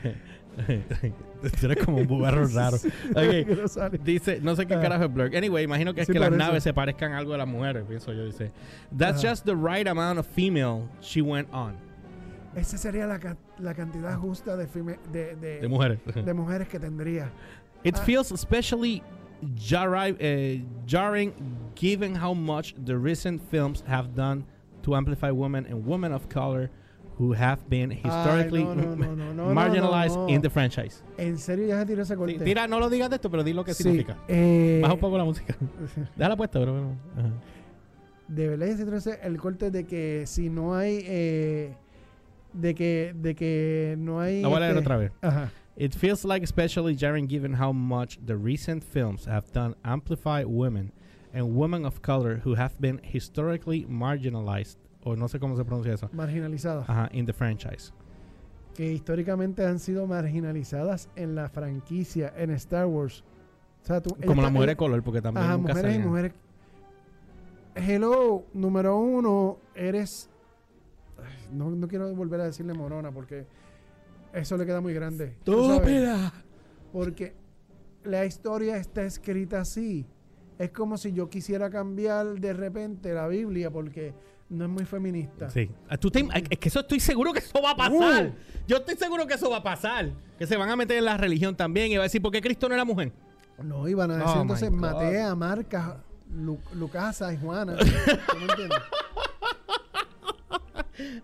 Tú 1.60 1.66
eres 1.66 1.84
como 1.84 1.98
un 1.98 2.06
bugarro 2.06 2.46
raro. 2.54 2.76
Dice, 4.04 4.40
no 4.42 4.54
sé 4.54 4.66
qué 4.66 4.74
Ah. 4.74 4.80
carajo 4.80 5.04
es 5.04 5.12
blur. 5.12 5.34
Anyway, 5.34 5.64
imagino 5.64 5.94
que 5.94 6.02
es 6.02 6.06
Sí, 6.06 6.12
que 6.12 6.18
las 6.20 6.28
eso. 6.28 6.36
naves 6.38 6.62
se 6.62 6.72
parezcan 6.72 7.12
algo 7.12 7.32
de 7.32 7.38
las 7.38 7.48
mujeres, 7.48 7.84
pienso 7.88 8.12
yo. 8.12 8.24
Dice, 8.26 8.52
That's 8.96 9.18
Ajá. 9.24 9.30
just 9.30 9.44
the 9.44 9.56
right 9.56 9.88
amount 9.88 10.18
of 10.18 10.26
female 10.26 10.88
she 11.00 11.20
went 11.22 11.48
on. 11.52 11.76
Esa 12.54 12.76
sería 12.78 13.06
la, 13.06 13.18
ca- 13.18 13.36
la 13.58 13.74
cantidad 13.74 14.16
justa 14.18 14.56
de, 14.56 14.66
de, 15.12 15.36
de, 15.36 15.60
De 15.60 15.68
mujeres. 15.68 15.98
de 16.14 16.34
mujeres 16.34 16.68
que 16.68 16.78
tendría. 16.78 17.30
It 17.84 17.96
Ah. 17.96 18.02
feels 18.04 18.30
especially 18.30 19.02
jarri- 19.56 20.16
eh, 20.20 20.62
jarring 20.86 21.32
given 21.74 22.14
how 22.14 22.34
much 22.34 22.74
the 22.84 22.96
recent 22.96 23.40
films 23.50 23.82
have 23.88 24.14
done 24.14 24.44
to 24.82 24.94
amplify 24.94 25.30
women 25.30 25.66
and 25.66 25.84
women 25.86 26.12
of 26.12 26.28
color 26.28 26.70
who 27.18 27.32
have 27.34 27.58
been 27.68 27.90
historically 27.90 28.60
Ay, 28.62 28.64
no, 28.64 28.74
no, 28.74 28.96
no, 28.96 29.14
no, 29.16 29.32
no, 29.48 29.54
marginalized 29.54 30.16
in 30.28 30.40
the 30.40 30.48
franchise. 30.50 31.02
¿En 31.18 31.38
serio 31.38 31.66
ya 31.68 31.78
se 31.80 31.86
tiró 31.86 32.02
ese 32.02 32.14
Sí, 32.14 32.18
corte? 32.18 32.38
tira, 32.44 32.66
no 32.66 32.78
lo 32.80 32.88
digas 32.88 33.10
de 33.10 33.16
esto, 33.16 33.30
pero 33.30 33.42
di 33.44 33.52
lo 33.52 33.64
que 33.64 33.74
Sí, 33.74 33.82
significa. 33.82 34.16
eh, 34.28 34.80
Baja 34.82 34.94
un 34.94 35.00
poco 35.00 35.18
la 35.18 35.24
música. 35.24 35.56
Déjala 36.16 36.36
puesta, 36.36 36.58
pero 36.58 36.72
bueno. 36.72 36.96
Ajá. 37.16 37.30
de 38.28 38.48
verdad 38.48 38.66
ya 38.66 38.76
se 38.76 38.84
tiró 38.84 38.96
ese- 38.96 39.18
el 39.22 39.38
corte 39.38 39.70
de 39.70 39.84
que 39.84 40.24
si 40.26 40.48
no 40.48 40.74
hay... 40.74 41.00
eh, 41.06 41.74
de 42.52 42.74
que 42.74 43.14
de 43.14 43.34
que 43.34 43.94
no 43.98 44.20
hay... 44.20 44.42
La 44.42 44.48
voy 44.48 44.56
a 44.58 44.60
leer 44.60 44.72
este, 44.72 44.80
otra 44.80 44.96
vez. 44.96 45.12
Ajá. 45.22 45.50
It 45.76 45.94
feels 45.94 46.24
like 46.24 46.44
especially 46.44 46.94
jarring 46.94 47.26
given 47.28 47.54
how 47.54 47.72
much 47.72 48.18
the 48.26 48.36
recent 48.36 48.84
films 48.84 49.26
have 49.26 49.50
done 49.52 49.74
amplify 49.84 50.44
women 50.44 50.92
and 51.32 51.56
women 51.56 51.86
of 51.86 52.02
color 52.02 52.40
who 52.44 52.54
have 52.54 52.74
been 52.78 53.00
historically 53.02 53.86
marginalized, 53.88 54.76
o 55.02 55.16
no 55.16 55.28
sé 55.28 55.38
cómo 55.40 55.56
se 55.56 55.64
pronuncia 55.64 55.94
eso, 55.94 56.10
Marginalizadas. 56.12 56.86
ajá, 56.88 57.08
in 57.12 57.24
the 57.24 57.32
franchise. 57.32 57.92
que 58.74 58.92
históricamente 58.92 59.64
han 59.66 59.78
sido 59.78 60.06
marginalizadas 60.06 61.08
en 61.16 61.34
la 61.34 61.48
franquicia, 61.48 62.32
en 62.36 62.50
Star 62.52 62.86
Wars. 62.86 63.22
O 63.82 63.86
sea, 63.86 64.00
tú- 64.00 64.14
Como 64.26 64.40
las 64.42 64.52
mujeres 64.52 64.72
de 64.72 64.76
color, 64.76 65.02
porque 65.02 65.20
también 65.22 65.44
Ajá, 65.44 65.56
nunca 65.56 65.74
mujeres 65.74 65.96
y 65.96 65.98
mujeres. 65.98 66.32
Hello, 67.74 68.44
número 68.52 68.96
uno, 68.98 69.58
eres. 69.74 70.28
No, 71.52 71.70
no 71.70 71.88
quiero 71.88 72.14
volver 72.14 72.40
a 72.40 72.44
decirle 72.44 72.74
morona 72.74 73.10
porque 73.12 73.46
eso 74.32 74.56
le 74.56 74.66
queda 74.66 74.80
muy 74.80 74.94
grande. 74.94 75.36
¡Estúpida! 75.38 76.32
Porque 76.92 77.34
la 78.04 78.24
historia 78.24 78.76
está 78.76 79.02
escrita 79.04 79.60
así. 79.60 80.06
Es 80.58 80.70
como 80.70 80.96
si 80.98 81.12
yo 81.12 81.28
quisiera 81.30 81.70
cambiar 81.70 82.26
de 82.38 82.52
repente 82.52 83.12
la 83.14 83.26
Biblia 83.28 83.70
porque 83.70 84.14
no 84.50 84.64
es 84.64 84.70
muy 84.70 84.84
feminista. 84.84 85.48
Sí. 85.50 85.70
Ah, 85.88 85.96
tú 85.96 86.10
te- 86.10 86.28
es 86.50 86.58
que 86.58 86.68
eso 86.68 86.80
estoy 86.80 87.00
seguro 87.00 87.32
que 87.32 87.38
eso 87.40 87.60
va 87.62 87.70
a 87.70 87.76
pasar. 87.76 88.26
Uh. 88.26 88.32
Yo 88.68 88.76
estoy 88.76 88.96
seguro 88.96 89.26
que 89.26 89.34
eso 89.34 89.50
va 89.50 89.56
a 89.58 89.62
pasar. 89.62 90.10
Que 90.38 90.46
se 90.46 90.56
van 90.56 90.68
a 90.68 90.76
meter 90.76 90.98
en 90.98 91.04
la 91.06 91.16
religión 91.16 91.56
también 91.56 91.90
y 91.90 91.96
va 91.96 92.02
a 92.02 92.04
decir, 92.04 92.20
¿por 92.20 92.30
qué 92.32 92.40
Cristo 92.40 92.68
no 92.68 92.74
era 92.74 92.84
mujer? 92.84 93.12
No, 93.62 93.88
iban 93.88 94.10
a 94.10 94.14
Oh, 94.14 94.18
decir 94.18 94.40
entonces. 94.42 94.70
Matea, 94.70 95.34
Marca, 95.34 96.02
Lu- 96.34 96.58
Lucasa 96.74 97.32
y 97.32 97.38
Juana. 97.38 97.76
¿Tú 97.78 98.36
me 98.36 98.44
entiendes? 98.44 98.78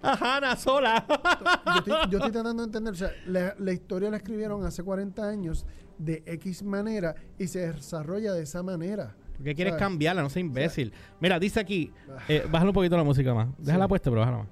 Ajá, 0.03 0.37
Ana 0.39 0.57
sola. 0.57 1.05
Yo 1.09 1.79
estoy, 1.79 2.11
yo 2.11 2.18
estoy 2.18 2.33
tratando 2.33 2.62
de 2.62 2.66
entender, 2.66 2.93
o 2.93 2.97
sea, 2.97 3.12
la, 3.26 3.55
la 3.59 3.72
historia 3.72 4.11
la 4.11 4.16
escribieron 4.18 4.64
hace 4.64 4.83
40 4.83 5.29
años 5.29 5.66
de 5.99 6.22
X 6.26 6.62
manera 6.62 7.14
y 7.39 7.47
se 7.49 7.72
desarrolla 7.72 8.33
de 8.33 8.43
esa 8.43 8.62
manera. 8.62 9.14
¿Por 9.37 9.45
qué 9.45 9.55
quieres 9.55 9.72
¿Sabes? 9.72 9.83
cambiarla? 9.85 10.22
No 10.22 10.31
seas 10.31 10.45
imbécil. 10.45 10.93
Mira, 11.20 11.39
dice 11.39 11.61
aquí, 11.61 11.93
eh, 12.29 12.45
bájale 12.51 12.70
un 12.70 12.74
poquito 12.74 12.97
la 12.97 13.05
música 13.05 13.33
más. 13.35 13.49
Déjala 13.59 13.85
Sí. 13.85 13.89
puesta, 13.89 14.11
pero 14.11 14.20
bájala 14.20 14.39
más. 14.39 14.49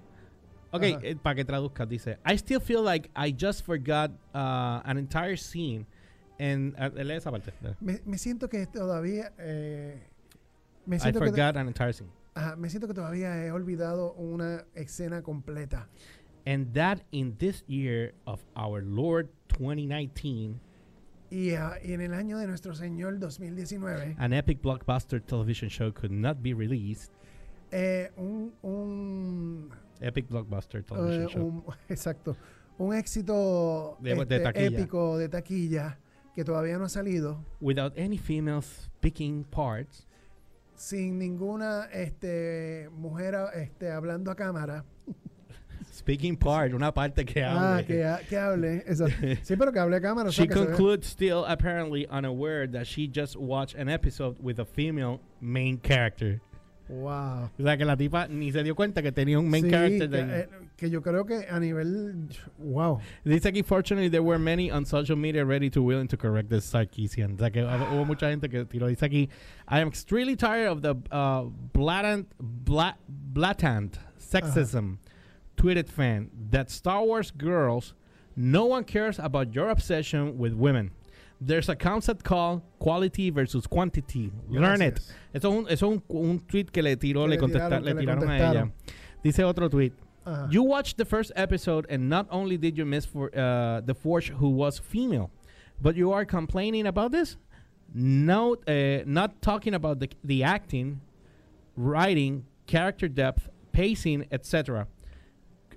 Ok, 0.73 0.83
eh, 0.83 1.17
para 1.23 1.35
que 1.37 1.45
traduzcas, 1.45 1.89
dice, 1.89 2.19
I 2.27 2.35
still 2.37 2.61
feel 2.61 2.85
like 2.85 3.11
I 3.17 3.35
just 3.39 3.65
forgot 3.65 4.11
uh, 4.35 4.81
an 4.85 4.99
entire 4.99 5.37
scene. 5.37 5.87
And, 6.39 6.75
uh, 6.79 6.91
lee 7.03 7.15
esa 7.15 7.31
parte. 7.31 7.53
Me, 7.81 8.01
me 8.05 8.19
siento 8.19 8.49
que 8.49 8.67
todavía... 8.67 9.33
eh, 9.39 10.03
me, 10.85 10.97
I 10.97 11.01
siento 11.01 11.21
que, 11.21 11.29
forgot 11.31 11.57
an 11.57 11.69
entire 11.69 11.93
scene. 11.95 12.11
Ajá, 12.37 12.55
me 12.57 12.69
siento 12.71 12.87
que 12.87 12.95
todavía 12.95 13.45
he 13.45 13.51
olvidado 13.51 14.13
una 14.15 14.65
escena 14.75 15.23
completa. 15.23 15.89
And 16.47 16.73
that 16.75 17.01
in 17.11 17.37
this 17.39 17.65
year 17.67 18.15
of 18.27 18.41
our 18.55 18.83
Lord 18.83 19.29
2019, 19.49 20.61
Y, 21.29 21.55
ah, 21.57 21.73
y 21.83 21.93
en 21.93 22.01
el 22.03 22.15
año 22.15 22.39
de 22.39 22.47
nuestro 22.47 22.73
Señor 22.77 23.19
2019, 23.19 24.15
an 24.19 24.33
epic 24.33 24.63
blockbuster 24.63 25.21
television 25.21 25.69
show 25.69 25.93
could 25.93 26.13
not 26.13 26.41
be 26.41 26.55
released. 26.55 27.11
eh, 27.73 28.13
un, 28.17 28.53
un, 28.63 29.71
Epic 30.01 30.29
blockbuster 30.29 30.83
eh, 30.83 30.85
television 30.85 31.29
show. 31.29 31.43
un- 31.49 31.65
exacto, 31.89 32.37
un 32.79 32.95
éxito 32.95 33.97
De- 34.01 34.15
de 34.15 34.21
este, 34.23 34.39
taquilla. 34.41 34.67
épico 34.79 35.19
de 35.19 35.29
taquilla 35.29 35.99
que 36.35 36.45
todavía 36.45 36.79
no 36.79 36.85
ha 36.85 36.89
salido. 36.89 37.45
Without 37.61 37.99
any 37.99 38.19
females 38.19 38.89
speaking 38.99 39.43
parts. 39.51 40.07
Sin 40.77 41.19
ninguna 41.19 41.89
este, 41.93 42.89
mujer 42.93 43.35
este, 43.55 43.91
hablando 43.91 44.31
a 44.31 44.35
cámara. 44.37 44.85
Speaking 45.93 46.37
part, 46.37 46.75
una 46.75 46.93
parte 46.93 47.25
que 47.25 47.43
Ah, 47.43 47.77
hable. 47.79 47.87
que, 47.87 48.05
ha- 48.05 48.21
que 48.29 48.37
hable. 48.37 48.77
exacto. 48.87 49.17
Sí, 49.43 49.57
pero 49.57 49.73
que 49.73 49.79
hable 49.79 49.97
a 49.97 50.01
cámara. 50.01 50.29
o 50.29 50.33
sea, 50.33 50.45
She 50.45 50.49
que 50.49 50.55
concludes 50.55 51.07
still 51.07 51.45
apparently 51.47 52.07
unaware 52.11 52.67
that 52.71 52.85
she 52.87 53.09
just 53.09 53.35
watched 53.37 53.75
an 53.75 53.89
episode 53.89 54.37
with 54.41 54.59
a 54.59 54.65
female 54.67 55.21
main 55.41 55.79
character. 55.79 56.41
Wow. 56.89 57.51
O 57.59 57.63
sea 57.63 57.77
que 57.77 57.85
la 57.85 57.97
tipa 57.97 58.29
ni 58.29 58.53
se 58.53 58.63
dio 58.63 58.75
cuenta 58.77 59.03
que 59.03 59.11
tenía 59.11 59.39
un 59.39 59.49
main 59.49 59.65
Sí, 59.65 59.71
character. 59.71 60.09
que, 60.11 60.17
de- 60.17 60.41
eh, 60.41 60.49
que 60.77 60.89
yo 60.91 61.03
creo 61.03 61.27
que 61.27 61.47
a 61.51 61.59
nivel. 61.59 62.29
Wow. 62.59 63.01
Dice 63.25 63.49
aquí, 63.49 63.63
fortunately, 63.65 64.09
there 64.09 64.23
were 64.23 64.39
many 64.39 64.71
on 64.71 64.87
social 64.87 65.17
media 65.17 65.45
ready 65.45 65.69
to 65.71 65.83
willing 65.83 66.07
to 66.09 66.17
correct 66.17 66.49
this 66.49 66.65
Sarkeesian. 66.65 67.35
O 67.35 67.39
sea 67.39 67.51
que 67.51 67.63
hab- 67.63 67.91
hubo 67.93 68.05
mucha 68.07 68.29
gente 68.31 68.49
que 68.49 68.65
tiró. 68.67 68.87
Dice 68.87 69.03
aquí, 69.05 69.29
I 69.69 69.81
am 69.81 69.89
extremely 69.89 70.37
tired 70.37 70.69
of 70.69 70.83
the 70.83 70.95
uh, 71.11 71.45
blatant, 71.73 72.29
bla- 72.39 72.99
blatant 73.09 73.99
sexism. 74.19 74.99
Tweeted 75.57 75.89
fan 75.89 76.31
that 76.51 76.71
Star 76.71 77.03
Wars 77.03 77.33
girls, 77.37 77.95
no 78.37 78.67
one 78.67 78.85
cares 78.85 79.19
about 79.19 79.55
your 79.55 79.71
obsession 79.71 80.39
with 80.39 80.53
women. 80.53 80.91
There's 81.41 81.69
a 81.69 81.77
concept 81.77 82.25
called 82.25 82.63
quality 82.79 83.31
versus 83.31 83.67
quantity. 83.67 84.33
Learn 84.49 84.81
it. 84.81 85.01
Eso 85.35 85.51
es 85.51 85.59
un, 85.59 85.67
eso 85.69 85.73
es 85.73 85.83
un, 85.83 86.03
un 86.09 86.39
tweet 86.49 86.73
que 86.73 86.83
le 86.83 86.97
tiró, 86.97 87.25
Que 87.25 87.31
le, 87.33 87.37
contesta- 87.39 87.69
tiraron, 87.81 87.85
le 87.85 87.91
que 87.93 87.95
le 87.95 88.01
tiraron 88.07 88.31
a 88.31 88.37
ella. 88.39 88.71
Dice 89.23 89.41
otro 89.45 89.69
tweet. 89.69 89.93
Ajá. 90.27 90.49
You 90.51 90.63
watched 90.63 90.97
the 90.97 91.05
first 91.05 91.31
episode, 91.37 91.87
and 91.91 92.09
not 92.09 92.27
only 92.31 92.57
did 92.57 92.77
you 92.79 92.85
miss 92.87 93.05
for 93.05 93.31
uh, 93.37 93.81
the 93.83 93.95
Forge, 93.95 94.31
who 94.31 94.49
was 94.51 94.79
female, 94.79 95.31
but 95.81 95.95
you 95.95 96.11
are 96.11 96.25
complaining 96.25 96.87
about 96.87 97.13
this. 97.13 97.37
No, 97.95 98.57
uh, 98.67 99.03
not 99.07 99.41
talking 99.43 99.75
about 99.75 100.01
the 100.01 100.09
the 100.25 100.43
acting, 100.43 101.01
writing, 101.77 102.45
character 102.67 103.09
depth, 103.09 103.49
pacing, 103.73 104.27
etc. 104.33 104.89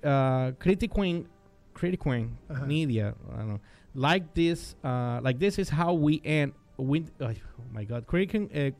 Uh, 0.02 0.52
critiquing, 0.58 1.26
critiquing 1.74 2.30
Uh-huh. 2.48 2.66
media. 2.66 3.14
I 3.32 3.36
don't 3.36 3.48
know. 3.48 3.60
Like 3.94 4.34
this, 4.34 4.76
uh, 4.84 5.20
like 5.22 5.38
this 5.38 5.58
is 5.58 5.70
how 5.70 5.92
we 5.94 6.20
end. 6.24 6.52
We, 6.76 7.04
oh 7.20 7.32
my 7.72 7.84
God, 7.84 8.06
critiquing, 8.06 8.48
uh, 8.54 8.70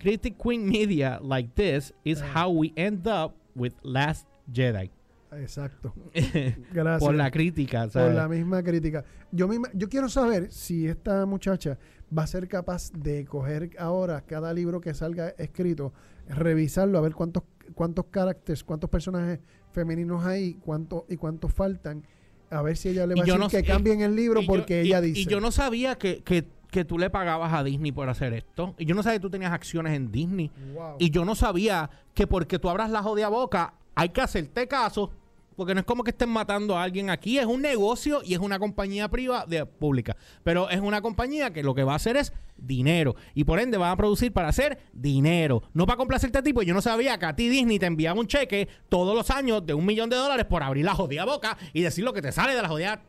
critiquing 0.00 0.64
media 0.64 1.18
like 1.22 1.54
this 1.54 1.92
is 2.04 2.20
Uh. 2.20 2.26
how 2.34 2.50
we 2.50 2.72
end 2.76 3.06
up 3.06 3.34
with 3.54 3.72
Last 3.82 4.26
Jedi. 4.52 4.90
Exacto. 5.32 5.92
Gracias. 6.72 7.00
por 7.00 7.14
la 7.14 7.30
crítica, 7.30 7.82
Por 7.82 7.90
¿sabes? 7.92 8.14
la 8.14 8.28
misma 8.28 8.62
crítica. 8.62 9.04
Yo, 9.32 9.48
misma- 9.48 9.70
yo 9.74 9.88
quiero 9.88 10.08
saber 10.08 10.50
si 10.50 10.86
esta 10.86 11.26
muchacha 11.26 11.78
va 12.16 12.22
a 12.22 12.26
ser 12.26 12.46
capaz 12.48 12.90
de 12.92 13.24
coger 13.24 13.70
ahora 13.78 14.20
cada 14.22 14.52
libro 14.52 14.80
que 14.80 14.94
salga 14.94 15.30
escrito, 15.38 15.92
revisarlo, 16.28 16.98
a 16.98 17.00
ver 17.02 17.14
cuántos 17.14 17.42
cuántos 17.74 18.06
caracteres, 18.06 18.62
cuántos 18.62 18.88
personajes 18.88 19.40
femeninos 19.72 20.24
hay, 20.24 20.54
cuántos 20.54 21.02
y 21.08 21.16
cuántos 21.16 21.52
faltan, 21.52 22.04
a 22.50 22.62
ver 22.62 22.76
si 22.76 22.90
ella 22.90 23.06
le 23.06 23.14
Y 23.14 23.18
va 23.18 23.22
a 23.22 23.26
decir 23.26 23.40
no 23.40 23.48
que 23.48 23.62
cambien 23.64 24.00
el 24.02 24.14
libro 24.16 24.40
Y 24.40 24.44
yo- 24.44 24.48
porque 24.48 24.82
y- 24.84 24.86
ella 24.88 24.98
y 25.00 25.12
dice. 25.12 25.30
yo 25.30 25.40
no 25.40 25.50
sabía 25.50 25.96
que, 25.96 26.22
que, 26.22 26.46
que 26.70 26.84
tú 26.84 26.98
le 26.98 27.10
pagabas 27.10 27.52
a 27.52 27.62
Disney 27.64 27.92
por 27.92 28.08
hacer 28.08 28.32
esto. 28.34 28.74
Y 28.78 28.84
yo 28.84 28.94
no 28.94 29.02
sabía 29.02 29.18
que 29.18 29.22
tú 29.22 29.30
tenías 29.30 29.52
acciones 29.52 29.94
en 29.94 30.10
Disney. 30.12 30.50
Wow. 30.74 30.96
Y 30.98 31.10
yo 31.10 31.24
no 31.24 31.34
sabía 31.34 31.88
que 32.14 32.26
porque 32.26 32.58
tú 32.58 32.68
abras 32.68 32.90
la 32.90 33.02
jodida 33.02 33.28
boca 33.28 33.74
hay 33.94 34.10
que 34.10 34.20
hacerte 34.20 34.68
caso. 34.68 35.10
Porque 35.56 35.74
no 35.74 35.80
es 35.80 35.86
como 35.86 36.04
que 36.04 36.10
estén 36.10 36.28
matando 36.28 36.76
a 36.76 36.82
alguien 36.82 37.10
aquí. 37.10 37.38
Es 37.38 37.46
un 37.46 37.62
negocio 37.62 38.20
y 38.22 38.34
es 38.34 38.40
una 38.40 38.58
compañía 38.58 39.08
privada 39.08 39.46
de, 39.46 39.64
pública. 39.66 40.16
Pero 40.44 40.68
es 40.68 40.80
una 40.80 41.00
compañía 41.00 41.52
que 41.52 41.62
lo 41.62 41.74
que 41.74 41.82
va 41.82 41.94
a 41.94 41.96
hacer 41.96 42.16
es 42.16 42.32
dinero. 42.56 43.16
Y 43.34 43.44
por 43.44 43.58
ende 43.58 43.78
van 43.78 43.90
a 43.90 43.96
producir 43.96 44.32
para 44.32 44.48
hacer 44.48 44.78
dinero. 44.92 45.62
No 45.72 45.86
para 45.86 45.96
complacerte 45.96 46.38
a 46.38 46.42
ti, 46.42 46.52
pues 46.52 46.66
yo 46.66 46.74
no 46.74 46.82
sabía 46.82 47.18
que 47.18 47.26
a 47.26 47.34
ti 47.34 47.48
Disney 47.48 47.78
te 47.78 47.86
enviaba 47.86 48.20
un 48.20 48.26
cheque 48.26 48.68
todos 48.88 49.14
los 49.14 49.30
años 49.30 49.64
de 49.64 49.74
un 49.74 49.86
millón 49.86 50.10
de 50.10 50.16
dólares 50.16 50.44
por 50.46 50.62
abrir 50.62 50.84
la 50.84 50.94
jodida 50.94 51.24
boca 51.24 51.56
y 51.72 51.82
decir 51.82 52.04
lo 52.04 52.12
que 52.12 52.22
te 52.22 52.32
sale 52.32 52.54
de 52.54 52.62
la 52.62 52.68
jodida 52.68 53.02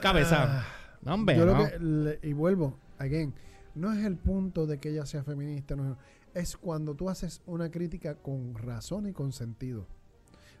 cabeza. 0.00 0.60
Ah, 0.60 0.66
no, 1.02 1.14
hombre, 1.14 1.36
yo 1.36 1.46
lo 1.46 1.56
que 1.56 1.78
le- 1.78 2.18
y 2.22 2.32
vuelvo, 2.32 2.78
again, 2.98 3.34
no 3.74 3.92
es 3.92 4.04
el 4.04 4.16
punto 4.16 4.66
de 4.66 4.78
que 4.78 4.90
ella 4.90 5.06
sea 5.06 5.22
feminista, 5.22 5.76
no, 5.76 5.96
es 6.34 6.56
cuando 6.56 6.94
tú 6.94 7.08
haces 7.08 7.42
una 7.46 7.70
crítica 7.70 8.16
con 8.16 8.54
razón 8.54 9.08
y 9.08 9.12
con 9.12 9.32
sentido. 9.32 9.86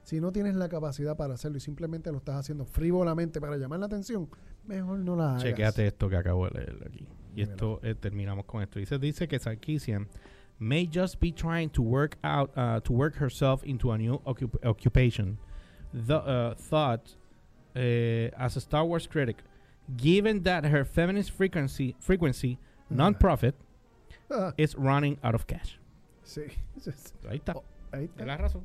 Si 0.04 0.20
no 0.20 0.30
tienes 0.32 0.54
la 0.54 0.68
capacidad 0.68 1.16
para 1.16 1.34
hacerlo 1.34 1.56
y 1.56 1.60
simplemente 1.60 2.12
lo 2.12 2.18
estás 2.18 2.36
haciendo 2.36 2.64
frívolamente 2.66 3.40
para 3.40 3.56
llamar 3.56 3.80
la 3.80 3.86
atención, 3.86 4.28
mejor 4.66 4.98
no 5.00 5.16
la 5.16 5.30
hagas. 5.30 5.42
Chequéate 5.42 5.86
esto 5.86 6.08
que 6.08 6.16
acabo 6.16 6.46
de 6.48 6.60
leer 6.60 6.76
aquí. 6.86 7.06
Y 7.34 7.42
esto 7.42 7.80
eh, 7.82 7.94
terminamos 7.94 8.44
con 8.44 8.62
esto. 8.62 8.78
Dice, 8.78 8.98
dice 8.98 9.26
que 9.26 9.38
Sarkisian 9.38 10.06
may 10.58 10.86
just 10.92 11.18
be 11.20 11.32
trying 11.32 11.68
to 11.70 11.82
work 11.82 12.16
out 12.22 12.50
uh, 12.56 12.80
to 12.82 12.92
work 12.92 13.16
herself 13.16 13.64
into 13.64 13.90
a 13.92 13.98
new 13.98 14.20
occup- 14.24 14.62
occupation. 14.64 15.38
The 15.92 16.16
uh, 16.16 16.54
thought 16.54 17.16
uh, 17.74 17.80
as 18.38 18.56
a 18.56 18.60
Star 18.60 18.84
Wars 18.84 19.06
critic, 19.08 19.38
given 19.96 20.42
that 20.44 20.64
her 20.66 20.84
feminist 20.84 21.30
frequency 21.32 21.96
frequency 21.98 22.58
non-profit 22.90 23.54
Ah, 24.30 24.52
is 24.56 24.74
running 24.76 25.18
out 25.24 25.34
of 25.34 25.46
cash. 25.46 25.78
sí. 26.24 26.42
Ahí 27.28 27.38
está. 27.38 27.54
Oh, 27.56 27.64
ahí 27.92 28.04
está. 28.04 28.20
Es 28.22 28.26
la 28.26 28.36
razón. 28.36 28.64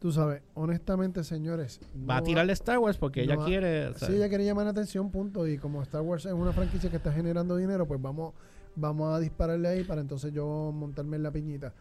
Tú 0.00 0.12
sabes, 0.12 0.42
honestamente, 0.54 1.24
señores. 1.24 1.80
Va 2.08 2.18
a 2.18 2.22
tirarle 2.22 2.52
Star 2.52 2.78
Wars 2.78 2.96
porque 2.96 3.20
no 3.20 3.32
ella 3.32 3.36
va- 3.36 3.44
quiere. 3.46 3.94
Sí, 3.94 4.12
ella 4.14 4.28
quiere 4.28 4.44
llamar 4.44 4.64
la 4.66 4.70
atención, 4.70 5.10
punto. 5.10 5.46
Y 5.46 5.58
como 5.58 5.82
Star 5.82 6.02
Wars 6.02 6.24
es 6.24 6.32
una 6.32 6.52
franquicia 6.52 6.88
que 6.88 6.96
está 6.96 7.12
generando 7.12 7.56
dinero, 7.56 7.86
pues 7.86 8.00
vamos, 8.00 8.32
vamos 8.76 9.12
a 9.12 9.18
dispararle 9.18 9.66
ahí 9.68 9.82
para 9.84 10.00
entonces 10.00 10.32
yo 10.32 10.70
montarme 10.72 11.16
en 11.16 11.22
la 11.24 11.32
piñita. 11.32 11.72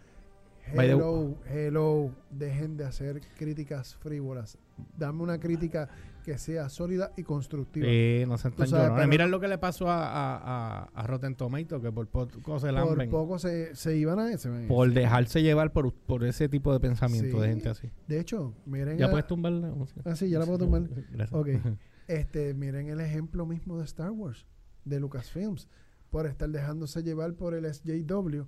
Hello, 0.73 1.35
hello, 1.47 2.11
dejen 2.31 2.75
de 2.75 2.85
hacer 2.85 3.21
críticas 3.37 3.95
frívolas. 3.95 4.57
Dame 4.97 5.21
una 5.23 5.39
crítica 5.39 5.87
que 6.27 6.37
sea 6.37 6.67
sólida 6.67 7.13
y 7.15 7.23
constructiva. 7.23 7.87
Sí, 7.87 8.25
no 8.27 8.37
se 8.37 8.51
Mira 9.07 9.27
lo 9.27 9.39
que 9.39 9.47
le 9.47 9.57
pasó 9.57 9.89
a, 9.89 10.05
a, 10.05 10.37
a, 10.37 10.83
a 10.93 11.07
Rotten 11.07 11.35
Tomatoes, 11.35 11.81
que 11.81 11.89
por 11.89 12.05
poco 12.09 12.59
se 12.59 12.73
Por 12.73 13.09
poco 13.09 13.39
se, 13.39 13.73
se 13.77 13.95
iban 13.95 14.19
a 14.19 14.29
ese. 14.29 14.49
Por 14.67 14.91
dejarse 14.91 15.41
llevar 15.41 15.71
por, 15.71 15.93
por 15.93 16.25
ese 16.25 16.49
tipo 16.49 16.73
de 16.73 16.81
pensamiento 16.81 17.39
de 17.39 17.47
gente 17.47 17.69
así. 17.69 17.89
De 18.09 18.19
hecho, 18.19 18.53
miren. 18.65 18.97
¿Ya 18.97 19.09
puedes 19.09 19.25
tumbarla? 19.25 19.69
¿Cómo 19.69 19.87
se- 19.87 20.01
Ah, 20.03 20.17
sí, 20.17 20.29
ya 20.29 20.39
la 20.39 20.45
puedo 20.45 20.57
tumbar. 20.57 20.83
Gracias. 21.11 21.31
Ok. 21.31 21.47
Este, 22.09 22.53
miren 22.53 22.87
el 22.89 22.99
ejemplo 23.01 23.45
mismo 23.45 23.77
de 23.77 23.83
Star 23.85 24.11
Wars, 24.11 24.45
de 24.85 24.97
Lucasfilms, 24.99 25.67
por 26.09 26.25
estar 26.25 26.49
dejándose 26.49 27.03
llevar 27.03 27.33
por 27.35 27.53
el 27.53 27.65
SJW. 27.73 28.43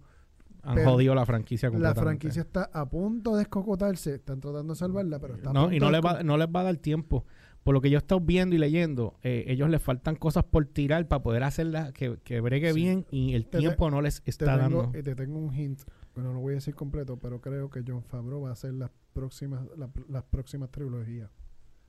Han 0.63 0.75
pero 0.75 0.91
jodido 0.91 1.15
la 1.15 1.25
franquicia 1.25 1.67
La 1.67 1.71
completamente. 1.71 2.01
franquicia 2.01 2.41
está 2.41 2.69
a 2.73 2.89
punto 2.89 3.35
de 3.37 3.43
escocotarse, 3.43 4.15
están 4.15 4.41
tratando 4.41 4.73
de 4.73 4.79
salvarla, 4.79 5.19
pero 5.19 5.35
está 5.35 5.49
a 5.49 5.53
No, 5.53 5.61
punto 5.63 5.75
y 5.75 5.79
no 5.79 5.85
de 5.87 5.91
les, 5.93 6.01
va, 6.05 6.23
no 6.23 6.37
les 6.37 6.47
va 6.47 6.59
a 6.61 6.63
dar 6.63 6.77
tiempo. 6.77 7.25
Por 7.69 7.75
lo 7.75 7.81
que 7.81 7.91
yo 7.91 7.97
he 7.97 8.01
estado 8.01 8.19
viendo 8.19 8.55
y 8.55 8.57
leyendo, 8.57 9.19
eh, 9.21 9.43
ellos 9.45 9.69
les 9.69 9.79
faltan 9.79 10.15
cosas 10.15 10.43
por 10.43 10.65
tirar 10.65 11.07
para 11.07 11.21
poder 11.21 11.43
hacerlas 11.43 11.91
que, 11.93 12.17
que 12.23 12.41
bregue 12.41 12.73
Sí. 12.73 12.79
bien 12.79 13.05
y 13.11 13.35
el 13.35 13.45
Te- 13.45 13.59
tiempo 13.59 13.91
no 13.91 14.01
les 14.01 14.23
te 14.23 14.31
está 14.31 14.57
tengo, 14.57 14.81
dando. 14.81 14.97
y 14.97 15.03
te 15.03 15.13
tengo 15.13 15.37
un 15.37 15.53
hint, 15.53 15.81
bueno, 16.15 16.29
no 16.29 16.37
lo 16.37 16.41
voy 16.41 16.53
a 16.53 16.55
decir 16.55 16.73
completo, 16.73 17.17
pero 17.17 17.41
creo 17.41 17.69
que 17.69 17.83
John 17.87 18.01
Favreau 18.01 18.41
va 18.41 18.49
a 18.49 18.53
hacer 18.53 18.73
las 18.73 18.89
próximas, 19.13 19.61
la- 19.77 19.91
las 20.07 20.23
próximas 20.23 20.71
trilogías. 20.71 21.29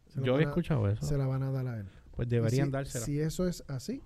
Se 0.09 0.21
Yo 0.23 0.39
he 0.39 0.45
a- 0.45 0.49
escuchado 0.49 0.87
eso. 0.87 1.03
Se 1.07 1.17
la 1.17 1.27
van 1.27 1.45
a 1.45 1.51
dar 1.51 1.67
a 1.67 1.81
él. 1.81 1.87
Pues 2.11 2.29
deberían 2.29 2.67
si, 2.67 2.73
dársela. 2.73 3.05
Si 3.07 3.19
eso 3.19 3.49
es 3.49 3.65
así, 3.67 4.03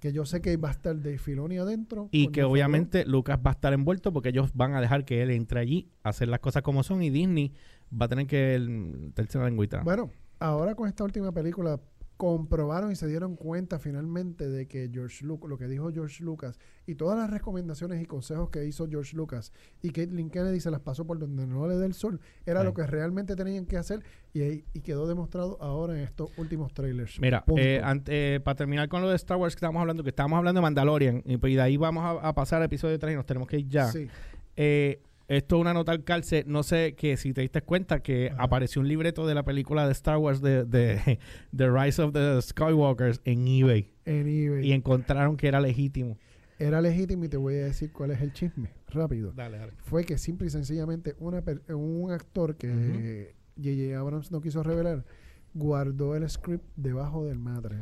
que 0.00 0.12
yo 0.12 0.26
sé 0.26 0.42
que 0.42 0.54
va 0.58 0.68
a 0.68 0.72
estar 0.72 0.94
Dave 1.00 1.16
Filoni 1.16 1.56
adentro. 1.56 2.10
Y 2.12 2.28
que 2.28 2.44
obviamente 2.44 3.06
Lucas 3.06 3.38
va 3.38 3.52
a 3.52 3.54
estar 3.54 3.72
envuelto 3.72 4.12
porque 4.12 4.28
ellos 4.28 4.50
van 4.52 4.74
a 4.74 4.82
dejar 4.82 5.06
que 5.06 5.22
él 5.22 5.30
entre 5.30 5.60
allí 5.60 5.88
a 6.02 6.10
hacer 6.10 6.28
las 6.28 6.40
cosas 6.40 6.62
como 6.62 6.82
son 6.82 7.02
y 7.02 7.08
Disney 7.08 7.54
va 7.90 8.04
a 8.04 8.08
tener 8.10 8.26
que 8.26 8.54
el, 8.54 9.12
tercera 9.14 9.46
lengüita. 9.46 9.80
Bueno, 9.82 10.10
ahora 10.38 10.74
con 10.74 10.88
esta 10.88 11.04
última 11.04 11.32
película 11.32 11.80
comprobaron 12.16 12.90
y 12.90 12.96
se 12.96 13.06
dieron 13.06 13.36
cuenta 13.36 13.78
finalmente 13.78 14.48
de 14.48 14.66
que 14.66 14.88
George 14.90 15.22
Lucas, 15.22 15.50
lo 15.50 15.58
que 15.58 15.68
dijo 15.68 15.92
George 15.92 16.24
Lucas 16.24 16.58
y 16.86 16.94
todas 16.94 17.18
las 17.18 17.28
recomendaciones 17.28 18.00
y 18.02 18.06
consejos 18.06 18.48
que 18.48 18.64
hizo 18.64 18.88
George 18.88 19.14
Lucas 19.14 19.52
y 19.82 19.90
Caitlin 19.90 20.30
Kennedy 20.30 20.60
se 20.60 20.70
las 20.70 20.80
pasó 20.80 21.06
por 21.06 21.18
donde 21.18 21.46
no 21.46 21.68
le 21.68 21.76
dé 21.76 21.84
el 21.84 21.92
sol, 21.92 22.18
era 22.46 22.60
Ay. 22.60 22.66
lo 22.66 22.72
que 22.72 22.86
realmente 22.86 23.36
tenían 23.36 23.66
que 23.66 23.76
hacer 23.76 24.02
y, 24.32 24.62
quedó 24.80 25.06
demostrado 25.06 25.58
ahora 25.60 25.92
en 25.94 26.04
estos 26.04 26.30
últimos 26.38 26.72
trailers. 26.72 27.20
Mira, 27.20 27.44
eh, 27.54 27.82
ante- 27.84 28.36
eh, 28.36 28.40
para 28.40 28.54
terminar 28.54 28.88
con 28.88 29.02
lo 29.02 29.10
de 29.10 29.16
Star 29.16 29.36
Wars 29.36 29.54
que 29.54 29.58
estábamos 29.58 29.80
hablando, 29.82 30.02
que 30.02 30.08
estábamos 30.10 30.38
hablando 30.38 30.60
de 30.60 30.62
Mandalorian, 30.62 31.22
y, 31.26 31.36
pues, 31.36 31.52
y 31.52 31.56
de 31.56 31.62
ahí 31.62 31.76
vamos 31.76 32.02
a, 32.02 32.28
a 32.28 32.34
pasar 32.34 32.60
al 32.62 32.66
episodio 32.66 32.98
3 32.98 33.12
y 33.12 33.16
nos 33.16 33.26
tenemos 33.26 33.46
que 33.46 33.58
ir 33.58 33.68
ya. 33.68 33.88
Sí. 33.92 34.08
Eh, 34.56 35.02
esto 35.28 35.56
es 35.56 35.60
una 35.60 35.74
nota 35.74 35.92
al 35.92 36.04
calce, 36.04 36.44
no 36.46 36.62
sé 36.62 36.94
que 36.94 37.16
si 37.16 37.32
te 37.32 37.40
diste 37.40 37.62
cuenta 37.62 38.00
que 38.00 38.30
Ajá. 38.32 38.42
apareció 38.44 38.80
un 38.80 38.88
libreto 38.88 39.26
de 39.26 39.34
la 39.34 39.44
película 39.44 39.86
de 39.86 39.92
Star 39.92 40.18
Wars 40.18 40.40
de, 40.40 40.64
de 40.64 41.18
The 41.56 41.70
Rise 41.70 42.00
of 42.02 42.12
the 42.12 42.40
Skywalkers 42.42 43.20
en 43.24 43.46
eBay 43.46 43.90
En 44.04 44.26
eBay. 44.28 44.66
y 44.68 44.72
encontraron 44.72 45.36
que 45.36 45.48
era 45.48 45.60
legítimo. 45.60 46.16
Era 46.58 46.80
legítimo 46.80 47.24
y 47.24 47.28
te 47.28 47.36
voy 47.36 47.54
a 47.56 47.64
decir 47.66 47.92
cuál 47.92 48.12
es 48.12 48.20
el 48.22 48.32
chisme, 48.32 48.70
rápido. 48.88 49.32
Dale, 49.32 49.58
dale. 49.58 49.72
Fue 49.82 50.04
que 50.04 50.16
simple 50.16 50.46
y 50.46 50.50
sencillamente 50.50 51.14
una 51.18 51.42
per- 51.42 51.60
un 51.74 52.10
actor 52.12 52.56
que 52.56 53.34
J.J. 53.56 53.98
Abrams 53.98 54.30
no 54.32 54.40
quiso 54.40 54.62
revelar 54.62 55.04
guardó 55.52 56.14
el 56.16 56.28
script 56.30 56.64
debajo 56.76 57.24
del 57.26 57.38
madre. 57.38 57.76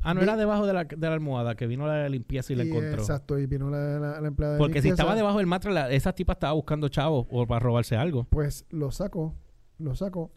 Ah, 0.00 0.14
no 0.14 0.22
era 0.22 0.36
debajo 0.36 0.66
de 0.66 0.72
la, 0.72 0.84
de 0.84 0.96
la 0.96 1.12
almohada 1.12 1.54
que 1.56 1.66
vino 1.66 1.86
la 1.86 2.08
limpieza 2.08 2.52
y 2.52 2.56
la 2.56 2.62
encontró. 2.64 2.90
Exacto, 3.00 3.38
y 3.38 3.46
vino 3.46 3.68
la, 3.70 3.98
la- 3.98 4.20
la 4.20 4.28
empleada 4.28 4.54
de 4.54 4.58
Porque 4.58 4.80
si 4.80 4.88
estaba 4.88 5.14
debajo 5.14 5.38
del 5.38 5.46
matre, 5.46 5.72
la- 5.72 5.90
esa 5.90 6.12
tipa 6.12 6.34
estaba 6.34 6.52
buscando 6.52 6.88
chavos 6.88 7.26
o 7.30 7.46
para 7.46 7.58
robarse 7.60 7.96
algo. 7.96 8.24
Pues 8.30 8.64
lo 8.70 8.90
sacó, 8.92 9.34
lo 9.78 9.94
sacó, 9.96 10.30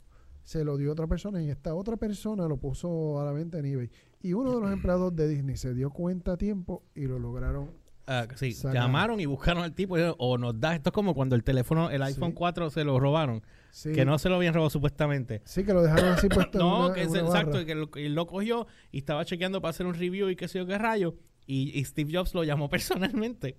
se 0.44 0.64
lo 0.64 0.78
dio 0.78 0.90
a 0.90 0.94
otra 0.94 1.08
persona 1.08 1.42
y 1.44 1.50
esta 1.50 1.76
otra 1.76 1.96
persona 1.98 2.48
lo 2.48 2.58
puso 2.58 3.20
a 3.22 3.26
la 3.26 3.32
venta 3.32 3.60
en 3.60 3.66
eBay. 3.66 3.90
Y 4.22 4.34
uno 4.34 4.56
de 4.56 4.62
los 4.62 4.72
empleados 4.74 5.16
de 5.16 5.28
Disney 5.28 5.58
se 5.58 5.74
dio 5.76 5.92
cuenta 5.92 6.34
a 6.34 6.38
tiempo 6.38 6.84
y 6.96 7.06
lo 7.06 7.20
lograron. 7.20 7.70
Ah, 8.08 8.28
sí, 8.36 8.52
Saca- 8.54 8.74
llamaron 8.74 9.20
y 9.20 9.26
buscaron 9.26 9.64
al 9.64 9.74
tipo 9.74 9.96
o 10.18 10.38
nos 10.38 10.60
da, 10.60 10.76
esto 10.76 10.90
es 10.90 10.94
como 10.94 11.14
cuando 11.14 11.36
el 11.36 11.44
teléfono, 11.44 11.90
el 11.90 12.02
iPhone 12.04 12.32
Sí. 12.32 12.36
4 12.36 12.70
se 12.70 12.84
lo 12.84 13.00
robaron, 13.00 13.44
Sí, 13.72 13.94
que 13.94 14.04
no 14.06 14.18
se 14.20 14.28
lo 14.28 14.36
habían 14.36 14.54
robado 14.54 14.70
supuestamente. 14.70 15.42
sí 15.46 15.64
que 15.64 15.74
lo 15.74 15.82
dejaron 15.84 16.14
así 16.14 16.28
puesto 16.52 16.58
en 16.60 16.66
No, 16.66 16.86
una- 16.88 16.94
que 16.96 17.04
en 17.04 17.10
una 17.12 17.20
exacto, 17.22 17.52
barra. 17.54 17.66
que 17.66 17.76
lo, 17.76 17.90
y 17.96 18.10
lo 18.10 18.28
cogió 18.28 18.68
y 18.92 18.98
estaba 19.00 19.24
chequeando 19.24 19.62
para 19.62 19.70
hacer 19.70 19.86
un 19.86 19.94
review 19.94 20.30
y 20.30 20.36
qué 20.36 20.48
sé 20.48 20.60
yo 20.60 20.66
qué 20.66 20.78
rayo. 20.78 21.16
Y, 21.46 21.78
y 21.80 21.84
Steve 21.86 22.12
Jobs 22.14 22.34
lo 22.34 22.44
llamó 22.44 22.70
personalmente. 22.70 23.58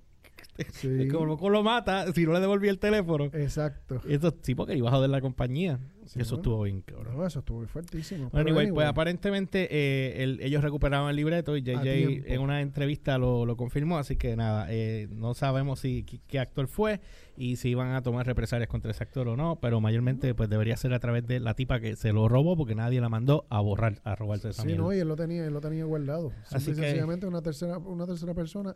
Sí, 0.73 1.09
como 1.09 1.27
loco 1.27 1.49
lo 1.51 1.63
mata 1.63 2.13
si 2.13 2.25
no 2.25 2.33
le 2.33 2.41
devolvía 2.41 2.71
el 2.71 2.79
teléfono. 2.79 3.25
exacto. 3.33 4.01
Y 4.09 4.15
esto 4.15 4.35
sí, 4.43 4.55
porque 4.55 4.77
iba 4.77 4.89
a 4.89 4.93
joder 4.93 5.11
la 5.11 5.21
compañía. 5.21 5.79
Sí, 6.05 6.21
eso 6.21 6.35
¿no? 6.35 6.41
estuvo 6.43 6.63
bien, 6.65 6.83
cabrón. 6.83 7.17
No, 7.17 7.25
eso 7.27 7.39
estuvo 7.39 7.65
fuertísimo. 7.69 8.23
Bueno, 8.23 8.31
Pero 8.33 8.41
anyway, 8.43 8.65
anyway, 8.67 8.75
pues 8.75 8.87
aparentemente 8.89 9.69
eh, 9.71 10.23
el- 10.25 10.41
ellos 10.43 10.63
recuperaron 10.63 11.09
el 11.09 11.15
libreto 11.17 11.57
y 11.57 11.63
JJ 11.63 12.25
en 12.27 12.41
una 12.41 12.61
entrevista 12.61 13.19
lo, 13.19 13.47
lo 13.47 13.57
confirmó, 13.57 13.99
así 13.99 14.17
que 14.17 14.35
nada, 14.37 14.67
eh, 14.69 15.07
no 15.11 15.35
sabemos 15.35 15.79
si 15.81 16.03
qué, 16.03 16.21
qué 16.27 16.39
actor 16.41 16.67
fue 16.67 17.01
y 17.37 17.55
si 17.57 17.71
iban 17.71 17.93
a 17.95 18.03
tomar 18.03 18.27
represalias 18.27 18.69
contra 18.69 18.91
ese 18.91 19.05
actor 19.05 19.29
o 19.29 19.37
no, 19.37 19.61
pero 19.61 19.81
mayormente 19.81 20.35
pues 20.35 20.51
debería 20.51 20.77
ser 20.77 20.93
a 20.93 20.99
través 20.99 21.25
de 21.27 21.39
la 21.39 21.55
tipa 21.55 21.79
que 21.81 21.95
se 21.95 22.13
lo 22.13 22.29
robó 22.29 22.57
porque 22.57 22.75
nadie 22.75 23.01
la 23.01 23.09
mandó 23.09 23.47
a 23.49 23.61
borrar, 23.61 24.01
a 24.05 24.17
robarse 24.17 24.49
esa 24.51 24.63
Sí, 24.63 24.67
mierda. 24.69 24.83
no, 24.83 24.93
y 24.93 24.99
él 24.99 25.09
lo 25.09 25.15
tenía, 25.17 25.47
él 25.47 25.53
lo 25.53 25.61
tenía 25.61 25.85
guardado. 25.85 26.33
Así 26.51 26.71
que- 26.73 26.75
sencillamente 26.83 27.27
una 27.27 27.43
tercera, 27.43 27.79
una 27.79 28.07
tercera 28.07 28.35
persona 28.35 28.75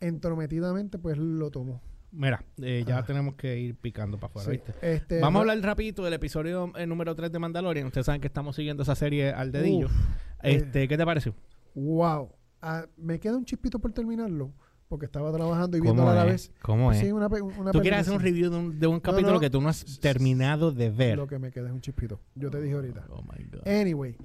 entrometidamente 0.00 0.98
pues 0.98 1.18
lo 1.18 1.50
tomó. 1.50 1.80
Mira, 2.10 2.42
eh, 2.62 2.84
ya 2.86 2.98
Ah. 2.98 3.04
tenemos 3.04 3.34
que 3.34 3.58
ir 3.58 3.76
picando 3.76 4.18
para 4.18 4.30
afuera, 4.30 4.46
Sí, 4.50 4.56
¿viste? 4.64 4.74
este, 4.94 5.20
Vamos 5.20 5.40
a 5.40 5.42
hablar 5.42 5.60
rapidito 5.60 6.02
del 6.04 6.14
episodio 6.14 6.72
eh, 6.76 6.86
número 6.86 7.14
3 7.14 7.30
de 7.30 7.38
Mandalorian. 7.38 7.86
Ustedes 7.86 8.06
saben 8.06 8.20
que 8.20 8.28
estamos 8.28 8.56
siguiendo 8.56 8.82
esa 8.82 8.94
serie 8.94 9.30
al 9.32 9.52
dedillo. 9.52 9.86
Uf, 9.86 9.92
eh, 10.42 10.54
este, 10.56 10.88
¿Qué 10.88 10.96
te 10.96 11.04
pareció? 11.04 11.34
Wow. 11.74 12.32
Ah, 12.62 12.86
me 12.96 13.20
queda 13.20 13.36
un 13.36 13.44
chispito 13.44 13.78
por 13.78 13.92
terminarlo 13.92 14.52
porque 14.88 15.04
estaba 15.04 15.30
trabajando 15.32 15.76
y 15.76 15.82
viéndolo 15.82 16.08
a 16.08 16.14
la 16.14 16.24
vez. 16.24 16.50
¿Cómo 16.62 16.90
es? 16.92 17.02
Una, 17.12 17.26
una 17.28 17.72
Tú 17.72 17.80
quieres 17.82 18.00
hacer 18.00 18.14
un 18.14 18.20
review 18.20 18.50
de 18.50 18.56
un, 18.56 18.78
de 18.80 18.86
un 18.86 19.00
capítulo 19.00 19.34
no. 19.34 19.40
que 19.40 19.50
tú 19.50 19.60
no 19.60 19.68
has 19.68 20.00
terminado 20.00 20.72
de 20.72 20.88
ver. 20.90 21.18
Lo 21.18 21.26
que 21.26 21.38
me 21.38 21.50
queda 21.50 21.66
es 21.68 21.74
un 21.74 21.82
chispito. 21.82 22.20
Yo 22.34 22.48
te 22.50 22.60
dije 22.62 22.74
ahorita. 22.74 23.04
Oh 23.10 23.22
my 23.22 23.44
God. 23.52 23.68
Anyway, 23.68 24.16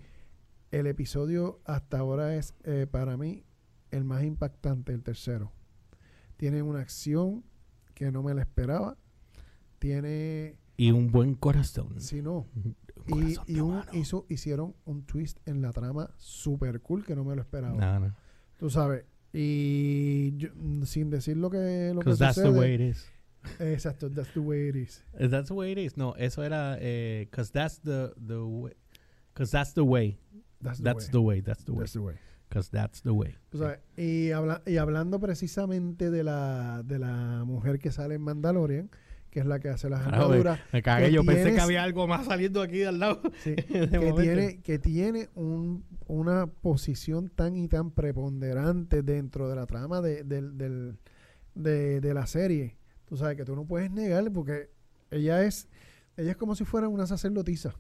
el 0.72 0.88
episodio 0.88 1.60
hasta 1.66 2.00
ahora 2.00 2.34
es 2.36 2.56
eh, 2.64 2.88
para 2.90 3.18
mí 3.18 3.44
el 3.92 4.06
más 4.06 4.24
impactante, 4.24 4.94
el 4.94 5.04
tercero. 5.04 5.52
Tiene 6.44 6.62
una 6.62 6.82
acción 6.82 7.42
que 7.94 8.12
no 8.12 8.22
me 8.22 8.34
la 8.34 8.42
esperaba. 8.42 8.98
Tiene, 9.80 10.58
Y 10.76 10.92
un 10.92 11.10
buen 11.10 11.36
corazón. 11.36 12.02
si 12.02 12.22
no, 12.22 12.48
Un 12.56 12.76
y, 13.08 13.36
y 13.48 13.60
un- 13.62 13.82
hizo, 13.94 14.26
hicieron 14.28 14.76
un 14.84 15.04
twist 15.06 15.38
en 15.46 15.62
la 15.62 15.72
trama 15.72 16.10
super 16.18 16.82
cool 16.82 17.06
que 17.06 17.16
no 17.16 17.24
me 17.24 17.34
lo 17.34 17.42
esperaba. 17.42 17.76
No, 17.76 18.08
no. 18.08 18.16
Tú 18.60 18.70
sabes. 18.70 19.06
Y 19.32 20.36
yo, 20.36 20.50
sin 20.86 21.10
decir 21.10 21.38
lo 21.38 21.50
que, 21.50 21.92
lo 21.94 22.02
que 22.02 22.10
Because 22.10 22.20
that's 22.20 22.36
the 22.36 22.42
sucede. 22.48 22.60
way 22.60 22.74
it 22.74 22.82
is. 22.82 23.08
Exacto, 23.62 24.10
that's 24.10 24.34
the 24.34 24.42
way 24.42 24.68
it 24.68 24.76
is. 24.76 25.02
That's 25.18 25.48
the 25.48 25.54
way 25.54 25.72
it 25.72 25.78
is. 25.78 25.96
No, 25.96 26.14
eso 26.18 26.44
era 26.44 26.78
eh, 26.82 27.30
cause 27.32 27.54
that's 27.54 27.80
the 27.84 28.14
the 28.18 28.42
way. 28.46 28.74
Cause 29.34 29.50
that's 29.50 29.74
the 29.74 29.86
way. 29.86 30.20
That's 30.62 30.80
the 30.80 30.84
That's 30.84 31.06
way. 31.06 31.12
the 31.12 31.22
way. 31.22 31.40
That's 31.42 31.64
the 31.64 31.72
way. 31.72 31.80
That's 31.80 31.94
the 31.94 32.02
way. 32.02 32.16
Cause 32.54 32.70
that's 32.70 33.02
the 33.02 33.10
way. 33.10 33.36
Y, 33.98 34.30
habla- 34.32 34.62
y 34.68 34.78
hablando 34.78 35.20
precisamente 35.20 36.12
de 36.12 36.24
la, 36.24 36.84
de 36.86 37.00
la 37.00 37.44
mujer 37.46 37.80
que 37.80 37.92
sale 37.92 38.14
en 38.16 38.22
Mandalorian, 38.22 38.92
que 39.32 39.40
es 39.40 39.48
la 39.48 39.60
que 39.60 39.70
hace 39.70 39.90
las 39.90 40.06
armaduras, 40.06 40.60
Me 40.72 40.84
cagué. 40.84 41.06
que 41.08 41.12
Yo 41.14 41.24
pensé 41.24 41.56
que 41.56 41.60
había 41.62 41.82
algo 41.82 42.06
más 42.06 42.28
saliendo 42.28 42.62
aquí 42.62 42.78
de 42.78 42.88
al 42.90 43.00
lado. 43.00 43.22
sí, 43.44 43.52
de 43.56 43.64
que 43.90 43.98
momento. 44.00 44.22
tiene, 44.22 44.62
que 44.62 44.78
tiene 44.78 45.30
un, 45.34 45.84
una 46.06 46.46
posición 46.46 47.30
tan 47.30 47.56
y 47.56 47.68
tan 47.68 47.90
preponderante 47.90 49.02
dentro 49.02 49.50
de 49.50 49.56
la 49.56 49.66
trama 49.66 50.02
de, 50.02 50.24
del- 50.24 50.56
del- 50.58 51.00
de, 51.56 52.00
de 52.02 52.14
la 52.14 52.28
serie. 52.28 52.78
Tú 53.06 53.18
sabes 53.18 53.36
que 53.36 53.46
tú 53.46 53.56
no 53.56 53.66
puedes 53.66 53.90
negar 53.90 54.32
porque 54.32 54.70
ella 55.10 55.44
es, 55.44 55.68
ella 56.18 56.32
es 56.32 56.38
como 56.38 56.54
si 56.56 56.66
fuera 56.66 56.88
una 56.88 57.08
sacerdotisa. 57.08 57.74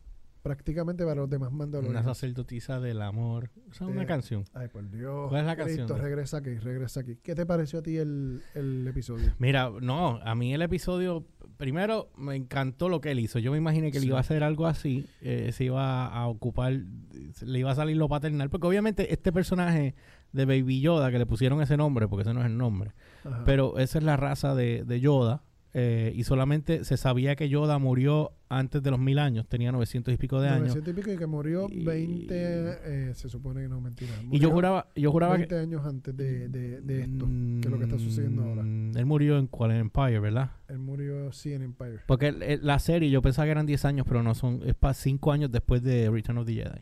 Prácticamente 0.43 1.03
para 1.05 1.21
los 1.21 1.29
demás 1.29 1.49
Una 1.49 1.57
mandalorianos. 1.59 2.05
sacerdotisa 2.05 2.79
del 2.79 3.01
amor. 3.01 3.49
Esa 3.71 3.85
es 3.85 3.89
una 3.91 4.03
Eh, 4.03 4.05
canción. 4.05 4.43
Ay, 4.53 4.67
por 4.67 4.87
Dios. 4.91 5.29
¿Cuál 5.29 5.41
es 5.41 5.47
la 5.47 5.55
canción 5.55 5.77
Cristo, 5.77 5.93
de- 5.95 6.01
regresa 6.01 6.37
aquí, 6.37 6.55
regresa 6.57 6.99
aquí. 6.99 7.15
¿Qué 7.23 7.33
te 7.33 7.45
pareció 7.45 7.79
a 7.79 7.81
ti 7.81 7.97
el, 7.97 8.41
el 8.53 8.85
episodio? 8.87 9.33
Mira, 9.39 9.71
no, 9.81 10.19
a 10.21 10.35
mí 10.35 10.53
el 10.53 10.61
episodio, 10.61 11.25
primero 11.57 12.11
me 12.17 12.35
encantó 12.35 12.89
lo 12.89 12.99
que 13.01 13.11
él 13.11 13.19
hizo. 13.21 13.39
Yo 13.39 13.51
me 13.51 13.57
imaginé 13.57 13.89
que 13.91 13.97
él 13.97 14.03
Sí. 14.03 14.09
iba 14.09 14.17
a 14.17 14.21
hacer 14.21 14.43
algo 14.43 14.67
así, 14.67 15.07
eh, 15.21 15.51
se 15.53 15.63
iba 15.63 16.05
a 16.07 16.27
ocupar, 16.27 16.73
le 16.73 17.59
iba 17.59 17.71
a 17.71 17.75
salir 17.75 17.95
lo 17.97 18.09
paternal, 18.09 18.49
porque 18.49 18.67
obviamente 18.67 19.13
este 19.13 19.31
personaje 19.31 19.95
de 20.33 20.45
Baby 20.45 20.81
Yoda, 20.81 21.09
que 21.09 21.19
le 21.19 21.25
pusieron 21.25 21.61
ese 21.61 21.77
nombre, 21.77 22.07
porque 22.09 22.23
ese 22.23 22.33
no 22.33 22.41
es 22.41 22.47
el 22.47 22.57
nombre, 22.57 22.91
Ajá. 23.23 23.43
pero 23.45 23.77
esa 23.77 23.97
es 23.99 24.03
la 24.03 24.17
raza 24.17 24.55
de, 24.55 24.83
de 24.83 24.99
Yoda, 24.99 25.43
eh, 25.75 26.13
y 26.15 26.23
solamente 26.23 26.83
se 26.83 26.97
sabía 26.97 27.35
que 27.35 27.49
Yoda 27.49 27.79
murió 27.79 28.31
antes 28.49 28.83
de 28.83 28.91
los 28.91 28.99
mil 28.99 29.17
años, 29.17 29.47
tenía 29.47 29.71
900 29.71 30.13
y 30.13 30.17
pico 30.17 30.39
de 30.39 30.47
años. 30.49 30.75
900 30.75 30.91
y 30.93 30.95
pico 30.95 31.11
y 31.11 31.17
que 31.17 31.25
murió 31.25 31.67
Y- 31.69 31.83
20, 31.83 32.25
eh, 32.29 33.11
se 33.15 33.27
supone 33.27 33.61
que 33.63 33.67
no, 33.69 33.81
mentira. 33.81 34.11
Y 34.29 34.37
yo 34.37 34.49
Murió 34.49 34.51
juraba, 34.51 34.87
yo 34.95 35.11
juraba 35.11 35.33
20 35.37 35.55
que... 35.55 35.59
años 35.61 35.85
antes 35.85 36.15
de, 36.15 36.47
de, 36.49 36.81
de 36.81 37.01
esto, 37.01 37.25
que 37.25 37.61
es 37.67 37.71
lo 37.71 37.77
que 37.79 37.85
está 37.85 37.97
sucediendo 37.97 38.43
ahora. 38.43 38.61
Mm, 38.63 38.95
Él 38.97 39.05
murió 39.07 39.37
en 39.39 39.47
cuál 39.47 39.71
en 39.71 39.77
Empire, 39.77 40.19
¿verdad? 40.19 40.51
Él 40.67 40.77
murió 40.77 41.31
sí 41.31 41.53
en 41.53 41.63
Empire. 41.63 41.99
Porque 42.05 42.27
el- 42.27 42.43
el- 42.43 42.59
la 42.65 42.77
serie 42.77 43.09
yo 43.09 43.21
pensaba 43.23 43.45
que 43.47 43.51
eran 43.51 43.65
10 43.65 43.83
años, 43.85 44.05
pero 44.07 44.21
no 44.21 44.35
son, 44.35 44.61
es 44.65 44.75
para 44.75 44.93
5 44.93 45.31
años 45.31 45.51
después 45.51 45.81
de 45.81 46.09
Return 46.11 46.37
of 46.37 46.45
the 46.45 46.53
Jedi. 46.53 46.81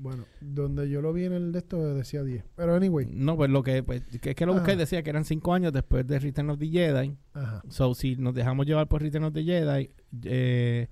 Bueno, 0.00 0.24
donde 0.40 0.88
yo 0.88 1.02
lo 1.02 1.12
vi 1.12 1.24
en 1.24 1.32
el 1.32 1.50
de 1.50 1.58
esto 1.58 1.94
decía 1.94 2.22
10. 2.22 2.44
Pero 2.54 2.74
anyway, 2.76 3.06
No, 3.10 3.36
pues 3.36 3.50
lo 3.50 3.64
que, 3.64 3.82
pues, 3.82 4.02
que, 4.20 4.34
que 4.36 4.46
lo 4.46 4.54
busqué 4.54 4.76
decía 4.76 5.02
que 5.02 5.10
eran 5.10 5.24
5 5.24 5.52
años 5.52 5.72
después 5.72 6.06
de 6.06 6.20
Return 6.20 6.50
of 6.50 6.58
the 6.60 6.68
Jedi. 6.68 7.16
ajá. 7.32 7.62
So, 7.68 7.94
si 7.94 8.14
nos 8.14 8.32
dejamos 8.32 8.64
llevar 8.66 8.86
por 8.86 9.02
Return 9.02 9.24
of 9.24 9.34
the 9.34 9.42
Jedi, 9.42 9.90
eh, 10.24 10.86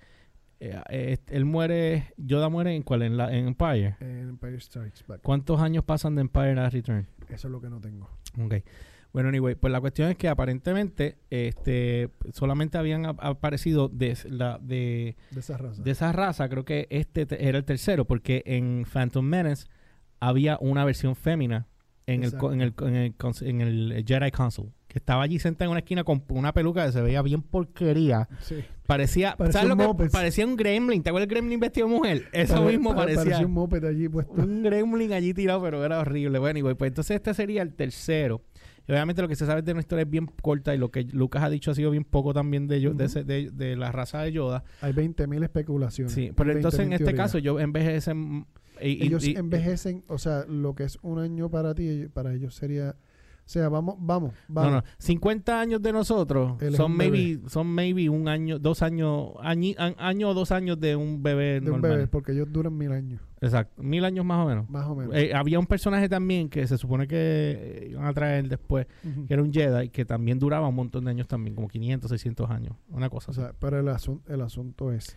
eh, 0.59 0.81
eh, 0.91 1.19
él 1.29 1.45
muere, 1.45 2.15
Yoda 2.17 2.49
muere 2.49 2.75
en 2.75 2.83
cuál, 2.83 3.03
en, 3.03 3.17
la, 3.17 3.33
en 3.33 3.47
Empire. 3.47 3.97
En 4.01 4.31
Empire 4.31 4.59
Strikes 4.61 5.05
Back. 5.07 5.21
¿Cuántos 5.23 5.61
años 5.61 5.85
pasan 5.85 6.17
de 6.17 6.23
Empire 6.23 6.59
a 6.59 6.69
Return? 6.69 7.07
Eso 7.29 7.47
es 7.47 7.53
lo 7.53 7.61
que 7.61 7.69
no 7.71 7.81
tengo. 7.81 8.09
Ok. 8.43 8.55
Bueno, 9.17 9.31
anyway, 9.31 9.55
pues 9.55 9.73
la 9.73 9.81
cuestión 9.81 10.11
es 10.11 10.17
que 10.19 10.29
aparentemente 10.29 11.17
este 11.31 12.11
solamente 12.35 12.77
habían 12.77 13.07
ap- 13.07 13.19
aparecido 13.25 13.89
de, 13.89 14.15
la, 14.29 14.59
de, 14.61 15.17
De 15.31 15.41
esa 15.41 15.57
raza. 15.57 15.83
de 15.83 15.91
esa 15.91 16.13
raza, 16.13 16.51
creo 16.51 16.67
que 16.67 16.87
este 16.91 17.25
te- 17.25 17.49
era 17.49 17.57
el 17.57 17.65
tercero, 17.65 18.05
porque 18.05 18.43
en 18.45 18.85
Phantom 18.85 19.25
Menace 19.25 19.69
había 20.21 20.59
una 20.61 20.85
versión 20.85 21.17
fémina 21.17 21.67
en 22.07 22.25
el, 22.25 22.35
en, 22.53 22.61
el, 22.61 22.75
en, 22.83 22.95
el, 22.95 23.15
en 23.41 23.61
el 23.63 24.05
Jedi 24.07 24.31
Council, 24.33 24.67
que 24.87 24.99
estaba 24.99 25.23
allí 25.23 25.39
sentada 25.39 25.65
en 25.65 25.71
una 25.71 25.81
esquina 25.81 26.05
con 26.05 26.23
una 26.29 26.53
peluca 26.53 26.85
que 26.85 26.93
se 26.93 27.01
veía 27.01 27.23
bien 27.23 27.41
porquería. 27.41 28.29
sí. 28.41 28.57
Parecía, 28.87 29.35
Parecía 29.37 29.63
¿sabes 29.63 29.73
un 29.73 29.79
lo 29.79 29.83
que? 29.83 29.89
Muppets. 29.89 30.13
Parecía 30.13 30.47
un 30.47 30.55
gremlin. 30.55 31.03
¿Te 31.03 31.09
acuerdas 31.11 31.27
el 31.27 31.31
gremlin 31.35 31.59
vestido 31.59 31.89
de 31.89 31.95
mujer? 31.97 32.29
Eso 32.33 32.55
Pare- 32.55 32.67
mismo 32.67 32.91
pare- 32.91 33.01
parecía. 33.15 33.25
Parecía 33.25 33.47
un 33.47 33.53
moped 33.53 33.85
allí 33.85 34.09
puesto. 34.09 34.33
un 34.35 34.63
gremlin 34.63 35.13
allí 35.13 35.35
tirado, 35.35 35.61
pero 35.61 35.85
era 35.85 35.99
horrible. 35.99 36.39
Bueno, 36.39 36.61
y 36.61 36.75
pues 36.75 36.91
entonces 36.91 37.17
este 37.17 37.35
sería 37.35 37.63
el 37.63 37.75
tercero. 37.75 38.43
Y 38.89 38.93
obviamente 38.93 39.21
lo 39.23 39.29
que 39.29 39.37
se 39.37 39.47
sabe 39.47 39.63
de 39.63 39.75
nuestra 39.75 39.97
historia 39.97 40.03
es 40.05 40.11
bien 40.11 40.27
corta 40.43 40.75
y 40.75 40.79
lo 40.79 40.91
que 40.91 41.03
Lucas 41.05 41.43
ha 41.43 41.51
dicho 41.51 41.71
ha 41.71 41.75
sido 41.75 41.91
bien 41.91 42.05
poco 42.05 42.33
también 42.33 42.69
de, 42.69 42.81
yo- 42.81 42.95
de, 42.95 43.07
ese- 43.07 43.25
de, 43.25 43.51
de 43.51 43.75
la 43.77 43.91
raza 43.93 44.23
de 44.23 44.33
Yoda. 44.33 44.63
Hay 44.81 44.93
20.000 44.93 45.43
especulaciones. 45.43 46.13
Sí, 46.13 46.31
pero 46.37 46.51
20.000 46.51 46.57
entonces 46.57 46.81
en 46.81 46.93
este 46.93 47.15
caso 47.15 47.39
yo 47.39 47.59
envejecen... 47.61 48.47
Y, 48.81 49.05
ellos 49.07 49.27
y- 49.27 49.35
envejecen, 49.37 50.05
o 50.07 50.19
sea, 50.19 50.45
lo 50.49 50.75
que 50.75 50.85
es 50.85 50.99
un 51.03 51.19
año 51.19 51.51
para 51.51 51.75
ti, 51.75 52.09
para 52.13 52.35
ellos 52.35 52.55
sería, 52.55 52.91
o 52.91 53.49
sea, 53.49 53.69
vamos, 53.71 53.97
vamos, 53.99 54.35
vamos. 54.49 54.71
No, 54.71 54.77
no, 54.79 54.85
50 54.99 55.59
años 55.61 55.81
de 55.81 55.93
nosotros 55.93 56.61
Él 56.63 56.77
son 56.77 56.91
un 56.93 56.97
maybe, 56.99 57.41
son 57.49 57.67
maybe 57.69 58.09
un 58.11 58.29
año, 58.29 58.59
dos 58.59 58.83
años, 58.83 59.31
an- 59.41 59.95
año 59.99 60.29
o 60.29 60.35
dos 60.35 60.53
años 60.53 60.79
de 60.79 60.95
un 60.95 61.23
bebé 61.23 61.55
de 61.61 61.71
un 61.71 61.81
normal. 61.81 61.91
bebé, 61.93 62.07
porque 62.07 62.33
ellos 62.33 62.53
duran 62.53 62.77
mil 62.77 62.93
años, 62.93 63.23
Exacto, 63.41 63.83
mil 63.83 64.05
años 64.05 64.25
más 64.25 64.45
o 64.45 64.49
menos. 64.49 64.69
más 64.71 64.87
o 64.87 64.95
menos. 64.95 65.15
Eh, 65.15 65.35
había 65.35 65.59
un 65.59 65.67
personaje 65.67 66.09
también 66.09 66.49
que 66.49 66.67
se 66.67 66.79
supone 66.79 67.07
que 67.07 67.89
iban 67.91 68.07
a 68.07 68.13
traer 68.15 68.49
después, 68.49 68.87
que 69.27 69.33
era 69.35 69.43
un 69.43 69.53
Jedi, 69.53 69.91
que 69.91 70.05
también 70.07 70.39
duraba 70.39 70.69
un 70.69 70.75
montón 70.75 71.05
de 71.05 71.11
años 71.11 71.29
también, 71.29 71.55
como 71.55 71.69
500, 71.69 72.09
600 72.11 72.51
años, 72.51 72.77
una 72.89 73.11
cosa 73.11 73.31
O 73.31 73.33
así. 73.33 73.41
sea, 73.43 73.53
pero 73.59 73.79
el, 73.79 73.87
asun- 73.89 74.23
el 74.29 74.41
asunto 74.41 74.91
es, 74.93 75.17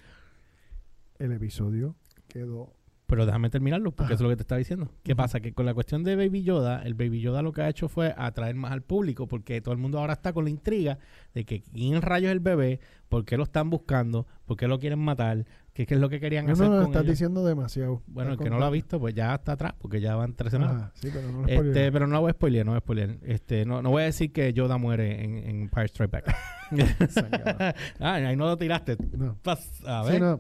el 1.18 1.32
episodio 1.32 1.96
quedó, 2.28 2.74
Pero 3.08 3.26
déjame 3.26 3.50
terminarlo, 3.50 3.92
porque 3.92 4.04
Ajá. 4.04 4.14
eso 4.14 4.24
es 4.24 4.26
lo 4.26 4.30
que 4.30 4.36
te 4.36 4.44
estaba 4.44 4.60
diciendo. 4.60 4.92
¿Qué 5.04 5.16
pasa? 5.16 5.40
Que 5.40 5.52
con 5.54 5.66
la 5.66 5.74
cuestión 5.74 6.04
de 6.04 6.16
Baby 6.16 6.44
Yoda, 6.44 6.84
el 6.84 6.94
Baby 6.94 7.22
Yoda 7.22 7.42
lo 7.42 7.52
que 7.54 7.62
ha 7.62 7.70
hecho 7.70 7.88
fue 7.90 8.14
atraer 8.18 8.56
más 8.56 8.72
al 8.72 8.84
público, 8.84 9.28
porque 9.28 9.62
todo 9.62 9.74
el 9.74 9.80
mundo 9.80 9.98
ahora 10.00 10.14
está 10.14 10.32
con 10.32 10.44
la 10.44 10.52
intriga 10.52 11.00
de 11.34 11.44
que 11.46 11.62
quién 11.62 12.02
rayos 12.04 12.28
es 12.28 12.34
el 12.34 12.40
bebé, 12.40 12.80
por 13.08 13.26
qué 13.26 13.36
lo 13.38 13.44
están 13.44 13.70
buscando, 13.72 14.28
por 14.46 14.58
qué 14.58 14.68
lo 14.68 14.78
quieren 14.78 15.00
matar, 15.00 15.46
qué, 15.80 15.86
qué 15.86 15.94
es 15.94 16.00
lo 16.00 16.10
que 16.10 16.20
querían 16.20 16.46
no, 16.46 16.54
hacer 16.54 16.66
no, 16.68 16.72
no, 16.74 16.78
con 16.82 16.86
estás 16.88 17.04
ellos. 17.04 17.14
diciendo 17.14 17.46
demasiado. 17.46 18.02
Bueno, 18.08 18.32
el 18.34 18.38
que 18.38 18.50
no 18.50 18.60
lo 18.60 18.66
ha 18.66 18.70
visto, 18.70 19.00
pues 19.00 19.14
ya 19.16 19.34
está 19.36 19.54
atrás, 19.54 19.74
porque 19.80 20.02
ya 20.02 20.16
van 20.16 20.34
tres 20.34 20.52
semanas. 20.52 20.76
Ajá, 20.76 20.92
sí, 20.96 21.10
pero 21.14 21.32
no 21.32 21.42
lo 21.42 21.48
Este, 21.48 21.92
pero 21.92 22.08
no 22.08 22.20
voy 22.20 22.30
a 22.30 22.34
spoilear, 22.34 22.66
no 22.66 22.72
voy 22.74 22.78
a 22.78 22.82
spoilear. 22.82 23.18
Este, 23.24 23.66
no, 23.66 23.82
no 23.82 23.90
voy 23.92 24.02
a 24.02 24.06
decir 24.06 24.32
que 24.34 24.52
Yoda 24.54 24.78
muere 24.78 25.24
en, 25.24 25.38
en 25.38 25.62
Empire 25.62 25.86
Strike 25.88 26.12
Back. 26.12 26.36
Ah, 28.00 28.16
ahí 28.16 28.36
no 28.36 28.46
lo 28.46 28.58
tiraste. 28.58 28.98
No. 29.18 29.38
Pas- 29.44 29.84
A 29.86 30.04
Sí, 30.06 30.12
ver, 30.12 30.22
no. 30.22 30.40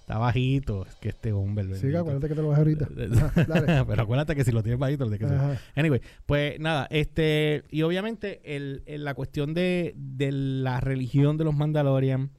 está 0.00 0.18
bajito. 0.18 0.86
Es 0.86 0.94
que 0.96 1.08
este 1.10 1.32
hombre... 1.32 1.64
Sí, 1.64 1.70
bendito. 1.82 1.98
acuérdate 2.00 2.28
que 2.28 2.34
te 2.34 2.42
lo 2.42 2.48
vas 2.48 2.58
ahorita. 2.58 2.88
Dale. 3.48 3.84
pero 3.86 4.02
acuérdate 4.02 4.34
que 4.36 4.44
si 4.44 4.52
lo 4.52 4.62
tienes 4.62 4.78
bajito, 4.78 5.04
lo 5.06 5.10
tienes 5.16 5.28
que 5.30 5.36
hacer. 5.36 5.58
Anyway, 5.76 6.00
pues 6.26 6.58
nada, 6.60 6.86
este, 6.90 7.64
y 7.70 7.82
obviamente 7.82 8.40
el, 8.56 8.82
el- 8.86 9.04
la 9.04 9.14
cuestión 9.14 9.54
de, 9.54 9.94
de 9.96 10.32
la 10.32 10.80
religión 10.80 11.36
de 11.36 11.44
los 11.44 11.54
Mandalorian, 11.54 12.30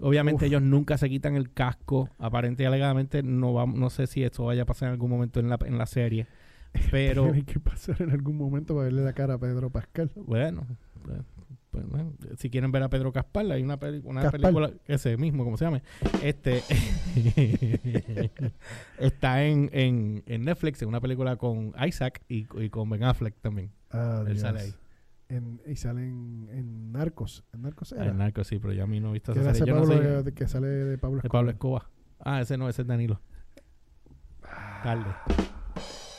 obviamente 0.00 0.44
Uf. 0.44 0.48
ellos 0.48 0.62
nunca 0.62 0.98
se 0.98 1.08
quitan 1.08 1.36
el 1.36 1.52
casco, 1.52 2.08
aparente 2.18 2.62
y 2.62 2.66
alegadamente, 2.66 3.22
no 3.22 3.52
va, 3.54 3.66
no 3.66 3.90
sé 3.90 4.06
si 4.06 4.22
esto 4.24 4.44
vaya 4.44 4.62
a 4.62 4.66
pasar 4.66 4.88
en 4.88 4.92
algún 4.92 5.10
momento 5.10 5.40
en 5.40 5.48
la, 5.48 5.58
en 5.64 5.78
la 5.78 5.86
serie, 5.86 6.26
pero 6.90 7.24
Tiene 7.24 7.44
que 7.44 7.60
pasar 7.60 8.00
en 8.02 8.10
algún 8.10 8.36
momento 8.36 8.74
para 8.74 8.84
verle 8.84 9.02
la 9.02 9.12
cara 9.12 9.34
a 9.34 9.38
Pedro 9.38 9.70
Pascal. 9.70 10.10
bueno, 10.14 10.66
pues, 11.02 11.20
pues, 11.70 11.86
bueno, 11.88 12.14
si 12.38 12.48
quieren 12.48 12.72
ver 12.72 12.82
a 12.82 12.88
Pedro 12.88 13.12
Caspar, 13.12 13.50
hay 13.52 13.62
una, 13.62 13.78
peli- 13.78 14.00
una 14.04 14.22
Caspar. 14.22 14.40
película, 14.40 14.70
ese 14.86 15.16
mismo, 15.18 15.44
como 15.44 15.56
se 15.58 15.66
llame, 15.66 15.82
este, 16.22 16.62
está 18.98 19.44
en, 19.44 19.70
en, 19.72 20.22
en 20.26 20.44
Netflix, 20.44 20.80
en 20.82 20.88
una 20.88 21.00
película 21.00 21.36
con 21.36 21.72
Isaac 21.86 22.22
y, 22.28 22.46
y 22.62 22.70
con 22.70 22.88
Ben 22.90 23.04
Affleck 23.04 23.34
también. 23.40 23.70
Ah, 23.90 24.20
Él 24.26 24.32
Dios. 24.32 24.40
sale 24.40 24.60
ahí. 24.60 24.74
En, 25.28 25.60
y 25.66 25.74
sale 25.76 26.06
en, 26.06 26.48
en 26.52 26.92
Narcos. 26.92 27.44
En 27.52 27.62
Narcos 27.62 27.92
era. 27.92 28.04
El 28.06 28.16
narco, 28.16 28.44
sí, 28.44 28.58
pero 28.60 28.72
yo 28.72 28.84
a 28.84 28.86
mí 28.86 29.00
no 29.00 29.10
he 29.10 29.14
visto 29.14 29.32
que 29.32 29.40
esa 29.40 29.54
serie. 29.54 29.74
Yo 29.74 29.80
no 29.80 29.86
sé 29.86 30.22
de- 30.22 30.32
que 30.34 30.46
sale 30.46 30.68
de 30.68 30.98
Pablo 30.98 31.16
de 31.16 31.26
Escobar. 31.26 31.30
Pablo 31.40 31.50
Escobar. 31.50 31.82
Ah, 32.20 32.40
ese 32.40 32.56
no, 32.56 32.68
ese 32.68 32.82
es 32.82 32.88
Danilo. 32.88 33.20
Tarde. 34.82 35.10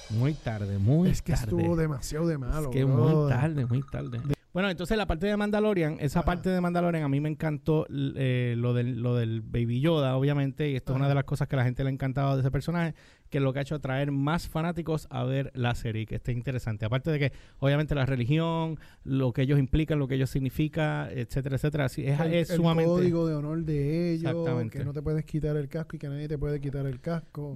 Muy 0.09 0.33
tarde, 0.33 0.77
muy 0.77 1.09
Es 1.09 1.21
que 1.21 1.33
tarde. 1.33 1.45
estuvo 1.57 1.75
demasiado 1.75 2.27
de 2.27 2.37
malo. 2.37 2.69
es 2.69 2.75
que 2.75 2.85
muy 2.85 2.95
brother. 3.11 3.37
tarde, 3.39 3.65
muy 3.65 3.81
tarde. 3.89 4.19
Bueno, 4.57 4.71
entonces 4.71 4.97
la 4.97 5.05
parte 5.05 5.27
de 5.27 5.37
Mandalorian, 5.37 5.97
esa 5.99 6.21
Ajá. 6.21 6.25
parte 6.25 6.49
de 6.49 6.59
Mandalorian 6.59 7.03
a 7.03 7.07
mí 7.07 7.21
me 7.21 7.29
encantó 7.29 7.85
eh, 7.91 8.55
lo, 8.57 8.73
del, 8.73 9.03
lo 9.03 9.13
del 9.13 9.41
Baby 9.41 9.81
Yoda, 9.81 10.17
obviamente, 10.17 10.71
y 10.71 10.75
esto 10.75 10.93
es 10.93 10.95
una 10.95 11.07
de 11.07 11.13
las 11.13 11.25
cosas 11.25 11.47
que 11.47 11.55
a 11.55 11.59
la 11.59 11.63
gente 11.63 11.83
le 11.83 11.91
ha 11.91 11.93
encantado 11.93 12.33
de 12.33 12.41
ese 12.41 12.49
personaje, 12.49 12.95
que 13.29 13.37
es 13.37 13.43
lo 13.43 13.53
que 13.53 13.59
ha 13.59 13.61
hecho 13.61 13.75
atraer 13.75 14.11
más 14.11 14.49
fanáticos 14.49 15.05
a 15.11 15.23
ver 15.25 15.51
la 15.53 15.75
serie, 15.75 16.07
que 16.07 16.15
esté 16.15 16.31
interesante. 16.31 16.85
Aparte 16.85 17.11
de 17.11 17.19
que, 17.19 17.31
obviamente, 17.59 17.93
la 17.93 18.07
religión, 18.07 18.79
lo 19.03 19.31
que 19.31 19.43
ellos 19.43 19.59
implican, 19.59 19.99
lo 19.99 20.07
que 20.07 20.15
ellos 20.15 20.31
significa, 20.31 21.07
etcétera, 21.11 21.57
etcétera, 21.57 21.85
es, 21.85 21.99
el, 21.99 22.33
es 22.33 22.49
el 22.49 22.55
sumamente... 22.55 22.89
código 22.89 23.27
de 23.27 23.35
honor 23.35 23.63
de 23.63 24.13
ellos, 24.13 24.71
que 24.71 24.83
no 24.83 24.91
te 24.91 25.03
puedes 25.03 25.23
quitar 25.25 25.55
el 25.55 25.69
casco 25.69 25.97
y 25.97 25.99
que 25.99 26.09
nadie 26.09 26.27
te 26.27 26.39
puede 26.39 26.59
quitar 26.59 26.87
el 26.87 26.99
casco. 26.99 27.53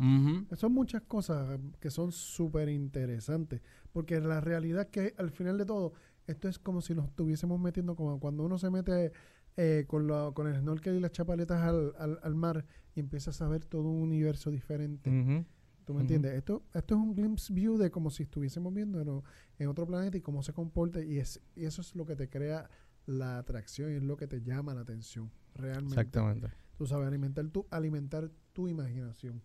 Son 0.56 0.72
muchas 0.72 1.02
cosas 1.02 1.58
que 1.80 1.90
son 1.90 2.12
súper 2.12 2.70
interesantes, 2.70 3.60
porque 3.92 4.22
la 4.22 4.40
realidad 4.40 4.90
que 4.90 5.16
al 5.18 5.32
final 5.32 5.58
de 5.58 5.66
todo, 5.66 5.94
esto 6.32 6.48
es 6.50 6.58
como 6.60 6.82
si 6.82 6.96
nos 6.96 7.08
estuviésemos 7.08 7.60
metiendo, 7.60 7.96
como 7.96 8.20
cuando 8.20 8.44
uno 8.44 8.58
se 8.58 8.70
mete 8.70 9.12
eh, 9.58 9.86
con, 9.88 10.08
la- 10.08 10.32
con 10.34 10.48
el 10.48 10.56
snorkel 10.56 10.96
y 10.96 11.00
las 11.00 11.12
chapaletas 11.12 11.62
al, 11.62 11.94
al, 11.98 12.20
al 12.24 12.36
mar 12.36 12.66
y 12.96 13.00
empiezas 13.00 13.42
a 13.42 13.48
ver 13.48 13.66
todo 13.66 13.84
un 13.90 14.02
universo 14.02 14.50
diferente. 14.50 15.10
Ujú. 15.10 15.46
¿Tú 15.86 15.94
me 15.96 16.02
entiendes? 16.02 16.34
Esto, 16.36 16.64
esto 16.74 16.96
es 16.96 17.02
un 17.02 17.16
glimpse 17.16 17.52
view 17.54 17.78
de 17.78 17.90
como 17.92 18.12
si 18.12 18.24
estuviésemos 18.24 18.74
viendo 18.74 19.24
en 19.58 19.68
otro 19.68 19.86
planeta 19.88 20.16
y 20.18 20.22
cómo 20.22 20.42
se 20.44 20.54
comporta 20.54 21.02
y, 21.04 21.18
es, 21.20 21.42
y 21.56 21.66
eso 21.66 21.82
es 21.82 21.96
lo 21.96 22.06
que 22.06 22.16
te 22.16 22.30
crea 22.30 22.70
la 23.08 23.40
atracción 23.40 23.92
y 23.92 23.96
es 23.96 24.04
lo 24.04 24.16
que 24.16 24.28
te 24.28 24.42
llama 24.42 24.74
la 24.76 24.82
atención 24.82 25.32
realmente. 25.56 26.00
Exactamente. 26.00 26.50
Tú 26.78 26.86
sabes, 26.86 27.08
alimentar 27.08 27.48
tu, 27.50 27.66
alimentar 27.72 28.30
tu 28.54 28.68
imaginación. 28.68 29.42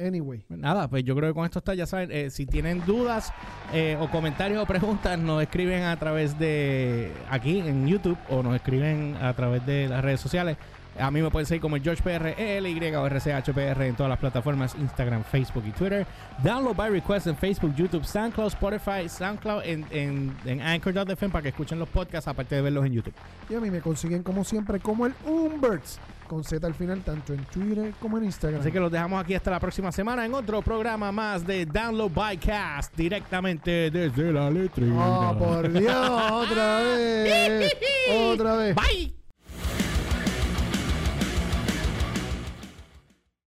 Anyway, 0.00 0.44
Nada, 0.48 0.88
pues 0.88 1.02
yo 1.02 1.16
creo 1.16 1.30
que 1.30 1.34
con 1.34 1.44
esto 1.44 1.58
está, 1.58 1.74
ya 1.74 1.84
saben, 1.84 2.12
eh, 2.12 2.30
si 2.30 2.46
tienen 2.46 2.84
dudas 2.86 3.32
eh, 3.72 3.96
o 4.00 4.08
comentarios 4.08 4.62
o 4.62 4.66
preguntas, 4.66 5.18
nos 5.18 5.42
escriben 5.42 5.82
a 5.82 5.96
través 5.98 6.38
de 6.38 7.12
aquí 7.28 7.58
en 7.58 7.88
YouTube 7.88 8.16
o 8.30 8.44
nos 8.44 8.54
escriben 8.54 9.16
a 9.20 9.34
través 9.34 9.66
de 9.66 9.88
las 9.88 10.04
redes 10.04 10.20
sociales 10.20 10.56
A 10.98 11.10
mí 11.10 11.22
me 11.22 11.30
pueden 11.30 11.46
seguir 11.46 11.60
como 11.60 11.76
George 11.76 12.02
PR, 12.02 12.34
y 12.40 12.94
o 12.94 13.06
RCHPR 13.06 13.82
en 13.82 13.94
todas 13.94 14.10
las 14.10 14.18
plataformas, 14.18 14.74
Instagram, 14.74 15.24
Facebook 15.24 15.64
y 15.66 15.70
Twitter. 15.70 16.06
Download 16.42 16.74
by 16.74 16.90
request 16.90 17.26
en 17.26 17.36
Facebook, 17.36 17.74
YouTube, 17.74 18.04
SoundCloud, 18.04 18.48
Spotify, 18.48 19.08
SoundCloud 19.08 19.62
en, 19.64 19.86
en, 19.90 20.36
en 20.44 20.60
Anchor.fm 20.60 21.30
para 21.30 21.42
que 21.42 21.48
escuchen 21.48 21.78
los 21.78 21.88
podcasts 21.88 22.28
aparte 22.28 22.54
de 22.54 22.62
verlos 22.62 22.84
en 22.86 22.92
YouTube. 22.92 23.14
Y 23.48 23.54
a 23.54 23.60
mí 23.60 23.70
me 23.70 23.80
consiguen 23.80 24.22
como 24.22 24.44
siempre 24.44 24.80
como 24.80 25.06
el 25.06 25.14
Umberts 25.26 25.98
con 26.28 26.44
Z 26.44 26.64
al 26.64 26.74
final, 26.74 27.00
tanto 27.00 27.32
en 27.32 27.42
Twitter 27.46 27.92
como 28.00 28.18
en 28.18 28.24
Instagram. 28.24 28.60
Así 28.60 28.70
que 28.70 28.78
los 28.78 28.92
dejamos 28.92 29.20
aquí 29.20 29.34
hasta 29.34 29.50
la 29.50 29.58
próxima 29.58 29.90
semana 29.90 30.24
en 30.24 30.34
otro 30.34 30.62
programa 30.62 31.10
más 31.10 31.44
de 31.44 31.66
Download 31.66 32.12
by 32.12 32.36
Cast, 32.36 32.94
directamente 32.94 33.90
desde 33.90 34.32
la 34.32 34.50
letrina. 34.50 35.30
¡Oh, 35.30 35.38
por 35.38 35.72
Dios! 35.72 36.10
¡Otra 36.30 36.82
vez! 36.82 37.72
¡Otra 38.12 38.56
vez! 38.56 38.76
¡Bye! 38.76 39.27